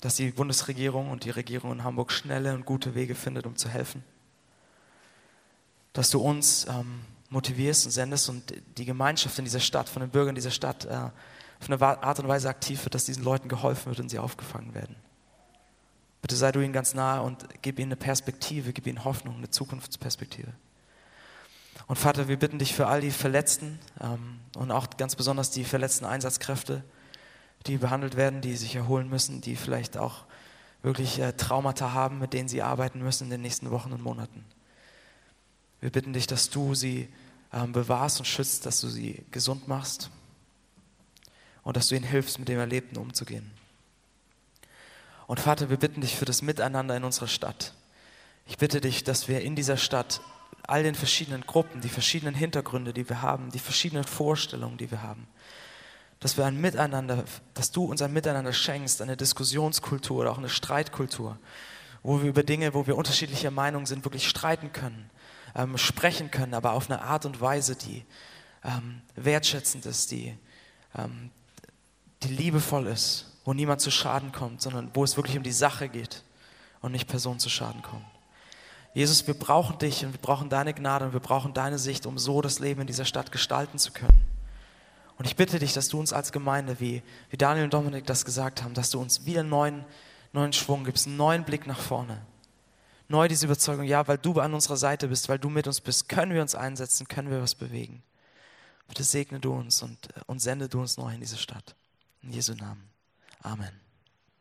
dass 0.00 0.16
die 0.16 0.32
Bundesregierung 0.32 1.12
und 1.12 1.22
die 1.22 1.30
Regierung 1.30 1.70
in 1.70 1.84
Hamburg 1.84 2.10
schnelle 2.10 2.54
und 2.54 2.66
gute 2.66 2.96
Wege 2.96 3.14
findet, 3.14 3.46
um 3.46 3.54
zu 3.54 3.68
helfen. 3.68 4.02
Dass 5.92 6.10
du 6.10 6.20
uns 6.20 6.66
ähm, 6.68 7.02
motivierst 7.30 7.86
und 7.86 7.92
sendest 7.92 8.28
und 8.28 8.52
die 8.78 8.84
Gemeinschaft 8.84 9.38
in 9.38 9.44
dieser 9.44 9.60
Stadt, 9.60 9.88
von 9.88 10.00
den 10.00 10.10
Bürgern 10.10 10.34
dieser 10.34 10.50
Stadt, 10.50 10.84
äh, 10.86 10.88
auf 10.88 11.70
eine 11.70 11.80
Art 11.80 12.18
und 12.18 12.26
Weise 12.26 12.48
aktiv 12.48 12.84
wird, 12.84 12.96
dass 12.96 13.04
diesen 13.04 13.22
Leuten 13.22 13.48
geholfen 13.48 13.86
wird 13.86 14.00
und 14.00 14.08
sie 14.08 14.18
aufgefangen 14.18 14.74
werden. 14.74 14.96
Bitte 16.20 16.34
sei 16.34 16.50
du 16.50 16.60
ihnen 16.60 16.72
ganz 16.72 16.94
nahe 16.94 17.22
und 17.22 17.46
gib 17.62 17.78
ihnen 17.78 17.92
eine 17.92 17.96
Perspektive, 17.96 18.72
gib 18.72 18.88
ihnen 18.88 19.04
Hoffnung, 19.04 19.36
eine 19.36 19.50
Zukunftsperspektive. 19.50 20.52
Und 21.86 21.96
Vater, 21.96 22.28
wir 22.28 22.38
bitten 22.38 22.58
dich 22.58 22.74
für 22.74 22.86
all 22.86 23.00
die 23.00 23.10
Verletzten 23.10 23.78
ähm, 24.00 24.38
und 24.56 24.70
auch 24.70 24.88
ganz 24.96 25.16
besonders 25.16 25.50
die 25.50 25.64
verletzten 25.64 26.04
Einsatzkräfte, 26.04 26.82
die 27.66 27.78
behandelt 27.78 28.16
werden, 28.16 28.40
die 28.40 28.56
sich 28.56 28.74
erholen 28.76 29.08
müssen, 29.08 29.40
die 29.40 29.56
vielleicht 29.56 29.96
auch 29.96 30.24
wirklich 30.82 31.18
äh, 31.18 31.32
Traumata 31.32 31.92
haben, 31.92 32.18
mit 32.18 32.32
denen 32.32 32.48
sie 32.48 32.62
arbeiten 32.62 33.00
müssen 33.00 33.24
in 33.24 33.30
den 33.30 33.42
nächsten 33.42 33.70
Wochen 33.70 33.92
und 33.92 34.02
Monaten. 34.02 34.44
Wir 35.80 35.90
bitten 35.90 36.12
dich, 36.12 36.26
dass 36.26 36.50
du 36.50 36.74
sie 36.74 37.08
ähm, 37.52 37.72
bewahrst 37.72 38.20
und 38.20 38.26
schützt, 38.26 38.66
dass 38.66 38.80
du 38.80 38.88
sie 38.88 39.24
gesund 39.30 39.68
machst 39.68 40.10
und 41.62 41.76
dass 41.76 41.88
du 41.88 41.96
ihnen 41.96 42.04
hilfst, 42.04 42.38
mit 42.38 42.48
dem 42.48 42.58
Erlebten 42.58 42.96
umzugehen. 42.96 43.50
Und 45.26 45.40
Vater, 45.40 45.70
wir 45.70 45.76
bitten 45.76 46.00
dich 46.00 46.16
für 46.16 46.24
das 46.24 46.42
Miteinander 46.42 46.96
in 46.96 47.04
unserer 47.04 47.28
Stadt. 47.28 47.74
Ich 48.46 48.58
bitte 48.58 48.80
dich, 48.80 49.04
dass 49.04 49.28
wir 49.28 49.40
in 49.40 49.56
dieser 49.56 49.76
Stadt 49.76 50.20
all 50.66 50.82
den 50.82 50.94
verschiedenen 50.94 51.42
Gruppen, 51.42 51.80
die 51.80 51.88
verschiedenen 51.88 52.34
Hintergründe, 52.34 52.92
die 52.92 53.08
wir 53.08 53.22
haben, 53.22 53.50
die 53.50 53.58
verschiedenen 53.58 54.04
Vorstellungen, 54.04 54.78
die 54.78 54.90
wir 54.90 55.02
haben, 55.02 55.26
dass 56.20 56.36
wir 56.36 56.46
ein 56.46 56.60
Miteinander, 56.60 57.24
dass 57.54 57.72
du 57.72 57.84
uns 57.84 58.00
ein 58.00 58.12
Miteinander 58.12 58.52
schenkst, 58.52 59.02
eine 59.02 59.16
Diskussionskultur 59.16 60.20
oder 60.20 60.30
auch 60.30 60.38
eine 60.38 60.48
Streitkultur, 60.48 61.38
wo 62.02 62.22
wir 62.22 62.28
über 62.28 62.42
Dinge, 62.42 62.74
wo 62.74 62.86
wir 62.86 62.96
unterschiedlicher 62.96 63.50
Meinung 63.50 63.86
sind, 63.86 64.04
wirklich 64.04 64.28
streiten 64.28 64.72
können, 64.72 65.10
ähm, 65.56 65.76
sprechen 65.78 66.30
können, 66.30 66.54
aber 66.54 66.72
auf 66.72 66.88
eine 66.88 67.02
Art 67.02 67.26
und 67.26 67.40
Weise, 67.40 67.74
die 67.74 68.04
ähm, 68.64 69.02
wertschätzend 69.16 69.84
ist, 69.86 70.12
die, 70.12 70.36
ähm, 70.96 71.30
die 72.22 72.28
liebevoll 72.28 72.86
ist, 72.86 73.32
wo 73.44 73.52
niemand 73.52 73.80
zu 73.80 73.90
Schaden 73.90 74.30
kommt, 74.30 74.62
sondern 74.62 74.90
wo 74.94 75.02
es 75.02 75.16
wirklich 75.16 75.36
um 75.36 75.42
die 75.42 75.52
Sache 75.52 75.88
geht 75.88 76.22
und 76.80 76.92
nicht 76.92 77.08
Personen 77.08 77.40
zu 77.40 77.48
Schaden 77.48 77.82
kommen. 77.82 78.04
Jesus, 78.94 79.26
wir 79.26 79.34
brauchen 79.34 79.78
dich 79.78 80.04
und 80.04 80.12
wir 80.12 80.20
brauchen 80.20 80.50
deine 80.50 80.74
Gnade 80.74 81.06
und 81.06 81.12
wir 81.12 81.20
brauchen 81.20 81.54
deine 81.54 81.78
Sicht, 81.78 82.04
um 82.04 82.18
so 82.18 82.42
das 82.42 82.58
Leben 82.58 82.82
in 82.82 82.86
dieser 82.86 83.06
Stadt 83.06 83.32
gestalten 83.32 83.78
zu 83.78 83.92
können. 83.92 84.20
Und 85.16 85.26
ich 85.26 85.36
bitte 85.36 85.58
dich, 85.58 85.72
dass 85.72 85.88
du 85.88 85.98
uns 85.98 86.12
als 86.12 86.32
Gemeinde, 86.32 86.78
wie, 86.80 87.02
wie 87.30 87.36
Daniel 87.36 87.64
und 87.64 87.74
Dominik 87.74 88.06
das 88.06 88.24
gesagt 88.24 88.62
haben, 88.62 88.74
dass 88.74 88.90
du 88.90 89.00
uns 89.00 89.24
wieder 89.24 89.40
einen 89.40 89.48
neuen, 89.48 89.84
neuen 90.32 90.52
Schwung 90.52 90.84
gibst, 90.84 91.06
einen 91.06 91.16
neuen 91.16 91.44
Blick 91.44 91.66
nach 91.66 91.78
vorne. 91.78 92.20
Neu 93.08 93.28
diese 93.28 93.46
Überzeugung, 93.46 93.84
ja, 93.84 94.06
weil 94.08 94.18
du 94.18 94.40
an 94.40 94.54
unserer 94.54 94.76
Seite 94.76 95.08
bist, 95.08 95.28
weil 95.28 95.38
du 95.38 95.48
mit 95.48 95.66
uns 95.66 95.80
bist, 95.80 96.08
können 96.08 96.32
wir 96.32 96.42
uns 96.42 96.54
einsetzen, 96.54 97.08
können 97.08 97.30
wir 97.30 97.42
was 97.42 97.54
bewegen. 97.54 98.02
Bitte 98.88 99.04
segne 99.04 99.40
du 99.40 99.52
uns 99.52 99.82
und, 99.82 100.08
und 100.26 100.40
sende 100.40 100.68
du 100.68 100.80
uns 100.80 100.96
neu 100.96 101.14
in 101.14 101.20
diese 101.20 101.38
Stadt. 101.38 101.74
In 102.22 102.32
Jesu 102.32 102.54
Namen. 102.54 102.88
Amen. 103.42 103.91